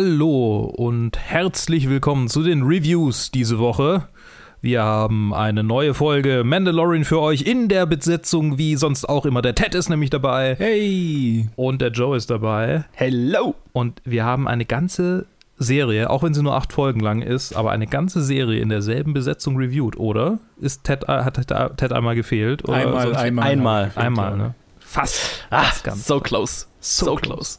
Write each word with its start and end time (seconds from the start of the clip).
Hallo 0.00 0.72
und 0.76 1.18
herzlich 1.18 1.88
willkommen 1.88 2.28
zu 2.28 2.44
den 2.44 2.62
Reviews 2.62 3.32
diese 3.32 3.58
Woche. 3.58 4.06
Wir 4.60 4.84
haben 4.84 5.34
eine 5.34 5.64
neue 5.64 5.92
Folge 5.92 6.44
Mandalorian 6.44 7.02
für 7.02 7.20
euch 7.20 7.42
in 7.42 7.68
der 7.68 7.84
Besetzung, 7.84 8.58
wie 8.58 8.76
sonst 8.76 9.08
auch 9.08 9.26
immer. 9.26 9.42
Der 9.42 9.56
Ted 9.56 9.74
ist 9.74 9.88
nämlich 9.88 10.10
dabei. 10.10 10.54
Hey! 10.56 11.48
Und 11.56 11.82
der 11.82 11.90
Joe 11.90 12.16
ist 12.16 12.30
dabei. 12.30 12.84
Hello! 12.92 13.56
Und 13.72 14.00
wir 14.04 14.24
haben 14.24 14.46
eine 14.46 14.66
ganze 14.66 15.26
Serie, 15.56 16.10
auch 16.10 16.22
wenn 16.22 16.32
sie 16.32 16.44
nur 16.44 16.54
acht 16.54 16.72
Folgen 16.72 17.00
lang 17.00 17.20
ist, 17.20 17.56
aber 17.56 17.72
eine 17.72 17.88
ganze 17.88 18.22
Serie 18.22 18.60
in 18.60 18.68
derselben 18.68 19.14
Besetzung 19.14 19.56
reviewed, 19.56 19.98
oder? 19.98 20.38
Ist 20.60 20.84
Ted, 20.84 21.08
hat 21.08 21.44
Ted 21.76 21.92
einmal 21.92 22.14
gefehlt? 22.14 22.62
Oder 22.68 22.74
einmal, 22.74 23.16
einmal, 23.16 23.50
einmal, 23.50 23.92
einmal, 23.96 24.36
ne? 24.36 24.54
Fast. 24.78 25.44
Ah, 25.50 25.72
ganz 25.82 26.06
so 26.06 26.20
close. 26.20 26.66
So, 26.78 27.06
so 27.06 27.14
close. 27.16 27.58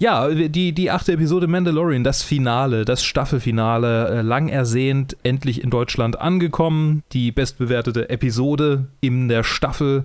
Ja, 0.00 0.28
die, 0.30 0.72
die 0.72 0.90
achte 0.90 1.12
Episode 1.12 1.46
Mandalorian, 1.46 2.02
das 2.02 2.22
Finale, 2.22 2.86
das 2.86 3.04
Staffelfinale, 3.04 4.08
äh, 4.08 4.22
lang 4.22 4.48
ersehnt, 4.48 5.14
endlich 5.24 5.62
in 5.62 5.68
Deutschland 5.68 6.18
angekommen. 6.18 7.02
Die 7.12 7.30
bestbewertete 7.32 8.08
Episode 8.08 8.86
in 9.02 9.28
der 9.28 9.44
Staffel. 9.44 10.04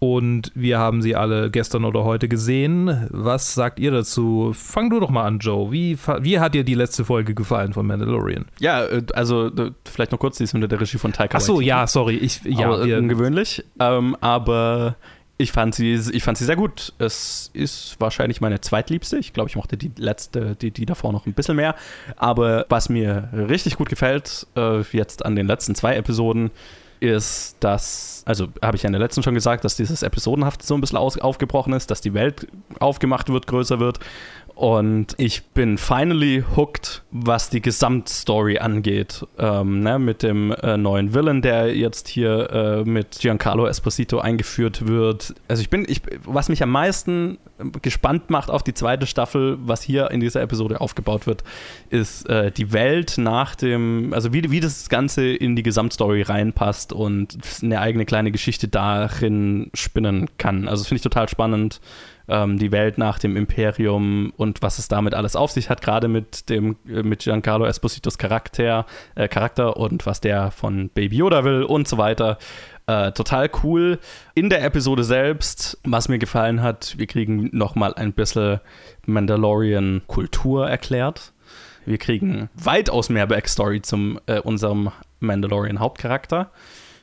Und 0.00 0.50
wir 0.56 0.80
haben 0.80 1.00
sie 1.00 1.14
alle 1.14 1.48
gestern 1.52 1.84
oder 1.84 2.02
heute 2.02 2.26
gesehen. 2.26 3.06
Was 3.10 3.54
sagt 3.54 3.78
ihr 3.78 3.92
dazu? 3.92 4.50
Fang 4.52 4.90
du 4.90 4.98
doch 4.98 5.10
mal 5.10 5.24
an, 5.24 5.38
Joe. 5.38 5.70
Wie, 5.70 5.96
wie 6.20 6.40
hat 6.40 6.54
dir 6.54 6.64
die 6.64 6.74
letzte 6.74 7.04
Folge 7.04 7.32
gefallen 7.32 7.72
von 7.72 7.86
Mandalorian? 7.86 8.46
Ja, 8.58 8.84
äh, 8.84 9.04
also 9.14 9.46
äh, 9.46 9.70
vielleicht 9.84 10.10
noch 10.10 10.18
kurz, 10.18 10.38
die 10.38 10.44
ist 10.44 10.54
unter 10.54 10.66
der 10.66 10.80
Regie 10.80 10.98
von 10.98 11.12
Taika 11.12 11.38
Ach 11.38 11.40
so, 11.40 11.60
ja, 11.60 11.86
sorry. 11.86 12.16
Ich, 12.16 12.42
ja, 12.42 12.66
aber, 12.66 12.82
ungewöhnlich. 12.82 13.64
Ähm, 13.78 14.16
aber 14.20 14.96
ich 15.38 15.52
fand, 15.52 15.74
sie, 15.74 15.94
ich 16.12 16.24
fand 16.24 16.38
sie 16.38 16.44
sehr 16.44 16.56
gut. 16.56 16.94
Es 16.98 17.50
ist 17.52 17.96
wahrscheinlich 17.98 18.40
meine 18.40 18.60
zweitliebste. 18.60 19.18
Ich 19.18 19.32
glaube, 19.32 19.50
ich 19.50 19.56
mochte 19.56 19.76
die 19.76 19.92
letzte, 19.96 20.56
die, 20.56 20.70
die 20.70 20.86
davor 20.86 21.12
noch 21.12 21.26
ein 21.26 21.34
bisschen 21.34 21.56
mehr. 21.56 21.74
Aber 22.16 22.64
was 22.68 22.88
mir 22.88 23.28
richtig 23.32 23.76
gut 23.76 23.88
gefällt, 23.88 24.46
äh, 24.56 24.80
jetzt 24.92 25.24
an 25.24 25.36
den 25.36 25.46
letzten 25.46 25.74
zwei 25.74 25.96
Episoden, 25.96 26.50
ist, 27.00 27.56
dass, 27.60 28.22
also 28.24 28.48
habe 28.62 28.76
ich 28.76 28.82
ja 28.82 28.86
in 28.86 28.92
der 28.92 29.00
letzten 29.00 29.22
schon 29.22 29.34
gesagt, 29.34 29.64
dass 29.64 29.76
dieses 29.76 30.02
Episodenhaft 30.02 30.62
so 30.62 30.74
ein 30.74 30.80
bisschen 30.80 30.98
aus, 30.98 31.18
aufgebrochen 31.18 31.72
ist, 31.72 31.90
dass 31.90 32.00
die 32.00 32.14
Welt 32.14 32.46
aufgemacht 32.80 33.28
wird, 33.28 33.46
größer 33.46 33.80
wird 33.80 34.00
und 34.56 35.14
ich 35.18 35.44
bin 35.48 35.76
finally 35.76 36.42
hooked, 36.56 37.02
was 37.10 37.50
die 37.50 37.60
Gesamtstory 37.60 38.58
angeht. 38.58 39.22
Ähm, 39.38 39.80
ne, 39.80 39.98
mit 39.98 40.22
dem 40.22 40.50
äh, 40.50 40.78
neuen 40.78 41.12
Villain, 41.12 41.42
der 41.42 41.76
jetzt 41.76 42.08
hier 42.08 42.50
äh, 42.50 42.88
mit 42.88 43.18
Giancarlo 43.20 43.66
Esposito 43.66 44.18
eingeführt 44.18 44.88
wird. 44.88 45.34
Also 45.46 45.60
ich 45.60 45.68
bin, 45.68 45.84
ich, 45.86 46.00
was 46.24 46.48
mich 46.48 46.62
am 46.62 46.70
meisten 46.70 47.36
gespannt 47.82 48.30
macht 48.30 48.50
auf 48.50 48.62
die 48.62 48.72
zweite 48.72 49.06
Staffel, 49.06 49.58
was 49.60 49.82
hier 49.82 50.10
in 50.10 50.20
dieser 50.20 50.40
Episode 50.40 50.80
aufgebaut 50.80 51.26
wird, 51.26 51.44
ist 51.90 52.26
äh, 52.30 52.50
die 52.50 52.72
Welt 52.72 53.18
nach 53.18 53.56
dem, 53.56 54.14
also 54.14 54.32
wie, 54.32 54.50
wie 54.50 54.60
das 54.60 54.88
Ganze 54.88 55.26
in 55.26 55.56
die 55.56 55.62
Gesamtstory 55.62 56.22
reinpasst 56.22 56.94
und 56.94 57.36
eine 57.62 57.80
eigene 57.80 58.06
kleine 58.06 58.32
Geschichte 58.32 58.68
darin 58.68 59.70
spinnen 59.74 60.30
kann. 60.38 60.66
Also 60.66 60.82
das 60.82 60.88
finde 60.88 60.96
ich 60.96 61.02
total 61.02 61.28
spannend 61.28 61.80
ähm, 62.28 62.58
die 62.58 62.72
Welt 62.72 62.98
nach 62.98 63.18
dem 63.18 63.36
Imperium 63.36 64.32
und 64.36 64.62
was 64.62 64.78
es 64.78 64.88
damit 64.88 65.14
alles 65.14 65.36
auf 65.36 65.50
sich 65.50 65.70
hat, 65.70 65.80
gerade 65.80 66.08
mit 66.08 66.48
dem 66.50 66.76
äh, 66.88 67.02
mit 67.02 67.20
Giancarlo 67.20 67.66
Espositos 67.66 68.18
Charakter, 68.18 68.86
äh, 69.14 69.28
Charakter 69.28 69.76
und 69.76 70.06
was 70.06 70.20
der 70.20 70.50
von 70.50 70.88
Baby 70.90 71.16
Yoda 71.16 71.44
will 71.44 71.62
und 71.62 71.88
so 71.88 71.98
weiter. 71.98 72.38
Äh, 72.86 73.12
total 73.12 73.50
cool. 73.62 73.98
In 74.34 74.48
der 74.48 74.64
Episode 74.64 75.02
selbst, 75.02 75.78
was 75.82 76.08
mir 76.08 76.18
gefallen 76.18 76.62
hat, 76.62 76.94
wir 76.98 77.06
kriegen 77.06 77.50
nochmal 77.52 77.94
ein 77.94 78.12
bisschen 78.12 78.60
Mandalorian-Kultur 79.06 80.68
erklärt. 80.68 81.32
Wir 81.84 81.98
kriegen 81.98 82.48
weitaus 82.54 83.08
mehr 83.08 83.26
Backstory 83.26 83.82
zum 83.82 84.20
äh, 84.26 84.40
unserem 84.40 84.90
Mandalorian-Hauptcharakter. 85.20 86.50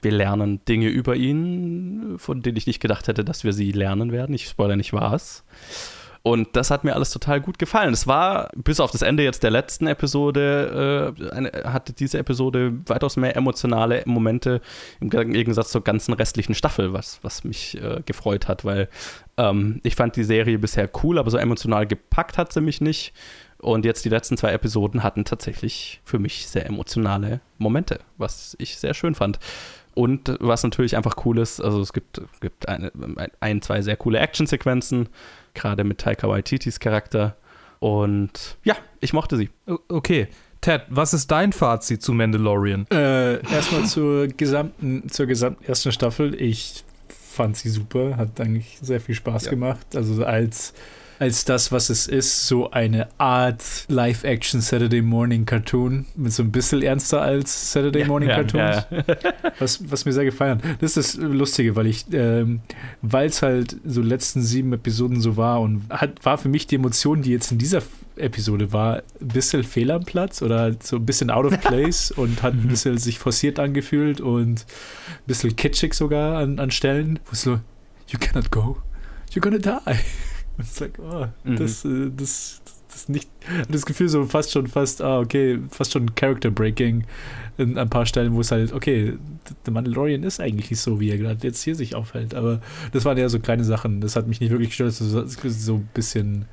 Wir 0.03 0.11
lernen 0.11 0.63
Dinge 0.65 0.89
über 0.89 1.15
ihn, 1.15 2.15
von 2.17 2.41
denen 2.41 2.57
ich 2.57 2.67
nicht 2.67 2.79
gedacht 2.79 3.07
hätte, 3.07 3.23
dass 3.23 3.43
wir 3.43 3.53
sie 3.53 3.71
lernen 3.71 4.11
werden. 4.11 4.35
Ich 4.35 4.47
spoilere 4.47 4.77
nicht 4.77 4.93
was. 4.93 5.43
Und 6.25 6.55
das 6.55 6.71
hat 6.71 6.85
mir 6.85 6.95
alles 6.95 7.11
total 7.11 7.41
gut 7.41 7.59
gefallen. 7.59 7.93
Es 7.93 8.07
war, 8.07 8.49
bis 8.55 8.79
auf 8.79 8.91
das 8.91 9.01
Ende 9.01 9.23
jetzt 9.23 9.43
der 9.43 9.51
letzten 9.51 9.87
Episode, 9.87 11.13
äh, 11.19 11.29
eine, 11.31 11.51
hatte 11.65 11.91
diese 11.91 12.17
Episode 12.17 12.73
weitaus 12.85 13.17
mehr 13.17 13.35
emotionale 13.35 14.03
Momente 14.05 14.61
im 15.01 15.09
Gegensatz 15.09 15.71
zur 15.71 15.83
ganzen 15.83 16.13
restlichen 16.13 16.55
Staffel, 16.55 16.93
was, 16.93 17.19
was 17.23 17.43
mich 17.43 17.77
äh, 17.81 18.01
gefreut 18.05 18.47
hat, 18.47 18.63
weil 18.63 18.87
ähm, 19.35 19.81
ich 19.83 19.95
fand 19.95 20.15
die 20.15 20.23
Serie 20.23 20.59
bisher 20.59 20.89
cool, 21.03 21.19
aber 21.19 21.29
so 21.29 21.37
emotional 21.37 21.85
gepackt 21.85 22.37
hat 22.37 22.53
sie 22.53 22.61
mich 22.61 22.79
nicht. 22.79 23.13
Und 23.57 23.83
jetzt 23.83 24.05
die 24.05 24.09
letzten 24.09 24.37
zwei 24.37 24.51
Episoden 24.51 25.03
hatten 25.03 25.25
tatsächlich 25.25 26.01
für 26.05 26.19
mich 26.19 26.47
sehr 26.47 26.65
emotionale 26.65 27.41
Momente, 27.57 27.99
was 28.17 28.55
ich 28.59 28.77
sehr 28.77 28.93
schön 28.93 29.15
fand. 29.15 29.39
Und 29.95 30.35
was 30.39 30.63
natürlich 30.63 30.97
einfach 30.97 31.15
cool 31.25 31.37
ist, 31.37 31.59
also 31.59 31.79
es 31.81 31.93
gibt, 31.93 32.21
gibt 32.41 32.67
eine, 32.67 32.91
ein, 33.39 33.61
zwei 33.61 33.81
sehr 33.81 33.95
coole 33.95 34.19
Actionsequenzen, 34.19 35.09
gerade 35.53 35.83
mit 35.83 35.99
Taika 35.99 36.27
Waititis 36.27 36.79
Charakter. 36.79 37.35
Und 37.79 38.57
ja, 38.63 38.75
ich 39.01 39.13
mochte 39.13 39.37
sie. 39.37 39.49
Okay. 39.89 40.27
Ted, 40.61 40.83
was 40.89 41.13
ist 41.13 41.29
dein 41.29 41.51
Fazit 41.51 42.01
zu 42.01 42.13
Mandalorian? 42.13 42.87
Äh, 42.89 43.45
erstmal 43.51 43.85
zur 43.85 44.27
gesamten, 44.27 45.09
zur 45.09 45.25
gesamten 45.25 45.65
ersten 45.65 45.91
Staffel. 45.91 46.41
Ich 46.41 46.85
fand 47.09 47.57
sie 47.57 47.69
super, 47.69 48.15
hat 48.15 48.39
eigentlich 48.39 48.77
sehr 48.81 49.01
viel 49.01 49.15
Spaß 49.15 49.45
ja. 49.45 49.49
gemacht. 49.51 49.95
Also 49.95 50.23
als 50.23 50.73
als 51.23 51.45
das, 51.45 51.71
was 51.71 51.89
es 51.89 52.05
ist, 52.05 52.47
so 52.47 52.71
eine 52.71 53.07
Art 53.17 53.63
Live-Action 53.87 54.59
Saturday 54.59 55.01
Morning 55.01 55.45
Cartoon 55.45 56.05
mit 56.17 56.33
so 56.33 56.43
ein 56.43 56.51
bisschen 56.51 56.81
ernster 56.81 57.21
als 57.21 57.71
Saturday 57.71 58.01
ja, 58.01 58.07
Morning 58.07 58.27
ja, 58.27 58.35
Cartoons. 58.35 58.85
Ja, 58.91 59.33
was, 59.59 59.89
was 59.89 60.03
mir 60.03 60.11
sehr 60.11 60.25
gefallen 60.25 60.61
hat. 60.61 60.81
Das 60.81 60.97
ist 60.97 61.17
das 61.17 61.23
Lustige, 61.23 61.77
weil 61.77 61.87
ich, 61.87 62.07
ähm, 62.11 62.59
weil 63.01 63.27
es 63.27 63.41
halt 63.41 63.77
so 63.85 64.01
letzten 64.01 64.41
sieben 64.41 64.73
Episoden 64.73 65.21
so 65.21 65.37
war 65.37 65.61
und 65.61 65.83
hat, 65.89 66.25
war 66.25 66.37
für 66.37 66.49
mich 66.49 66.67
die 66.67 66.75
Emotion, 66.75 67.21
die 67.21 67.31
jetzt 67.31 67.53
in 67.53 67.57
dieser 67.57 67.81
Episode 68.17 68.73
war, 68.73 68.97
ein 69.21 69.27
bisschen 69.29 69.63
fehl 69.63 69.91
am 69.91 70.03
Platz 70.03 70.41
oder 70.41 70.75
so 70.81 70.97
ein 70.97 71.05
bisschen 71.05 71.29
out 71.29 71.45
of 71.45 71.61
place 71.61 72.11
und 72.11 72.43
hat 72.43 72.53
ein 72.53 72.67
bisschen 72.67 72.97
sich 72.97 73.17
forciert 73.17 73.59
angefühlt 73.59 74.19
und 74.19 74.59
ein 74.59 75.25
bisschen 75.25 75.55
kitschig 75.55 75.93
sogar 75.93 76.37
an, 76.39 76.59
an 76.59 76.69
Stellen, 76.69 77.19
wo 77.27 77.31
es 77.31 77.43
so, 77.43 77.61
you 78.09 78.19
cannot 78.19 78.51
go, 78.51 78.75
you're 79.31 79.39
gonna 79.39 79.57
die. 79.57 79.95
Und 80.57 80.65
ich 80.65 80.71
sag, 80.71 80.99
oh, 80.99 81.27
mhm. 81.43 81.55
das, 81.55 81.85
äh, 81.85 82.11
das, 82.15 82.61
das 82.91 83.09
nicht, 83.09 83.29
das 83.69 83.85
Gefühl 83.85 84.09
so 84.09 84.25
fast 84.25 84.51
schon 84.51 84.67
fast, 84.67 85.01
ah, 85.01 85.19
okay, 85.19 85.59
fast 85.69 85.93
schon 85.93 86.13
Character 86.15 86.51
Breaking 86.51 87.03
in 87.57 87.77
ein 87.77 87.89
paar 87.89 88.05
Stellen, 88.05 88.33
wo 88.33 88.41
es 88.41 88.51
halt, 88.51 88.73
okay, 88.73 89.13
der 89.65 89.73
Mandalorian 89.73 90.23
ist 90.23 90.39
eigentlich 90.39 90.71
nicht 90.71 90.79
so, 90.79 90.99
wie 90.99 91.09
er 91.09 91.17
gerade 91.17 91.45
jetzt 91.45 91.61
hier 91.63 91.75
sich 91.75 91.95
aufhält. 91.95 92.33
Aber 92.35 92.61
das 92.91 93.05
waren 93.05 93.17
ja 93.17 93.29
so 93.29 93.39
kleine 93.39 93.63
Sachen. 93.63 94.01
Das 94.01 94.15
hat 94.15 94.27
mich 94.27 94.39
nicht 94.39 94.51
wirklich 94.51 94.69
gestört, 94.69 94.93
so, 94.93 95.25
so 95.25 95.75
ein 95.75 95.89
bisschen 95.93 96.45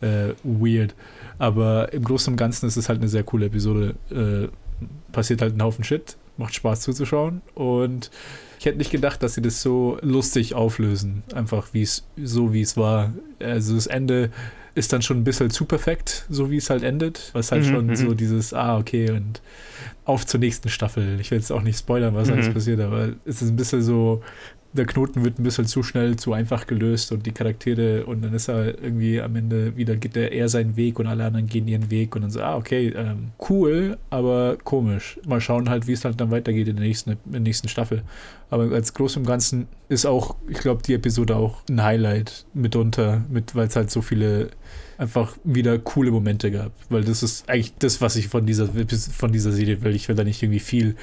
äh, 0.00 0.30
weird. 0.42 0.94
Aber 1.38 1.92
im 1.92 2.04
Großen 2.04 2.32
und 2.32 2.36
Ganzen 2.36 2.66
ist 2.66 2.76
es 2.76 2.88
halt 2.88 3.00
eine 3.00 3.08
sehr 3.08 3.22
coole 3.22 3.46
Episode. 3.46 3.94
Äh, 4.10 4.48
passiert 5.12 5.40
halt 5.40 5.56
ein 5.56 5.62
Haufen 5.62 5.84
Shit, 5.84 6.16
macht 6.36 6.54
Spaß 6.54 6.80
zuzuschauen 6.80 7.42
und 7.54 8.10
ich 8.58 8.66
hätte 8.66 8.78
nicht 8.78 8.90
gedacht, 8.90 9.22
dass 9.22 9.34
sie 9.34 9.42
das 9.42 9.60
so 9.60 9.98
lustig 10.00 10.54
auflösen. 10.54 11.22
Einfach 11.34 11.68
wie 11.72 11.82
es, 11.82 12.06
so 12.16 12.54
wie 12.54 12.62
es 12.62 12.78
war. 12.78 13.12
Also 13.38 13.74
das 13.74 13.86
Ende 13.86 14.30
ist 14.74 14.92
dann 14.92 15.02
schon 15.02 15.18
ein 15.18 15.24
bisschen 15.24 15.50
zu 15.50 15.66
perfekt, 15.66 16.24
so 16.30 16.50
wie 16.50 16.56
es 16.56 16.70
halt 16.70 16.82
endet. 16.82 17.30
Was 17.34 17.52
halt 17.52 17.64
mhm, 17.64 17.68
schon 17.68 17.86
mhm. 17.88 17.96
so 17.96 18.14
dieses, 18.14 18.54
ah, 18.54 18.78
okay, 18.78 19.10
und 19.10 19.42
auf 20.04 20.26
zur 20.26 20.40
nächsten 20.40 20.68
Staffel. 20.68 21.20
Ich 21.20 21.30
will 21.30 21.38
jetzt 21.38 21.52
auch 21.52 21.62
nicht 21.62 21.78
spoilern, 21.78 22.14
was 22.14 22.28
mhm. 22.28 22.34
alles 22.34 22.52
passiert, 22.52 22.80
aber 22.80 23.10
es 23.24 23.42
ist 23.42 23.50
ein 23.50 23.56
bisschen 23.56 23.82
so, 23.82 24.22
der 24.74 24.86
Knoten 24.86 25.24
wird 25.24 25.38
ein 25.38 25.44
bisschen 25.44 25.66
zu 25.66 25.84
schnell, 25.84 26.16
zu 26.16 26.32
einfach 26.32 26.66
gelöst 26.66 27.12
und 27.12 27.24
die 27.26 27.32
Charaktere 27.32 28.04
und 28.06 28.22
dann 28.24 28.34
ist 28.34 28.48
er 28.48 28.82
irgendwie 28.82 29.20
am 29.20 29.36
Ende 29.36 29.76
wieder, 29.76 29.94
geht 29.94 30.16
er 30.16 30.48
seinen 30.48 30.76
Weg 30.76 30.98
und 30.98 31.06
alle 31.06 31.24
anderen 31.24 31.46
gehen 31.46 31.68
ihren 31.68 31.92
Weg 31.92 32.16
und 32.16 32.22
dann 32.22 32.30
so, 32.30 32.42
ah, 32.42 32.56
okay, 32.56 32.88
ähm, 32.88 33.30
cool, 33.48 33.96
aber 34.10 34.56
komisch. 34.64 35.20
Mal 35.26 35.40
schauen 35.40 35.70
halt, 35.70 35.86
wie 35.86 35.92
es 35.92 36.04
halt 36.04 36.20
dann 36.20 36.32
weitergeht 36.32 36.66
in 36.66 36.76
der 36.76 36.84
nächsten, 36.84 37.10
in 37.10 37.18
der 37.32 37.40
nächsten 37.40 37.68
Staffel. 37.68 38.02
Aber 38.50 38.64
als 38.72 38.92
Groß 38.94 39.16
und 39.16 39.26
Ganzen 39.26 39.68
ist 39.88 40.06
auch, 40.06 40.34
ich 40.48 40.58
glaube, 40.58 40.82
die 40.82 40.94
Episode 40.94 41.36
auch 41.36 41.62
ein 41.70 41.82
Highlight 41.82 42.44
mitunter, 42.52 43.22
mit, 43.30 43.54
weil 43.54 43.68
es 43.68 43.76
halt 43.76 43.92
so 43.92 44.02
viele 44.02 44.50
einfach 44.98 45.36
wieder 45.44 45.78
coole 45.78 46.10
Momente 46.10 46.50
gab. 46.50 46.72
Weil 46.88 47.04
das 47.04 47.22
ist 47.22 47.48
eigentlich 47.48 47.74
das, 47.78 48.00
was 48.00 48.16
ich 48.16 48.28
von 48.28 48.46
dieser, 48.46 48.68
von 48.68 49.32
dieser 49.32 49.52
Serie 49.52 49.82
will. 49.82 49.94
Ich 49.94 50.08
will 50.08 50.16
da 50.16 50.24
nicht 50.24 50.42
irgendwie 50.42 50.60
viel 50.60 50.96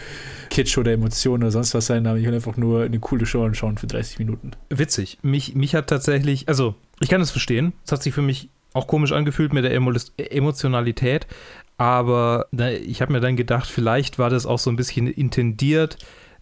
Kitsch 0.49 0.77
oder 0.77 0.91
Emotionen 0.91 1.43
oder 1.43 1.51
sonst 1.51 1.73
was 1.73 1.85
sein, 1.85 2.07
aber 2.07 2.17
ich 2.17 2.25
will 2.25 2.33
einfach 2.33 2.57
nur 2.57 2.83
eine 2.83 2.99
coole 2.99 3.25
Show 3.25 3.43
anschauen 3.43 3.77
für 3.77 3.87
30 3.87 4.19
Minuten. 4.19 4.51
Witzig. 4.69 5.17
Mich, 5.21 5.55
mich 5.55 5.75
hat 5.75 5.87
tatsächlich, 5.87 6.47
also 6.47 6.75
ich 6.99 7.09
kann 7.09 7.21
es 7.21 7.31
verstehen. 7.31 7.73
Es 7.85 7.91
hat 7.91 8.03
sich 8.03 8.13
für 8.13 8.21
mich 8.21 8.49
auch 8.73 8.87
komisch 8.87 9.11
angefühlt 9.11 9.53
mit 9.53 9.63
der 9.63 9.73
Emo 9.73 9.93
Emotionalität. 10.17 11.27
Aber 11.77 12.47
ich 12.51 13.01
habe 13.01 13.11
mir 13.11 13.21
dann 13.21 13.35
gedacht, 13.35 13.67
vielleicht 13.67 14.19
war 14.19 14.29
das 14.29 14.45
auch 14.45 14.59
so 14.59 14.69
ein 14.69 14.75
bisschen 14.75 15.07
intendiert 15.07 15.97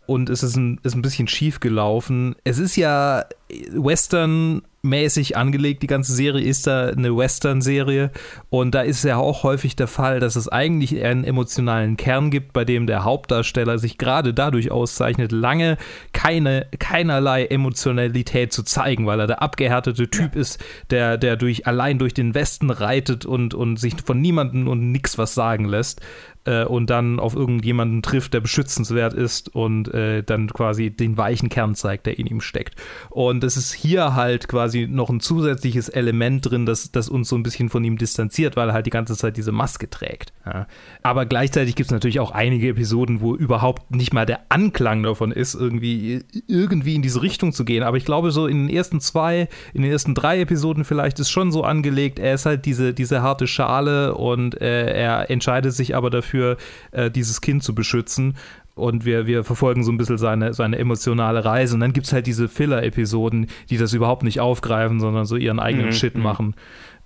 und 0.06 0.30
es 0.30 0.44
ist 0.44 0.56
ein, 0.56 0.80
ist 0.84 0.96
ein 0.96 1.02
bisschen 1.02 1.28
schief 1.28 1.60
gelaufen. 1.60 2.36
Es 2.44 2.58
ist 2.58 2.76
ja 2.76 3.26
Western 3.72 4.64
mäßig 4.82 5.38
angelegt, 5.38 5.84
die 5.84 5.88
ganze 5.88 6.14
Serie. 6.14 6.44
Ist 6.44 6.68
da 6.68 6.88
eine 6.88 7.16
Western-Serie? 7.16 8.12
Und 8.50 8.76
da 8.76 8.82
ist 8.82 9.04
ja 9.04 9.18
auch 9.18 9.44
häufig 9.44 9.76
der 9.76 9.88
Fall, 9.88 10.20
dass 10.20 10.36
es 10.36 10.48
eigentlich 10.48 11.04
einen 11.04 11.24
emotionalen 11.24 11.98
Kern 11.98 12.32
gibt, 12.32 12.54
bei 12.54 12.66
dem 12.66 12.88
der 12.88 13.04
Hauptdarsteller 13.04 13.78
sich 13.80 13.98
gerade 13.98 14.34
dadurch 14.34 14.72
auszeichnet, 14.72 15.32
lange 15.32 15.78
keine, 16.14 16.68
keinerlei 16.80 17.46
Emotionalität 17.46 18.54
zu 18.54 18.64
zeigen, 18.64 19.06
weil 19.06 19.20
er 19.20 19.28
der 19.28 19.42
abgehärtete 19.42 20.10
Typ 20.10 20.36
ja. 20.36 20.42
ist, 20.42 20.64
der, 20.90 21.18
der 21.18 21.36
durch, 21.36 21.68
allein 21.68 22.00
durch 22.00 22.14
den 22.14 22.34
Westen 22.34 22.70
reitet 22.70 23.26
und, 23.26 23.54
und 23.54 23.78
sich 23.78 23.96
von 24.04 24.20
niemandem 24.20 24.68
und 24.68 24.92
nichts 24.92 25.18
was 25.18 25.34
sagen 25.34 25.66
lässt 25.66 26.02
äh, 26.46 26.64
und 26.66 26.90
dann 26.90 27.20
auf 27.20 27.36
irgendjemanden 27.36 28.02
trifft, 28.02 28.34
der 28.34 28.42
beschützenswert 28.42 29.14
ist 29.14 29.54
und 29.54 29.94
äh, 29.94 30.24
dann 30.24 30.48
quasi 30.48 30.90
den 30.90 31.18
weichen 31.18 31.50
Kern 31.50 31.76
zeigt, 31.76 32.06
der 32.06 32.20
in 32.20 32.28
ihm 32.28 32.42
steckt. 32.42 32.76
Und 33.10 33.44
es 33.44 33.58
ist 33.58 33.74
hier 33.74 34.16
halt 34.16 34.48
quasi 34.48 34.88
noch 34.90 35.10
ein 35.10 35.20
zusätzliches 35.20 35.90
Element 35.90 36.50
drin, 36.50 36.66
das, 36.66 36.92
das 36.92 37.10
uns 37.10 37.30
so 37.30 37.36
ein 37.36 37.44
bisschen 37.44 37.70
von 37.70 37.84
ihm 37.84 37.98
distanziert, 37.98 38.56
weil 38.56 38.70
er 38.70 38.74
halt 38.74 38.86
die 38.86 38.92
ganze 38.92 39.16
Zeit 39.16 39.38
diese 39.38 39.52
Maske 39.52 39.90
trägt. 39.90 40.34
Ja. 40.46 40.68
Aber 41.04 41.26
gleichzeitig 41.26 41.76
gibt 41.76 41.88
es 41.88 41.92
natürlich 41.92 42.20
auch 42.20 42.32
einige 42.32 42.70
Episoden, 42.70 43.20
wo 43.20 43.36
überhaupt 43.36 43.94
nicht 43.94 44.14
mal 44.14 44.26
der 44.26 44.40
Anklang 44.50 45.04
davon 45.04 45.32
ist, 45.32 45.54
irgendwie, 45.54 46.24
irgendwie 46.48 46.96
in 46.96 47.02
diese 47.02 47.22
Richtung 47.22 47.52
zu 47.52 47.66
gehen. 47.66 47.84
Aber 47.84 47.98
ich 47.98 48.06
glaube, 48.06 48.32
so 48.32 48.48
in 48.48 48.68
den 48.68 48.76
ersten 48.76 49.02
zwei, 49.02 49.50
in 49.74 49.82
den 49.82 49.92
ersten 49.92 50.16
drei 50.16 50.40
Episoden 50.40 50.86
vielleicht 50.86 51.20
ist 51.20 51.30
schon 51.30 51.52
so 51.52 51.64
angelegt, 51.64 52.20
er 52.20 52.34
ist 52.34 52.46
halt 52.46 52.66
diese, 52.66 52.94
diese 52.94 53.22
harte 53.22 53.48
Schale 53.48 54.16
und 54.16 54.60
äh, 54.62 54.94
er 54.94 55.30
entscheidet 55.30 55.74
sich 55.74 55.96
aber 55.96 56.10
dafür, 56.10 56.58
äh, 56.92 57.12
dieses 57.12 57.42
Kind 57.42 57.64
zu 57.64 57.76
beschützen. 57.76 58.36
Und 58.76 59.04
wir, 59.04 59.28
wir 59.28 59.44
verfolgen 59.44 59.84
so 59.84 59.92
ein 59.92 59.98
bisschen 59.98 60.18
seine, 60.18 60.54
seine 60.54 60.80
emotionale 60.80 61.44
Reise. 61.44 61.74
Und 61.74 61.82
dann 61.82 61.92
gibt 61.92 62.08
es 62.08 62.14
halt 62.14 62.28
diese 62.28 62.48
Filler-Episoden, 62.48 63.48
die 63.70 63.78
das 63.78 63.94
überhaupt 63.94 64.24
nicht 64.24 64.40
aufgreifen, 64.40 65.02
sondern 65.02 65.26
so 65.26 65.36
ihren 65.36 65.60
eigenen 65.60 65.88
mhm, 65.88 65.92
Shit 65.92 66.16
mhm. 66.16 66.22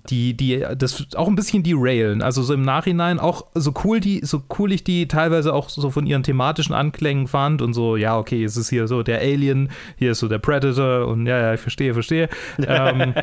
Die, 0.10 0.34
die 0.36 0.66
das 0.78 1.08
auch 1.16 1.28
ein 1.28 1.36
bisschen 1.36 1.64
derailen. 1.64 2.22
Also 2.22 2.44
so 2.44 2.54
im 2.54 2.64
Nachhinein 2.64 3.20
auch 3.20 3.46
so 3.54 3.74
cool 3.84 4.00
die, 4.00 4.22
so 4.24 4.44
cool 4.60 4.72
ich 4.72 4.84
die 4.84 5.08
teilweise 5.08 5.54
auch 5.54 5.70
so 5.70 5.90
von 5.92 6.06
ihren 6.06 6.24
thematischen 6.24 6.76
Anklängen 6.76 7.28
fand 7.28 7.62
und 7.62 7.74
so, 7.74 7.96
ja, 7.96 8.18
okay, 8.18 8.44
es 8.44 8.58
ist 8.58 8.70
hier 8.70 8.88
so 8.88 9.04
der 9.04 9.20
Alien, 9.20 9.70
hier 9.98 10.12
ist 10.12 10.20
so 10.20 10.28
der 10.28 10.40
Predator 10.40 11.08
und 11.08 11.26
ja, 11.26 11.40
ja, 11.40 11.54
ich 11.54 11.62
verstehe, 11.62 11.94
verstehe. 11.94 12.28
ähm, 12.68 13.14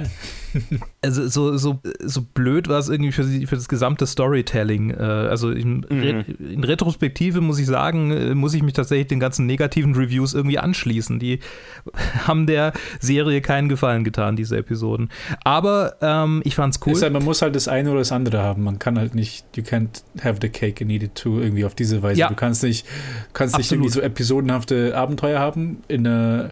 also 1.02 1.28
so, 1.28 1.56
so, 1.56 1.80
so 2.00 2.22
blöd 2.22 2.68
war 2.68 2.78
es 2.78 2.88
irgendwie 2.88 3.12
für, 3.12 3.24
für 3.24 3.56
das 3.56 3.68
gesamte 3.68 4.06
Storytelling. 4.06 4.90
Äh, 4.90 5.02
also 5.02 5.50
in, 5.50 5.86
mhm. 5.88 6.24
in, 6.38 6.64
Retrospektive 6.64 7.42
muss 7.42 7.58
ich 7.58 7.66
sagen, 7.66 8.10
äh, 8.10 8.34
muss 8.34 8.54
ich 8.54 8.62
mich 8.62 8.72
tatsächlich 8.72 9.08
den 9.08 9.20
ganzen 9.20 9.44
negativen 9.46 9.94
Reviews 9.94 10.32
irgendwie 10.32 10.58
anschließen. 10.58 11.18
Die 11.18 11.40
haben 12.26 12.46
der 12.46 12.72
Serie 13.00 13.42
keinen 13.42 13.68
Gefallen 13.68 14.04
getan, 14.04 14.36
diese 14.36 14.56
Episoden. 14.56 15.10
Aber 15.44 15.96
ähm, 16.00 16.40
ich 16.44 16.54
fand 16.54 16.69
fand's 16.70 16.86
cool. 16.86 17.02
Halt, 17.02 17.12
man 17.12 17.24
muss 17.24 17.42
halt 17.42 17.56
das 17.56 17.68
eine 17.68 17.90
oder 17.90 18.00
das 18.00 18.12
andere 18.12 18.38
haben. 18.38 18.62
Man 18.62 18.78
kann 18.78 18.98
halt 18.98 19.14
nicht, 19.14 19.44
you 19.56 19.62
can't 19.62 20.02
have 20.22 20.38
the 20.40 20.48
cake 20.48 20.82
and 20.82 20.90
eat 20.90 21.02
it 21.02 21.14
too, 21.14 21.40
irgendwie 21.40 21.64
auf 21.64 21.74
diese 21.74 22.02
Weise. 22.02 22.20
Ja. 22.20 22.28
Du 22.28 22.34
kannst 22.34 22.62
nicht, 22.62 22.86
kannst 23.32 23.58
nicht 23.58 23.70
irgendwie 23.70 23.90
so 23.90 24.00
episodenhafte 24.00 24.96
Abenteuer 24.96 25.38
haben 25.40 25.82
in 25.88 26.06
einer 26.06 26.50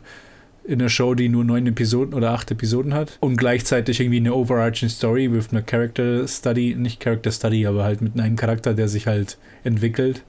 in 0.64 0.82
einer 0.82 0.90
Show, 0.90 1.14
die 1.14 1.30
nur 1.30 1.44
neun 1.44 1.66
Episoden 1.66 2.12
oder 2.12 2.32
acht 2.32 2.50
Episoden 2.50 2.92
hat 2.92 3.16
und 3.20 3.38
gleichzeitig 3.38 4.00
irgendwie 4.00 4.18
eine 4.18 4.34
overarching 4.34 4.90
Story 4.90 5.32
with 5.32 5.46
einer 5.50 5.62
Character 5.62 6.28
Study, 6.28 6.74
nicht 6.74 7.00
Character 7.00 7.32
Study, 7.32 7.66
aber 7.66 7.84
halt 7.84 8.02
mit 8.02 8.20
einem 8.20 8.36
Charakter, 8.36 8.74
der 8.74 8.88
sich 8.88 9.06
halt 9.06 9.38
entwickelt 9.64 10.24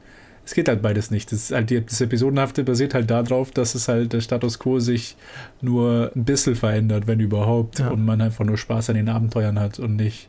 es 0.49 0.55
geht 0.55 0.67
halt 0.67 0.81
beides 0.81 1.11
nicht. 1.11 1.31
Das, 1.31 1.51
halt 1.51 1.69
das 1.69 2.01
Episodenhafte 2.01 2.63
basiert 2.63 2.95
halt 2.95 3.11
darauf, 3.11 3.51
dass 3.51 3.75
es 3.75 3.87
halt 3.87 4.13
der 4.13 4.21
Status 4.21 4.57
quo 4.57 4.79
sich 4.79 5.15
nur 5.61 6.11
ein 6.15 6.25
bisschen 6.25 6.55
verändert, 6.55 7.05
wenn 7.05 7.19
überhaupt, 7.19 7.77
ja. 7.77 7.89
und 7.89 8.03
man 8.03 8.19
einfach 8.19 8.43
nur 8.43 8.57
Spaß 8.57 8.89
an 8.89 8.95
den 8.95 9.09
Abenteuern 9.09 9.59
hat 9.59 9.77
und 9.77 9.95
nicht 9.95 10.27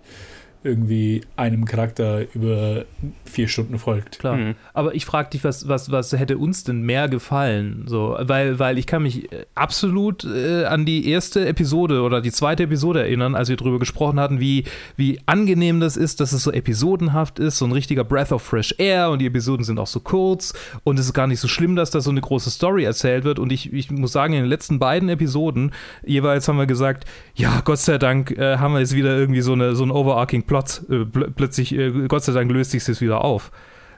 irgendwie 0.62 1.22
einem 1.36 1.64
Charakter 1.64 2.26
über 2.34 2.84
vier 3.24 3.48
Stunden 3.48 3.78
folgt. 3.78 4.18
Klar. 4.18 4.36
Mhm. 4.36 4.54
Aber 4.74 4.94
ich 4.94 5.06
frage 5.06 5.30
dich, 5.30 5.42
was, 5.42 5.68
was, 5.68 5.90
was 5.90 6.12
hätte 6.12 6.36
uns 6.36 6.64
denn 6.64 6.82
mehr 6.82 7.08
gefallen? 7.08 7.84
So, 7.86 8.16
weil, 8.20 8.58
weil 8.58 8.76
ich 8.76 8.86
kann 8.86 9.02
mich 9.02 9.32
äh, 9.32 9.46
absolut 9.54 10.24
äh, 10.24 10.64
an 10.64 10.84
die 10.84 11.08
erste 11.08 11.46
Episode 11.46 12.02
oder 12.02 12.20
die 12.20 12.32
zweite 12.32 12.64
Episode 12.64 13.00
erinnern, 13.00 13.34
als 13.34 13.48
wir 13.48 13.56
darüber 13.56 13.78
gesprochen 13.78 14.20
hatten, 14.20 14.38
wie, 14.38 14.64
wie 14.96 15.18
angenehm 15.24 15.80
das 15.80 15.96
ist, 15.96 16.20
dass 16.20 16.32
es 16.32 16.42
so 16.42 16.52
episodenhaft 16.52 17.38
ist, 17.38 17.56
so 17.56 17.64
ein 17.64 17.72
richtiger 17.72 18.04
Breath 18.04 18.32
of 18.32 18.42
Fresh 18.42 18.74
Air 18.78 19.10
und 19.10 19.20
die 19.20 19.26
Episoden 19.26 19.64
sind 19.64 19.78
auch 19.78 19.86
so 19.86 20.00
kurz 20.00 20.52
und 20.84 20.98
es 20.98 21.06
ist 21.06 21.14
gar 21.14 21.26
nicht 21.26 21.40
so 21.40 21.48
schlimm, 21.48 21.74
dass 21.74 21.90
da 21.90 22.00
so 22.00 22.10
eine 22.10 22.20
große 22.20 22.50
Story 22.50 22.84
erzählt 22.84 23.24
wird. 23.24 23.38
Und 23.38 23.50
ich, 23.50 23.72
ich 23.72 23.90
muss 23.90 24.12
sagen, 24.12 24.34
in 24.34 24.40
den 24.40 24.48
letzten 24.48 24.78
beiden 24.78 25.08
Episoden 25.08 25.72
jeweils 26.04 26.46
haben 26.48 26.58
wir 26.58 26.66
gesagt, 26.66 27.06
ja, 27.34 27.62
Gott 27.64 27.78
sei 27.78 27.96
Dank 27.96 28.32
äh, 28.32 28.58
haben 28.58 28.74
wir 28.74 28.80
jetzt 28.80 28.94
wieder 28.94 29.16
irgendwie 29.16 29.40
so 29.40 29.54
eine 29.54 29.74
so 29.74 29.84
ein 29.84 29.90
overarching 29.90 30.42
Plot. 30.50 30.82
Äh, 30.90 31.04
plötzlich, 31.04 31.72
äh, 31.72 32.08
Gott 32.08 32.24
sei 32.24 32.32
Dank 32.32 32.50
löst 32.50 32.72
sich 32.72 32.86
es 32.88 33.00
wieder 33.00 33.24
auf. 33.24 33.52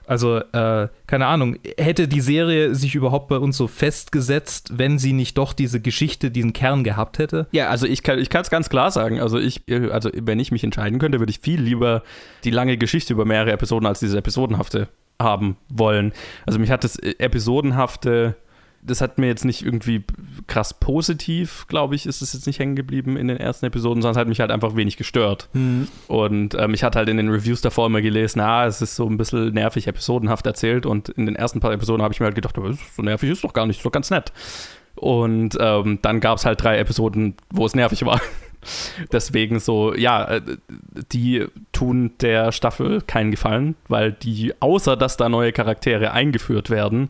Also, 0.06 0.38
äh, 0.38 0.88
keine 1.06 1.26
Ahnung, 1.26 1.56
hätte 1.78 2.08
die 2.08 2.20
Serie 2.20 2.74
sich 2.74 2.94
überhaupt 2.94 3.28
bei 3.28 3.38
uns 3.38 3.56
so 3.56 3.68
festgesetzt, 3.68 4.72
wenn 4.76 4.98
sie 4.98 5.14
nicht 5.14 5.38
doch 5.38 5.54
diese 5.54 5.80
Geschichte, 5.80 6.30
diesen 6.30 6.52
Kern 6.52 6.84
gehabt 6.84 7.18
hätte? 7.18 7.46
Ja, 7.52 7.70
also 7.70 7.86
ich 7.86 8.02
kann 8.02 8.18
es 8.18 8.50
ganz 8.50 8.68
klar 8.68 8.90
sagen. 8.90 9.20
Also 9.20 9.38
ich, 9.38 9.62
also 9.90 10.10
wenn 10.14 10.40
ich 10.40 10.52
mich 10.52 10.62
entscheiden 10.62 10.98
könnte, 10.98 11.20
würde 11.20 11.30
ich 11.30 11.38
viel 11.38 11.60
lieber 11.60 12.02
die 12.44 12.50
lange 12.50 12.76
Geschichte 12.76 13.14
über 13.14 13.24
mehrere 13.24 13.52
Episoden 13.52 13.86
als 13.86 14.00
diese 14.00 14.18
episodenhafte 14.18 14.88
haben 15.18 15.56
wollen. 15.70 16.12
Also 16.44 16.58
mich 16.58 16.70
hat 16.70 16.84
das 16.84 16.96
äh, 16.96 17.14
episodenhafte 17.18 18.36
das 18.84 19.00
hat 19.00 19.18
mir 19.18 19.28
jetzt 19.28 19.44
nicht 19.44 19.64
irgendwie 19.64 20.04
krass 20.48 20.74
positiv, 20.74 21.66
glaube 21.68 21.94
ich, 21.94 22.04
ist 22.04 22.20
es 22.20 22.32
jetzt 22.32 22.46
nicht 22.46 22.58
hängen 22.58 22.74
geblieben 22.74 23.16
in 23.16 23.28
den 23.28 23.36
ersten 23.36 23.66
Episoden, 23.66 24.02
sondern 24.02 24.16
es 24.16 24.20
hat 24.20 24.28
mich 24.28 24.40
halt 24.40 24.50
einfach 24.50 24.74
wenig 24.74 24.96
gestört. 24.96 25.48
Mhm. 25.52 25.86
Und 26.08 26.54
ähm, 26.54 26.74
ich 26.74 26.82
hatte 26.82 26.98
halt 26.98 27.08
in 27.08 27.16
den 27.16 27.28
Reviews 27.28 27.60
davor 27.60 27.86
immer 27.86 28.02
gelesen, 28.02 28.40
ah, 28.40 28.66
es 28.66 28.82
ist 28.82 28.96
so 28.96 29.06
ein 29.06 29.16
bisschen 29.16 29.54
nervig, 29.54 29.86
episodenhaft 29.86 30.46
erzählt. 30.46 30.84
Und 30.84 31.10
in 31.10 31.26
den 31.26 31.36
ersten 31.36 31.60
paar 31.60 31.72
Episoden 31.72 32.02
habe 32.02 32.12
ich 32.12 32.18
mir 32.18 32.26
halt 32.26 32.34
gedacht, 32.34 32.56
so 32.56 33.02
nervig 33.02 33.30
ist 33.30 33.44
doch 33.44 33.52
gar 33.52 33.66
nicht, 33.66 33.76
ist 33.76 33.86
doch 33.86 33.92
ganz 33.92 34.10
nett. 34.10 34.32
Und 34.96 35.56
ähm, 35.60 36.00
dann 36.02 36.20
gab 36.20 36.38
es 36.38 36.44
halt 36.44 36.62
drei 36.62 36.78
Episoden, 36.78 37.34
wo 37.50 37.64
es 37.64 37.74
nervig 37.76 38.04
war. 38.04 38.20
Deswegen 39.12 39.60
so, 39.60 39.94
ja, 39.94 40.24
äh, 40.24 40.42
die 41.12 41.46
tun 41.72 42.12
der 42.20 42.50
Staffel 42.52 43.00
keinen 43.00 43.30
Gefallen, 43.30 43.76
weil 43.88 44.12
die, 44.12 44.54
außer 44.60 44.96
dass 44.96 45.16
da 45.16 45.28
neue 45.28 45.52
Charaktere 45.52 46.12
eingeführt 46.12 46.70
werden, 46.70 47.08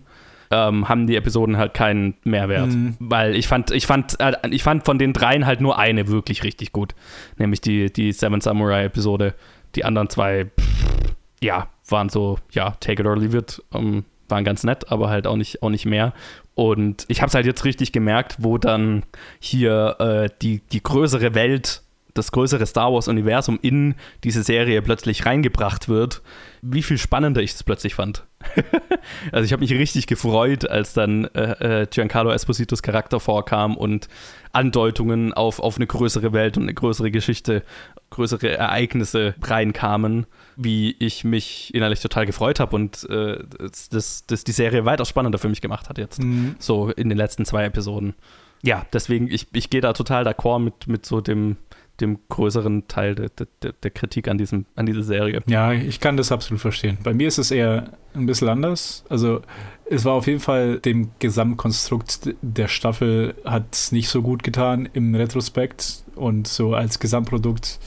ähm, 0.53 0.89
haben 0.89 1.07
die 1.07 1.17
Episoden 1.17 1.57
halt 1.57 1.73
keinen 1.73 2.15
Mehrwert. 2.25 2.69
Mhm. 2.69 2.97
Weil 3.01 3.35
ich 3.35 3.49
fand, 3.49 3.71
ich 3.71 3.87
fand, 3.87 4.21
äh, 4.21 4.35
ich 4.51 4.63
fand 4.63 4.85
von 4.85 4.99
den 4.99 5.15
dreien 5.15 5.47
halt 5.47 5.61
nur 5.61 5.79
eine 5.79 6.07
wirklich 6.09 6.45
richtig 6.45 6.73
gut. 6.73 6.95
Nämlich 7.39 7.63
die, 7.63 7.91
die 7.93 8.13
Seven 8.13 8.41
Samurai-Episode. 8.41 9.35
Die 9.75 9.85
anderen 9.85 10.11
zwei, 10.11 10.45
pff, 10.45 11.15
ja, 11.41 11.69
waren 11.89 12.11
so, 12.11 12.39
ja, 12.51 12.73
take 12.81 13.03
it 13.03 13.09
or 13.09 13.17
leave 13.17 13.37
it. 13.37 13.63
Ähm, 13.75 14.05
waren 14.29 14.45
ganz 14.45 14.63
nett, 14.63 14.93
aber 14.93 15.09
halt 15.09 15.27
auch 15.27 15.37
nicht, 15.37 15.63
auch 15.63 15.71
nicht 15.71 15.87
mehr. 15.87 16.13
Und 16.55 17.07
ich 17.09 17.23
habe 17.23 17.29
es 17.29 17.35
halt 17.35 17.47
jetzt 17.47 17.65
richtig 17.65 17.93
gemerkt, 17.93 18.37
wo 18.39 18.59
dann 18.59 19.05
hier 19.41 19.97
äh, 19.99 20.29
die, 20.43 20.61
die 20.71 20.83
größere 20.83 21.35
Welt 21.35 21.83
das 22.14 22.33
größere 22.33 22.66
Star 22.66 22.92
Wars-Universum 22.92 23.59
in 23.62 23.95
diese 24.25 24.42
Serie 24.42 24.83
plötzlich 24.83 25.26
reingebracht 25.26 25.88
wird, 25.88 26.23
wie 26.61 26.83
viel 26.83 26.99
spannender 26.99 27.40
ich 27.42 27.52
es 27.52 27.62
plötzlich 27.62 27.95
fand. 27.95 28.25
also 29.33 29.45
ich 29.45 29.52
habe 29.52 29.61
mich 29.61 29.73
richtig 29.73 30.07
gefreut, 30.07 30.69
als 30.69 30.92
dann 30.92 31.26
äh, 31.26 31.83
äh, 31.83 31.87
Giancarlo 31.87 32.31
Espositos 32.31 32.83
Charakter 32.83 33.21
vorkam 33.21 33.76
und 33.76 34.09
Andeutungen 34.52 35.33
auf, 35.33 35.61
auf 35.61 35.76
eine 35.76 35.87
größere 35.87 36.33
Welt 36.33 36.57
und 36.57 36.64
eine 36.64 36.75
größere 36.75 37.11
Geschichte, 37.11 37.62
größere 38.11 38.57
Ereignisse 38.57 39.35
reinkamen, 39.42 40.26
wie 40.57 40.95
ich 40.99 41.25
mich 41.25 41.75
innerlich 41.75 42.00
total 42.00 42.26
gefreut 42.26 42.61
habe 42.61 42.76
und 42.76 43.09
äh, 43.09 43.42
das, 43.90 44.26
das 44.26 44.45
die 44.45 44.52
Serie 44.52 44.85
weiter 44.85 45.04
spannender 45.04 45.38
für 45.38 45.49
mich 45.49 45.61
gemacht 45.61 45.88
hat 45.88 45.99
jetzt. 45.99 46.23
Mhm. 46.23 46.57
So 46.59 46.90
in 46.90 47.09
den 47.09 47.19
letzten 47.19 47.45
zwei 47.45 47.64
Episoden. 47.64 48.14
Ja, 48.62 48.87
deswegen, 48.92 49.28
ich, 49.28 49.49
ich 49.52 49.71
gehe 49.71 49.81
da 49.81 49.92
total 49.92 50.26
d'accord 50.26 50.61
mit, 50.61 50.87
mit 50.87 51.04
so 51.04 51.21
dem 51.21 51.57
dem 52.01 52.19
größeren 52.29 52.89
Teil 52.89 53.15
der, 53.15 53.31
der, 53.63 53.73
der, 53.73 53.91
Kritik 53.91 54.29
an, 54.29 54.39
diesem, 54.39 54.67
an 54.75 54.87
dieser 54.87 55.03
Serie. 55.03 55.43
Ja, 55.47 55.73
ich 55.73 56.01
kann 56.01 56.17
das 56.17 56.33
absolut 56.33 56.61
verstehen. 56.61 56.99
Bei 57.03 57.15
mir 57.15 57.29
ist 57.29 57.39
es 57.39 57.51
eher 57.51 57.93
ein 58.15 58.27
bisschen 58.27 58.49
anders. 58.49 59.05
Also 59.09 59.43
es 59.85 60.05
war 60.05 60.15
auf 60.15 60.27
jeden 60.27 60.41
Fall 60.41 60.79
dem 60.81 61.11
Gesamtkonstrukt 61.19 62.35
der 62.41 62.69
Staffel 62.69 63.35
hat 63.45 63.67
es 63.73 63.93
nicht 63.93 64.09
so 64.09 64.23
gut 64.23 64.43
getan 64.43 64.89
im 64.93 65.15
Retrospekt 65.15 66.05
und 66.15 66.49
so 66.49 66.75
als 66.75 66.99
Gesamtprodukt 66.99 67.79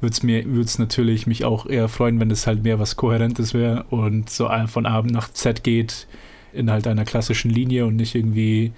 würde 0.00 0.12
es 0.12 0.22
mir 0.22 0.44
würde 0.46 0.62
es 0.62 0.78
natürlich 0.78 1.26
mich 1.26 1.44
auch 1.44 1.66
eher 1.66 1.88
freuen, 1.88 2.20
wenn 2.20 2.30
es 2.30 2.46
halt 2.46 2.62
mehr 2.62 2.78
was 2.78 2.96
Kohärentes 2.96 3.54
wäre 3.54 3.84
und 3.90 4.30
so 4.30 4.48
von 4.66 4.86
Abend 4.86 5.12
nach 5.12 5.32
Z 5.32 5.64
geht 5.64 6.06
in 6.52 6.70
halt 6.70 6.86
einer 6.86 7.04
klassischen 7.04 7.50
Linie 7.50 7.86
und 7.86 7.96
nicht 7.96 8.14
irgendwie 8.14 8.72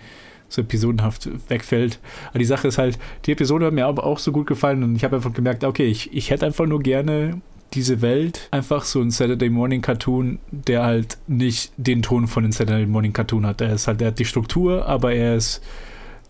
so 0.51 0.61
episodenhaft 0.61 1.31
wegfällt. 1.49 1.99
Aber 2.29 2.41
die 2.41 2.45
Sache 2.45 2.69
ist 2.69 2.77
halt, 2.77 2.99
die 3.25 3.33
Episode 3.33 3.67
hat 3.67 3.73
mir 3.73 3.87
aber 3.87 4.05
auch 4.05 4.19
so 4.19 4.33
gut 4.33 4.47
gefallen 4.47 4.83
und 4.83 4.97
ich 4.97 5.05
habe 5.05 5.17
einfach 5.17 5.33
gemerkt, 5.33 5.65
okay, 5.65 5.87
ich, 5.87 6.13
ich 6.13 6.31
hätte 6.31 6.45
einfach 6.45 6.67
nur 6.67 6.81
gerne 6.81 7.41
diese 7.73 8.03
Welt 8.03 8.49
einfach 8.51 8.85
so 8.85 9.01
ein 9.01 9.11
Saturday 9.13 9.49
Morning 9.49 9.81
Cartoon, 9.81 10.41
der 10.51 10.83
halt 10.83 11.19
nicht 11.29 11.73
den 11.77 12.03
Ton 12.03 12.27
von 12.27 12.43
den 12.43 12.53
Saturday 12.53 12.87
Morning 12.87 13.13
Cartoon 13.13 13.47
hat. 13.47 13.61
Er 13.61 13.73
ist 13.73 13.87
halt, 13.87 14.03
er 14.03 14.09
hat 14.09 14.19
die 14.19 14.25
Struktur, 14.25 14.87
aber 14.87 15.13
er 15.13 15.37
ist 15.37 15.63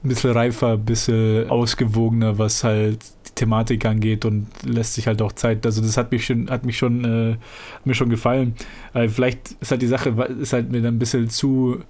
ein 0.04 0.08
bisschen 0.08 0.32
reifer, 0.32 0.72
ein 0.74 0.84
bisschen 0.84 1.48
ausgewogener, 1.48 2.38
was 2.38 2.62
halt 2.62 2.98
die 3.26 3.34
Thematik 3.34 3.84
angeht 3.86 4.24
und 4.24 4.48
lässt 4.64 4.94
sich 4.94 5.06
halt 5.06 5.22
auch 5.22 5.32
Zeit. 5.32 5.64
Also 5.64 5.80
das 5.80 5.96
hat 5.96 6.12
mich 6.12 6.26
schon, 6.26 6.50
hat 6.50 6.64
mich 6.64 6.76
schon, 6.76 7.04
äh, 7.04 7.36
mir 7.84 7.94
schon 7.94 8.10
gefallen. 8.10 8.54
Äh, 8.92 9.08
vielleicht 9.08 9.52
ist 9.60 9.70
halt 9.70 9.82
die 9.82 9.86
Sache, 9.86 10.10
ist 10.40 10.52
halt 10.52 10.70
mir 10.70 10.82
dann 10.82 10.96
ein 10.96 10.98
bisschen 10.98 11.28
zu 11.30 11.80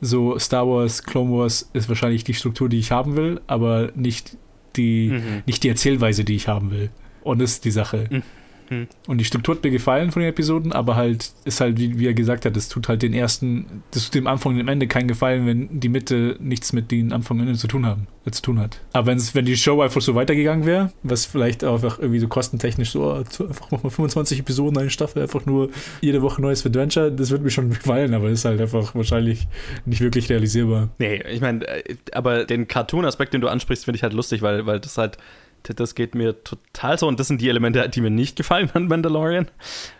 so 0.00 0.38
Star 0.38 0.66
Wars, 0.66 1.02
Clone 1.02 1.30
Wars 1.32 1.70
ist 1.72 1.88
wahrscheinlich 1.88 2.24
die 2.24 2.34
Struktur, 2.34 2.68
die 2.68 2.78
ich 2.78 2.90
haben 2.90 3.16
will, 3.16 3.40
aber 3.46 3.90
nicht 3.94 4.36
die, 4.76 5.08
mhm. 5.08 5.42
nicht 5.46 5.62
die 5.62 5.68
Erzählweise, 5.68 6.24
die 6.24 6.36
ich 6.36 6.48
haben 6.48 6.70
will. 6.70 6.90
Und 7.22 7.40
das 7.40 7.52
ist 7.52 7.64
die 7.64 7.70
Sache. 7.70 8.06
Mhm. 8.10 8.22
Hm. 8.68 8.86
Und 9.06 9.18
die 9.18 9.24
Struktur 9.24 9.54
hat 9.54 9.64
mir 9.64 9.70
gefallen 9.70 10.10
von 10.10 10.22
den 10.22 10.30
Episoden, 10.30 10.72
aber 10.72 10.96
halt 10.96 11.32
ist 11.44 11.60
halt, 11.60 11.78
wie, 11.78 11.98
wie 11.98 12.06
er 12.06 12.14
gesagt 12.14 12.44
hat, 12.44 12.56
es 12.56 12.68
tut 12.68 12.88
halt 12.88 13.02
den 13.02 13.14
ersten, 13.14 13.82
das 13.92 14.04
tut 14.04 14.14
dem 14.14 14.26
Anfang 14.26 14.52
und 14.52 14.58
dem 14.58 14.68
Ende 14.68 14.86
keinen 14.86 15.08
Gefallen, 15.08 15.46
wenn 15.46 15.80
die 15.80 15.88
Mitte 15.88 16.36
nichts 16.40 16.72
mit 16.72 16.90
den 16.90 17.12
Anfang 17.12 17.38
und 17.38 17.46
Ende 17.46 17.58
zu 17.58 17.68
tun 17.68 17.86
haben, 17.86 18.08
äh, 18.24 18.30
zu 18.30 18.42
tun 18.42 18.58
hat. 18.58 18.80
Aber 18.92 19.06
wenn's, 19.06 19.34
wenn 19.34 19.44
die 19.44 19.56
Show 19.56 19.80
einfach 19.80 20.00
so 20.00 20.14
weitergegangen 20.14 20.66
wäre, 20.66 20.92
was 21.02 21.26
vielleicht 21.26 21.62
einfach 21.64 21.98
irgendwie 21.98 22.18
so 22.18 22.28
kostentechnisch 22.28 22.90
so, 22.90 23.12
einfach 23.12 23.70
mal 23.70 23.78
25 23.78 24.40
Episoden, 24.40 24.78
eine 24.78 24.90
Staffel, 24.90 25.22
einfach 25.22 25.46
nur 25.46 25.70
jede 26.00 26.22
Woche 26.22 26.42
neues 26.42 26.66
Adventure, 26.66 27.12
das 27.12 27.30
würde 27.30 27.44
mir 27.44 27.50
schon 27.50 27.70
gefallen, 27.70 28.14
aber 28.14 28.30
ist 28.30 28.44
halt 28.44 28.60
einfach 28.60 28.94
wahrscheinlich 28.94 29.46
nicht 29.84 30.00
wirklich 30.00 30.28
realisierbar. 30.28 30.88
Nee, 30.98 31.22
ich 31.30 31.40
meine, 31.40 31.66
äh, 31.66 31.96
aber 32.12 32.44
den 32.44 32.68
Cartoon-Aspekt, 32.68 33.34
den 33.34 33.40
du 33.40 33.48
ansprichst, 33.48 33.84
finde 33.84 33.96
ich 33.96 34.02
halt 34.02 34.12
lustig, 34.12 34.42
weil, 34.42 34.66
weil 34.66 34.80
das 34.80 34.98
halt 34.98 35.18
das 35.74 35.94
geht 35.94 36.14
mir 36.14 36.42
total 36.44 36.98
so 36.98 37.08
und 37.08 37.20
das 37.20 37.28
sind 37.28 37.40
die 37.40 37.48
Elemente, 37.48 37.88
die 37.88 38.00
mir 38.00 38.10
nicht 38.10 38.36
gefallen 38.36 38.70
an 38.74 38.86
Mandalorian. 38.86 39.48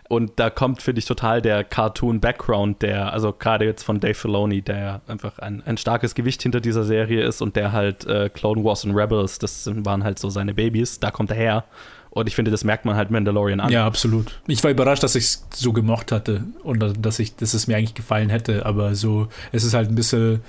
Und 0.09 0.33
da 0.37 0.49
kommt, 0.49 0.81
finde 0.81 0.99
ich, 0.99 1.05
total 1.05 1.41
der 1.41 1.63
Cartoon-Background, 1.63 2.81
der, 2.81 3.11
also 3.11 3.33
gerade 3.33 3.65
jetzt 3.65 3.83
von 3.83 3.99
Dave 3.99 4.13
Filoni, 4.13 4.61
der 4.61 5.01
einfach 5.07 5.39
ein, 5.39 5.61
ein 5.65 5.77
starkes 5.77 6.15
Gewicht 6.15 6.41
hinter 6.43 6.61
dieser 6.61 6.83
Serie 6.83 7.23
ist 7.25 7.41
und 7.41 7.55
der 7.55 7.73
halt 7.73 8.05
äh, 8.05 8.29
Clone 8.29 8.63
Wars 8.63 8.85
und 8.85 8.95
Rebels, 8.95 9.39
das 9.39 9.69
waren 9.73 10.03
halt 10.03 10.17
so 10.17 10.29
seine 10.29 10.53
Babys, 10.53 10.99
da 10.99 11.11
kommt 11.11 11.31
er 11.31 11.37
her. 11.37 11.63
Und 12.09 12.27
ich 12.27 12.35
finde, 12.35 12.51
das 12.51 12.63
merkt 12.63 12.85
man 12.85 12.95
halt 12.95 13.11
Mandalorian 13.11 13.59
an. 13.59 13.71
Ja, 13.71 13.85
absolut. 13.85 14.39
Ich 14.47 14.63
war 14.63 14.71
überrascht, 14.71 15.03
dass 15.03 15.15
ich 15.15 15.25
es 15.25 15.47
so 15.53 15.73
gemocht 15.73 16.11
hatte 16.11 16.45
und 16.63 17.05
dass 17.05 17.19
ich, 17.19 17.35
dass 17.35 17.53
es 17.53 17.67
mir 17.67 17.77
eigentlich 17.77 17.93
gefallen 17.93 18.29
hätte, 18.29 18.65
aber 18.65 18.95
so, 18.95 19.27
es 19.51 19.63
ist 19.63 19.73
halt 19.73 19.89
ein 19.89 19.95
bisschen 19.95 20.41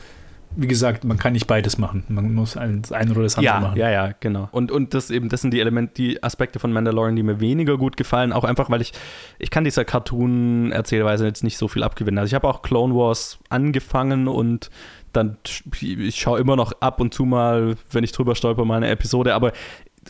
wie 0.61 0.67
gesagt, 0.67 1.05
man 1.05 1.19
kann 1.19 1.35
nicht 1.35 1.47
beides 1.47 1.79
machen. 1.79 2.03
Man 2.09 2.35
muss 2.35 2.55
das 2.55 2.91
eine 2.93 3.13
oder 3.13 3.23
das 3.23 3.37
andere 3.37 3.55
ja, 3.55 3.61
machen. 3.61 3.79
Ja, 3.79 3.91
ja, 3.91 4.13
genau. 4.19 4.49
Und, 4.51 4.73
und 4.73 4.93
das 4.93 5.13
eben, 5.13 5.29
das 5.29 5.41
sind 5.41 5.55
die 5.55 5.61
Elemente, 5.61 5.95
die 5.95 6.21
Aspekte 6.21 6.59
von 6.59 6.73
Mandalorian, 6.73 7.15
die 7.15 7.23
mir 7.23 7.39
weniger 7.39 7.79
gut 7.79 7.97
gefallen. 7.97 8.33
Auch 8.33 8.43
einfach, 8.43 8.69
weil 8.69 8.81
ich, 8.81 8.93
ich 9.39 9.51
kann 9.51 9.63
dieser 9.63 9.85
Cartoon-Erzählweise 9.85 11.27
jetzt 11.27 11.45
nicht 11.45 11.59
so 11.59 11.69
viel 11.69 11.85
abgewinnen. 11.85 12.19
Also 12.19 12.31
ich 12.31 12.35
habe 12.35 12.49
auch 12.49 12.63
Clone 12.63 12.93
Wars 12.93 13.39
angefangen 13.51 14.27
und 14.27 14.69
dann, 15.13 15.37
ich 15.81 16.17
schaue 16.17 16.41
immer 16.41 16.57
noch 16.57 16.73
ab 16.81 17.01
und 17.01 17.15
zu 17.15 17.25
mal, 17.25 17.77
wenn 17.93 18.03
ich 18.03 18.11
drüber 18.11 18.35
stolper, 18.35 18.65
mal 18.65 18.79
eine 18.79 18.89
Episode, 18.89 19.35
aber 19.35 19.53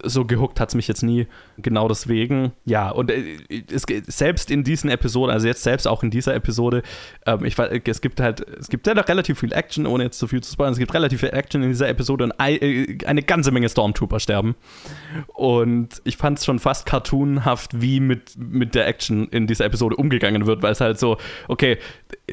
so 0.03 0.25
gehuckt 0.25 0.61
hat 0.61 0.69
es 0.71 0.75
mich 0.75 0.89
jetzt 0.89 1.03
nie. 1.03 1.27
Genau 1.57 1.89
deswegen. 1.89 2.53
Ja, 2.65 2.91
und 2.91 3.11
äh, 3.11 3.39
es, 3.73 3.85
selbst 4.07 4.51
in 4.51 4.65
diesen 4.65 4.91
Episoden, 4.91 5.33
also 5.33 5.47
jetzt 5.47 5.63
selbst 5.63 5.87
auch 5.87 6.03
in 6.03 6.11
dieser 6.11 6.35
Episode, 6.35 6.83
ähm, 7.27 7.45
ich, 7.45 7.57
es 7.59 8.01
gibt 8.01 8.21
halt, 8.21 8.41
es 8.41 8.69
gibt 8.69 8.87
ja 8.87 8.95
noch 8.95 9.09
relativ 9.09 9.41
viel 9.41 9.53
Action, 9.53 9.87
ohne 9.87 10.05
jetzt 10.05 10.19
zu 10.19 10.29
viel 10.29 10.43
zu 10.43 10.53
spoilern. 10.53 10.73
Es 10.73 10.79
gibt 10.79 10.95
relativ 10.95 11.21
viel 11.21 11.31
Action 11.31 11.63
in 11.63 11.69
dieser 11.69 11.89
Episode 11.89 12.25
und 12.25 12.33
äh, 12.39 12.99
eine 13.07 13.23
ganze 13.23 13.51
Menge 13.51 13.69
Stormtrooper 13.69 14.21
sterben. 14.21 14.55
Und 15.35 16.01
ich 16.05 16.17
fand 16.17 16.39
es 16.39 16.45
schon 16.45 16.59
fast 16.59 16.87
cartoonhaft, 16.87 17.81
wie 17.81 18.01
mit, 18.01 18.37
mit 18.37 18.75
der 18.75 18.87
Action 18.87 19.29
in 19.29 19.47
dieser 19.47 19.65
Episode 19.65 19.97
umgegangen 19.97 20.47
wird, 20.47 20.63
weil 20.63 20.73
es 20.73 20.81
halt 20.81 20.99
so, 20.99 21.19
okay, 21.49 21.79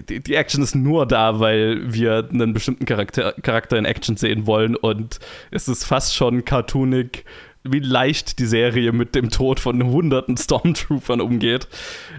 die, 0.09 0.19
die, 0.21 0.35
Action 0.35 0.61
ist 0.61 0.75
nur 0.75 1.05
da, 1.05 1.39
weil 1.39 1.93
wir 1.93 2.27
einen 2.31 2.53
bestimmten 2.53 2.85
Charakter, 2.85 3.33
Charakter 3.41 3.77
in 3.77 3.85
Action 3.85 4.17
sehen 4.17 4.47
wollen 4.47 4.75
und 4.75 5.19
es 5.51 5.67
ist 5.67 5.85
fast 5.85 6.15
schon 6.15 6.45
cartoonig 6.45 7.25
wie 7.67 7.79
leicht 7.79 8.39
die 8.39 8.45
Serie 8.45 8.91
mit 8.91 9.15
dem 9.15 9.29
Tod 9.29 9.59
von 9.59 9.83
hunderten 9.83 10.37
Stormtroopern 10.37 11.21
umgeht. 11.21 11.67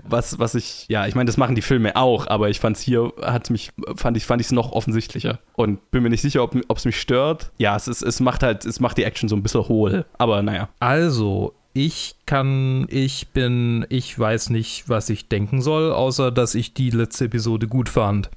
Was, 0.04 0.38
was 0.38 0.54
ich, 0.54 0.86
ja, 0.88 1.06
ich 1.06 1.14
meine, 1.14 1.26
das 1.26 1.36
machen 1.36 1.54
die 1.54 1.62
Filme 1.62 1.96
auch, 1.96 2.26
aber 2.26 2.50
ich 2.50 2.60
fand 2.60 2.76
es 2.76 2.82
hier, 2.82 3.12
hat 3.22 3.50
mich, 3.50 3.72
fand 3.96 4.16
ich, 4.16 4.24
fand 4.24 4.40
ich 4.40 4.48
es 4.48 4.52
noch 4.52 4.72
offensichtlicher. 4.72 5.38
Und 5.54 5.90
bin 5.90 6.02
mir 6.02 6.10
nicht 6.10 6.22
sicher, 6.22 6.42
ob 6.42 6.76
es 6.76 6.84
mich 6.84 7.00
stört. 7.00 7.52
Ja, 7.58 7.76
es, 7.76 7.88
ist, 7.88 8.02
es 8.02 8.20
macht 8.20 8.42
halt, 8.42 8.64
es 8.64 8.80
macht 8.80 8.98
die 8.98 9.04
Action 9.04 9.28
so 9.28 9.36
ein 9.36 9.42
bisschen 9.42 9.68
hohl. 9.68 10.04
Aber 10.18 10.42
naja. 10.42 10.68
Also, 10.80 11.54
ich 11.72 12.16
kann, 12.26 12.86
ich 12.88 13.28
bin, 13.28 13.86
ich 13.88 14.18
weiß 14.18 14.50
nicht, 14.50 14.88
was 14.88 15.10
ich 15.10 15.28
denken 15.28 15.60
soll, 15.60 15.92
außer 15.92 16.30
dass 16.32 16.54
ich 16.54 16.74
die 16.74 16.90
letzte 16.90 17.26
Episode 17.26 17.68
gut 17.68 17.88
fand. 17.88 18.30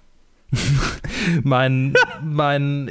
mein, 1.44 1.94
mein, 2.24 2.90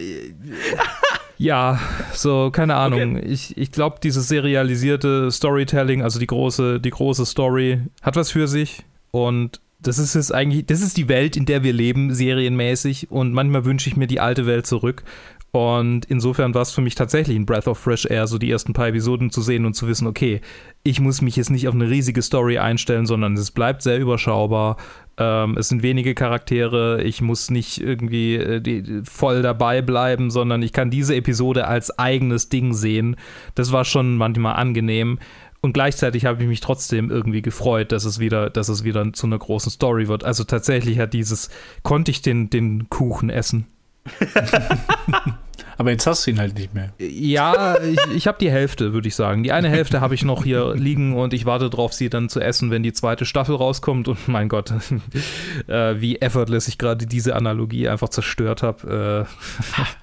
ja, 1.39 1.79
so, 2.13 2.51
keine 2.51 2.75
Ahnung. 2.75 3.17
Okay. 3.17 3.27
Ich, 3.27 3.57
ich 3.57 3.73
glaube, 3.73 3.99
dieses 4.03 4.29
serialisierte 4.29 5.31
Storytelling, 5.31 6.03
also 6.03 6.19
die 6.19 6.27
große, 6.27 6.81
die 6.81 6.91
große 6.91 7.25
Story, 7.25 7.81
hat 8.03 8.17
was 8.17 8.33
für 8.33 8.49
sich. 8.49 8.85
Und 9.13 9.61
das 9.81 9.99
ist 9.99 10.17
es 10.17 10.33
eigentlich, 10.33 10.67
das 10.67 10.83
ist 10.83 10.97
die 10.97 11.09
Welt, 11.09 11.37
in 11.37 11.47
der 11.47 11.63
wir 11.63 11.73
leben, 11.73 12.13
serienmäßig. 12.13 13.11
Und 13.11 13.33
manchmal 13.33 13.65
wünsche 13.65 13.89
ich 13.89 13.97
mir 13.97 14.09
die 14.09 14.21
alte 14.21 14.47
Welt 14.47 14.67
zurück. 14.67 15.05
Und 15.51 16.05
insofern 16.05 16.55
war 16.55 16.63
es 16.63 16.73
für 16.73 16.83
mich 16.83 16.95
tatsächlich 16.95 17.37
ein 17.37 17.47
Breath 17.47 17.69
of 17.69 17.79
Fresh 17.79 18.05
Air, 18.07 18.27
so 18.27 18.37
die 18.37 18.51
ersten 18.51 18.75
paar 18.75 18.89
Episoden 18.89 19.31
zu 19.31 19.41
sehen 19.41 19.65
und 19.65 19.75
zu 19.75 19.89
wissen, 19.89 20.07
okay, 20.07 20.43
ich 20.83 21.01
muss 21.01 21.23
mich 21.23 21.37
jetzt 21.37 21.51
nicht 21.51 21.69
auf 21.69 21.75
eine 21.75 21.89
riesige 21.89 22.21
Story 22.21 22.59
einstellen, 22.59 23.07
sondern 23.07 23.35
es 23.35 23.51
bleibt 23.51 23.83
sehr 23.83 23.99
überschaubar. 23.99 24.77
Ähm, 25.17 25.57
es 25.57 25.69
sind 25.69 25.83
wenige 25.83 26.15
Charaktere, 26.15 27.03
ich 27.03 27.23
muss 27.23 27.51
nicht 27.51 27.81
irgendwie 27.81 28.37
äh, 28.37 28.61
die, 28.61 29.03
voll 29.05 29.41
dabei 29.41 29.81
bleiben, 29.81 30.31
sondern 30.31 30.63
ich 30.63 30.73
kann 30.73 30.91
diese 30.91 31.17
Episode 31.17 31.67
als 31.67 31.99
eigenes 31.99 32.51
Ding 32.51 32.75
sehen. 32.75 33.17
Das 33.55 33.73
war 33.73 33.87
schon 33.87 34.17
manchmal 34.17 34.57
angenehm. 34.57 35.19
Und 35.61 35.73
gleichzeitig 35.73 36.25
habe 36.25 36.43
ich 36.43 36.49
mich 36.49 36.61
trotzdem 36.61 37.11
irgendwie 37.11 37.43
gefreut, 37.43 37.91
dass 37.91 38.05
es 38.05 38.21
wieder, 38.21 38.49
dass 38.51 38.69
es 38.69 38.85
wieder 38.85 39.13
zu 39.13 39.27
einer 39.27 39.39
großen 39.39 39.73
Story 39.73 40.07
wird. 40.09 40.25
Also 40.25 40.45
tatsächlich 40.45 40.99
hat 40.99 41.15
dieses, 41.15 41.49
konnte 41.83 42.11
ich 42.11 42.23
den, 42.23 42.49
den 42.51 42.89
Kuchen 42.91 43.29
essen. 43.31 43.67
Aber 45.79 45.93
jetzt 45.93 46.09
hast 46.09 46.27
du 46.27 46.33
ihn 46.33 46.41
halt 46.41 46.59
nicht 46.59 46.75
mehr. 46.75 46.91
Ja, 46.99 47.81
ich, 47.81 48.01
ich 48.13 48.27
habe 48.27 48.37
die 48.41 48.51
Hälfte, 48.51 48.93
würde 48.93 49.07
ich 49.07 49.15
sagen. 49.15 49.45
Die 49.45 49.53
eine 49.53 49.69
Hälfte 49.69 50.01
habe 50.01 50.17
ich 50.17 50.25
noch 50.25 50.43
hier 50.43 50.75
liegen 50.77 51.15
und 51.15 51.33
ich 51.33 51.47
warte 51.47 51.71
darauf, 51.71 51.93
sie 51.93 52.11
dann 52.11 52.29
zu 52.29 52.41
essen, 52.41 52.73
wenn 52.73 52.83
die 52.83 52.93
zweite 52.93 53.25
Staffel 53.25 53.55
rauskommt. 53.55 54.09
Und 54.09 54.27
mein 54.27 54.49
Gott, 54.49 54.73
äh, 55.69 56.01
wie 56.01 56.17
effortless 56.17 56.67
ich 56.67 56.79
gerade 56.79 57.07
diese 57.07 57.37
Analogie 57.37 57.89
einfach 57.89 58.09
zerstört 58.09 58.65
habe. 58.65 59.27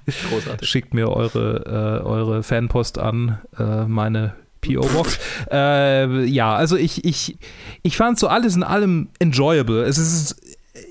Äh, 0.07 0.11
Großartig. 0.29 0.69
Schickt 0.69 0.93
mir 0.93 1.09
eure, 1.09 2.01
äh, 2.01 2.05
eure 2.05 2.41
Fanpost 2.41 2.97
an, 2.97 3.39
äh, 3.59 3.83
meine 3.83 4.33
PO-Box. 4.61 5.19
äh, 5.51 6.23
ja, 6.23 6.55
also 6.55 6.77
ich, 6.77 7.03
ich, 7.03 7.37
ich 7.83 7.97
fand 7.97 8.17
so 8.17 8.29
alles 8.29 8.55
in 8.55 8.63
allem 8.63 9.09
enjoyable. 9.19 9.83
Es 9.83 9.97
ist 9.97 10.41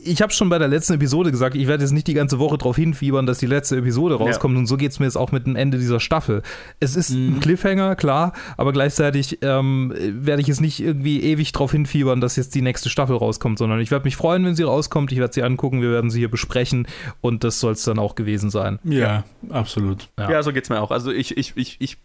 ich 0.02 0.22
habe 0.22 0.32
schon 0.32 0.48
bei 0.48 0.58
der 0.58 0.68
letzten 0.68 0.94
Episode 0.94 1.30
gesagt, 1.30 1.54
ich 1.56 1.66
werde 1.66 1.84
jetzt 1.84 1.92
nicht 1.92 2.06
die 2.06 2.14
ganze 2.14 2.38
Woche 2.38 2.56
darauf 2.56 2.76
hinfiebern, 2.76 3.26
dass 3.26 3.38
die 3.38 3.46
letzte 3.46 3.76
Episode 3.76 4.14
rauskommt. 4.14 4.54
Ja. 4.54 4.60
Und 4.60 4.66
so 4.66 4.76
geht 4.76 4.92
es 4.92 4.98
mir 4.98 5.06
jetzt 5.06 5.16
auch 5.16 5.30
mit 5.30 5.46
dem 5.46 5.56
Ende 5.56 5.78
dieser 5.78 6.00
Staffel. 6.00 6.42
Es 6.80 6.96
ist 6.96 7.10
mhm. 7.10 7.34
ein 7.36 7.40
Cliffhanger, 7.40 7.94
klar, 7.96 8.32
aber 8.56 8.72
gleichzeitig 8.72 9.38
ähm, 9.42 9.92
werde 9.96 10.40
ich 10.40 10.48
jetzt 10.48 10.60
nicht 10.60 10.80
irgendwie 10.80 11.22
ewig 11.22 11.52
darauf 11.52 11.72
hinfiebern, 11.72 12.20
dass 12.20 12.36
jetzt 12.36 12.54
die 12.54 12.62
nächste 12.62 12.88
Staffel 12.88 13.16
rauskommt, 13.16 13.58
sondern 13.58 13.80
ich 13.80 13.90
werde 13.90 14.04
mich 14.04 14.16
freuen, 14.16 14.44
wenn 14.44 14.54
sie 14.54 14.62
rauskommt. 14.62 15.12
Ich 15.12 15.18
werde 15.18 15.34
sie 15.34 15.42
angucken, 15.42 15.82
wir 15.82 15.90
werden 15.90 16.10
sie 16.10 16.20
hier 16.20 16.30
besprechen 16.30 16.86
und 17.20 17.44
das 17.44 17.60
soll 17.60 17.72
es 17.72 17.84
dann 17.84 17.98
auch 17.98 18.14
gewesen 18.14 18.50
sein. 18.50 18.78
Ja, 18.84 18.98
ja. 19.00 19.24
absolut. 19.50 20.08
Ja. 20.18 20.30
ja, 20.30 20.42
so 20.42 20.52
geht 20.52 20.64
es 20.64 20.70
mir 20.70 20.80
auch. 20.80 20.92
Also 20.92 21.12
ich, 21.12 21.36
ich, 21.36 21.52
ich, 21.56 21.76
ich, 21.80 21.98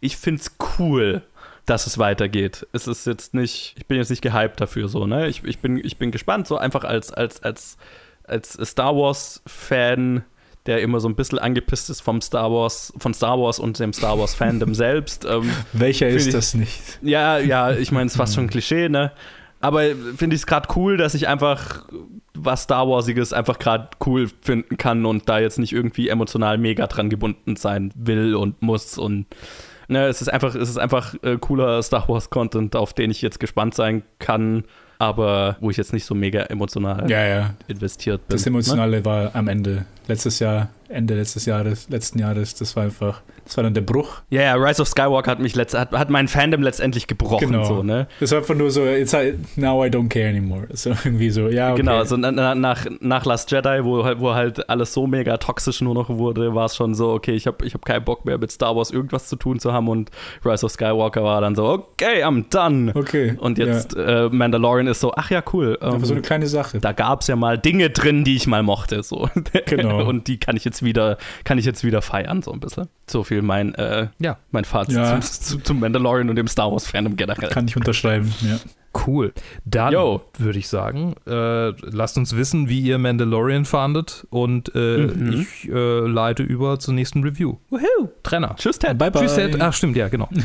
ich 0.00 0.16
finde 0.18 0.42
es 0.42 0.56
cool, 0.78 1.22
dass 1.66 1.86
es 1.86 1.98
weitergeht. 1.98 2.66
Es 2.72 2.86
ist 2.86 3.06
jetzt 3.06 3.34
nicht, 3.34 3.74
ich 3.78 3.86
bin 3.86 3.96
jetzt 3.96 4.10
nicht 4.10 4.22
gehypt 4.22 4.60
dafür 4.60 4.88
so, 4.88 5.06
ne? 5.06 5.28
Ich, 5.28 5.42
ich, 5.44 5.58
bin, 5.60 5.76
ich 5.76 5.96
bin 5.98 6.10
gespannt, 6.10 6.46
so 6.46 6.58
einfach 6.58 6.84
als, 6.84 7.12
als, 7.12 7.42
als, 7.42 7.78
als 8.24 8.58
Star 8.62 8.94
Wars-Fan, 8.94 10.24
der 10.66 10.82
immer 10.82 11.00
so 11.00 11.08
ein 11.08 11.14
bisschen 11.14 11.38
angepisst 11.38 11.90
ist 11.90 12.00
vom 12.00 12.20
Star 12.20 12.50
Wars, 12.50 12.92
von 12.98 13.14
Star 13.14 13.38
Wars 13.38 13.58
und 13.58 13.78
dem 13.78 13.92
Star 13.92 14.18
Wars-Fandom 14.18 14.74
selbst. 14.74 15.24
Ähm, 15.24 15.50
Welcher 15.72 16.08
ist 16.08 16.26
ich, 16.26 16.32
das 16.32 16.54
nicht? 16.54 16.98
Ja, 17.02 17.38
ja, 17.38 17.72
ich 17.72 17.92
meine, 17.92 18.06
es 18.06 18.12
ist 18.12 18.18
fast 18.18 18.34
schon 18.34 18.44
ein 18.44 18.50
Klischee, 18.50 18.88
ne? 18.88 19.12
Aber 19.60 19.82
finde 20.16 20.36
ich 20.36 20.42
es 20.42 20.46
gerade 20.46 20.68
cool, 20.76 20.98
dass 20.98 21.14
ich 21.14 21.26
einfach 21.26 21.86
was 22.34 22.64
Star 22.64 22.86
Warsiges 22.86 23.32
einfach 23.32 23.58
gerade 23.58 23.88
cool 24.04 24.28
finden 24.42 24.76
kann 24.76 25.06
und 25.06 25.26
da 25.26 25.38
jetzt 25.38 25.58
nicht 25.58 25.72
irgendwie 25.72 26.08
emotional 26.10 26.58
mega 26.58 26.86
dran 26.86 27.08
gebunden 27.08 27.56
sein 27.56 27.90
will 27.94 28.34
und 28.34 28.60
muss 28.60 28.98
und 28.98 29.24
Ne, 29.88 30.06
es 30.06 30.22
ist 30.22 30.28
einfach, 30.28 30.54
es 30.54 30.68
ist 30.68 30.78
einfach 30.78 31.14
äh, 31.22 31.36
cooler 31.38 31.82
Star 31.82 32.08
Wars 32.08 32.30
Content, 32.30 32.76
auf 32.76 32.92
den 32.92 33.10
ich 33.10 33.22
jetzt 33.22 33.40
gespannt 33.40 33.74
sein 33.74 34.02
kann. 34.18 34.64
Aber 34.98 35.56
wo 35.60 35.70
ich 35.70 35.76
jetzt 35.76 35.92
nicht 35.92 36.04
so 36.04 36.14
mega 36.14 36.42
emotional 36.44 37.10
Ja, 37.10 37.24
ja. 37.26 37.50
investiert 37.68 38.26
bin. 38.28 38.36
Das 38.36 38.46
Emotionale 38.46 39.04
war 39.04 39.30
am 39.34 39.48
Ende. 39.48 39.84
Letztes 40.06 40.38
Jahr, 40.38 40.68
Ende 40.90 41.14
letztes 41.14 41.46
Jahres, 41.46 41.88
letzten 41.88 42.18
Jahres, 42.18 42.54
das 42.56 42.76
war 42.76 42.82
einfach, 42.84 43.22
das 43.46 43.56
war 43.56 43.64
dann 43.64 43.72
der 43.72 43.80
Bruch. 43.80 44.20
Ja, 44.28 44.42
ja, 44.42 44.54
Rise 44.54 44.82
of 44.82 44.88
Skywalker 44.88 45.30
hat 45.30 45.38
mich 45.40 45.54
letzt, 45.56 45.74
hat, 45.74 45.92
hat 45.92 46.10
mein 46.10 46.28
Fandom 46.28 46.60
letztendlich 46.62 47.06
gebrochen, 47.06 47.48
Genau. 47.52 47.64
so, 47.64 47.82
ne? 47.82 48.06
Das 48.20 48.30
war 48.32 48.40
einfach 48.40 48.54
nur 48.54 48.70
so, 48.70 48.84
it's, 48.84 49.14
now 49.56 49.82
I 49.82 49.88
don't 49.88 50.10
care 50.10 50.28
anymore. 50.28 50.66
So 50.74 50.90
irgendwie 50.90 51.30
so, 51.30 51.48
ja, 51.48 51.68
okay. 51.72 51.78
Genau, 51.80 51.96
also 51.96 52.18
na, 52.18 52.30
na, 52.30 52.54
nach, 52.54 52.84
nach 53.00 53.24
Last 53.24 53.50
Jedi, 53.50 53.82
wo, 53.82 54.04
halt- 54.04 54.20
wo 54.20 54.34
halt 54.34 54.68
alles 54.68 54.92
so 54.92 55.06
mega 55.06 55.38
toxisch 55.38 55.80
nur 55.80 55.94
noch 55.94 56.10
wurde, 56.10 56.54
war 56.54 56.66
es 56.66 56.76
schon 56.76 56.94
so, 56.94 57.10
okay, 57.12 57.32
ich 57.32 57.46
habe 57.46 57.64
ich 57.64 57.72
hab 57.72 57.86
keinen 57.86 58.04
Bock 58.04 58.26
mehr 58.26 58.36
mit 58.36 58.52
Star 58.52 58.76
Wars 58.76 58.90
irgendwas 58.90 59.26
zu 59.28 59.36
tun 59.36 59.58
zu 59.60 59.72
haben 59.72 59.88
und 59.88 60.10
Rise 60.44 60.66
of 60.66 60.72
Skywalker 60.72 61.24
war 61.24 61.40
dann 61.40 61.54
so, 61.54 61.64
okay, 61.66 62.22
I'm 62.22 62.44
done. 62.50 62.92
Okay. 62.94 63.38
Und 63.40 63.56
jetzt 63.56 63.96
äh, 63.96 64.28
Mandalorian 64.28 64.83
ist 64.86 65.00
so, 65.00 65.12
ach 65.14 65.30
ja, 65.30 65.42
cool. 65.52 65.78
Ähm, 65.82 66.04
so 66.04 66.12
eine 66.12 66.22
kleine 66.22 66.46
Sache. 66.46 66.78
da 66.80 66.92
gab 66.92 67.20
es 67.22 67.26
ja 67.28 67.36
mal 67.36 67.58
Dinge 67.58 67.90
drin, 67.90 68.24
die 68.24 68.36
ich 68.36 68.46
mal 68.46 68.62
mochte, 68.62 69.02
so. 69.02 69.28
Genau. 69.66 70.04
und 70.08 70.28
die 70.28 70.38
kann 70.38 70.56
ich 70.56 70.64
jetzt 70.64 70.82
wieder, 70.82 71.18
kann 71.44 71.58
ich 71.58 71.64
jetzt 71.64 71.84
wieder 71.84 72.02
feiern, 72.02 72.42
so 72.42 72.52
ein 72.52 72.60
bisschen. 72.60 72.88
So 73.08 73.22
viel 73.24 73.42
mein, 73.42 73.74
äh, 73.74 74.08
Ja. 74.18 74.38
mein 74.50 74.64
Fazit 74.64 74.96
Ja. 74.96 75.20
zu, 75.20 75.40
zu, 75.40 75.58
zum 75.58 75.80
Mandalorian 75.80 76.28
und 76.30 76.36
dem 76.36 76.48
Star 76.48 76.70
Wars 76.72 76.86
Fandom 76.86 77.16
generell. 77.16 77.48
Kann 77.50 77.66
ich 77.68 77.76
unterschreiben, 77.76 78.32
ja. 78.40 78.56
Cool. 79.08 79.32
Dann 79.64 79.92
würde 80.38 80.56
ich 80.58 80.68
sagen, 80.68 81.16
äh, 81.26 81.70
lasst 81.90 82.16
uns 82.16 82.36
wissen, 82.36 82.68
wie 82.68 82.80
ihr 82.80 82.98
Mandalorian 82.98 83.64
fandet 83.64 84.24
und 84.30 84.72
äh, 84.76 84.98
Mhm. 85.08 85.32
ich 85.32 85.68
äh, 85.68 85.98
leite 86.06 86.44
über 86.44 86.78
zur 86.78 86.94
nächsten 86.94 87.24
Review. 87.24 87.56
Woohoo. 87.70 88.08
Trenner. 88.22 88.54
Tschüss, 88.56 88.78
Ted. 88.78 88.96
Bye, 88.96 89.10
bye. 89.10 89.22
Tschüss, 89.22 89.34
Ted. 89.34 89.60
Ach, 89.60 89.72
stimmt, 89.72 89.96
ja, 89.96 90.06
genau. 90.08 90.28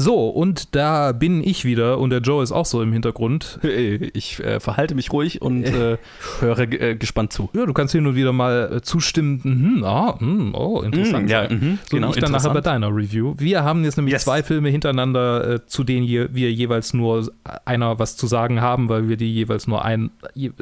So, 0.00 0.28
und 0.28 0.76
da 0.76 1.10
bin 1.10 1.42
ich 1.42 1.64
wieder 1.64 1.98
und 1.98 2.10
der 2.10 2.20
Joe 2.20 2.40
ist 2.42 2.52
auch 2.52 2.64
so 2.66 2.80
im 2.82 2.92
Hintergrund. 2.92 3.58
Äh, 3.68 4.10
Ich 4.14 4.38
äh, 4.42 4.60
verhalte 4.60 4.94
mich 4.94 5.12
ruhig 5.12 5.42
und 5.42 5.64
äh, 5.64 5.98
höre 6.40 6.60
äh, 6.72 6.94
gespannt 6.96 7.32
zu. 7.32 7.50
Ja, 7.52 7.66
du 7.66 7.72
kannst 7.72 7.92
hin 7.92 8.06
und 8.06 8.14
wieder 8.14 8.32
mal 8.32 8.76
äh, 8.76 8.80
zustimmen. 8.80 9.40
Mhm, 9.42 9.84
ah, 9.84 10.18
hm, 10.18 10.54
oh, 10.54 10.82
interessant. 10.82 11.26
Mm, 11.26 11.28
ja, 11.30 11.48
mhm, 11.48 11.78
So 11.90 11.96
genau, 11.96 12.10
ich 12.10 12.16
dann 12.18 12.30
nachher 12.32 12.50
bei 12.54 12.60
deiner 12.60 12.94
Review. 12.94 13.34
Wir 13.38 13.64
haben 13.64 13.82
jetzt 13.84 13.96
nämlich 13.96 14.12
Yes. 14.12 14.22
zwei 14.24 14.42
Filme 14.44 14.68
hintereinander, 14.68 15.54
äh, 15.54 15.66
zu 15.66 15.82
denen 15.84 16.04
je, 16.06 16.28
wir 16.32 16.52
jeweils 16.52 16.94
nur 16.94 17.28
einer 17.64 17.98
was 17.98 18.16
zu 18.16 18.26
sagen 18.28 18.60
haben, 18.60 18.88
weil 18.88 19.08
wir 19.08 19.16
die 19.16 19.32
jeweils 19.34 19.66
nur 19.66 19.84
ein. 19.84 20.10
Je, 20.34 20.52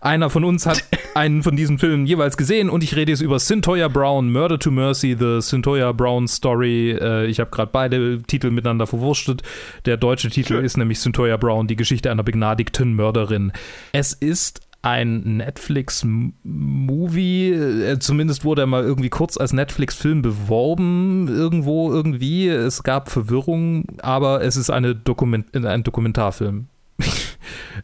einer 0.00 0.30
von 0.30 0.42
uns 0.44 0.64
hat 0.64 0.82
einen 1.14 1.42
von 1.42 1.54
diesen 1.54 1.78
Filmen 1.78 2.06
jeweils 2.06 2.36
gesehen 2.38 2.70
und 2.70 2.82
ich 2.82 2.96
rede 2.96 3.12
jetzt 3.12 3.20
über 3.20 3.38
Syntoya 3.38 3.88
Brown, 3.88 4.32
Murder 4.32 4.58
to 4.58 4.70
Mercy, 4.70 5.14
The 5.18 5.40
Syntoya 5.42 5.92
Brown 5.92 6.26
Story. 6.26 6.92
Äh, 6.92 7.26
ich 7.26 7.40
habe 7.40 7.50
gerade 7.50 7.70
beide 7.72 8.22
Titel 8.22 8.50
miteinander 8.50 8.69
verwurstet. 8.86 9.42
Der 9.86 9.96
deutsche 9.96 10.30
Titel 10.30 10.54
Schön. 10.54 10.64
ist 10.64 10.76
nämlich 10.76 11.00
Syntoya 11.00 11.36
Brown, 11.36 11.66
die 11.66 11.76
Geschichte 11.76 12.10
einer 12.10 12.22
begnadigten 12.22 12.94
Mörderin. 12.94 13.52
Es 13.92 14.12
ist 14.12 14.60
ein 14.82 15.36
Netflix-Movie, 15.36 17.50
äh, 17.50 17.98
zumindest 17.98 18.44
wurde 18.44 18.62
er 18.62 18.66
mal 18.66 18.82
irgendwie 18.82 19.10
kurz 19.10 19.36
als 19.36 19.52
Netflix-Film 19.52 20.22
beworben, 20.22 21.28
irgendwo, 21.28 21.92
irgendwie. 21.92 22.48
Es 22.48 22.82
gab 22.82 23.10
Verwirrung, 23.10 23.84
aber 24.00 24.42
es 24.42 24.56
ist 24.56 24.70
eine 24.70 24.94
Dokument 24.94 25.54
äh, 25.54 25.66
ein 25.66 25.82
Dokumentarfilm. 25.82 26.68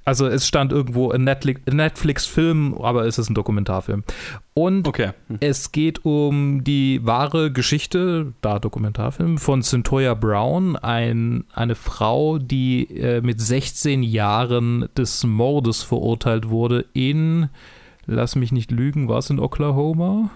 also 0.04 0.26
es 0.26 0.46
stand 0.46 0.72
irgendwo 0.72 1.10
ein 1.10 1.26
ein 1.26 1.76
Netflix-Film, 1.76 2.74
aber 2.80 3.06
es 3.06 3.18
ist 3.18 3.28
ein 3.28 3.34
Dokumentarfilm. 3.34 4.04
Und 4.54 4.88
Okay. 4.88 5.10
Hm. 5.28 5.36
es 5.40 5.72
geht 5.72 6.04
um 6.04 6.64
die 6.64 7.00
wahre 7.04 7.52
Geschichte, 7.52 8.32
da 8.40 8.58
Dokumentarfilm, 8.58 9.38
von 9.38 9.62
Cyntoia 9.62 10.14
Brown, 10.14 10.76
ein, 10.76 11.44
eine 11.52 11.74
Frau, 11.74 12.38
die 12.38 12.84
äh, 12.84 13.20
mit 13.20 13.40
16 13.40 14.02
Jahren 14.02 14.88
des 14.96 15.24
Mordes 15.24 15.82
verurteilt 15.82 16.48
wurde 16.48 16.86
in, 16.94 17.48
lass 18.06 18.36
mich 18.36 18.52
nicht 18.52 18.70
lügen, 18.70 19.08
war 19.08 19.18
es 19.18 19.30
in 19.30 19.38
Oklahoma? 19.38 20.30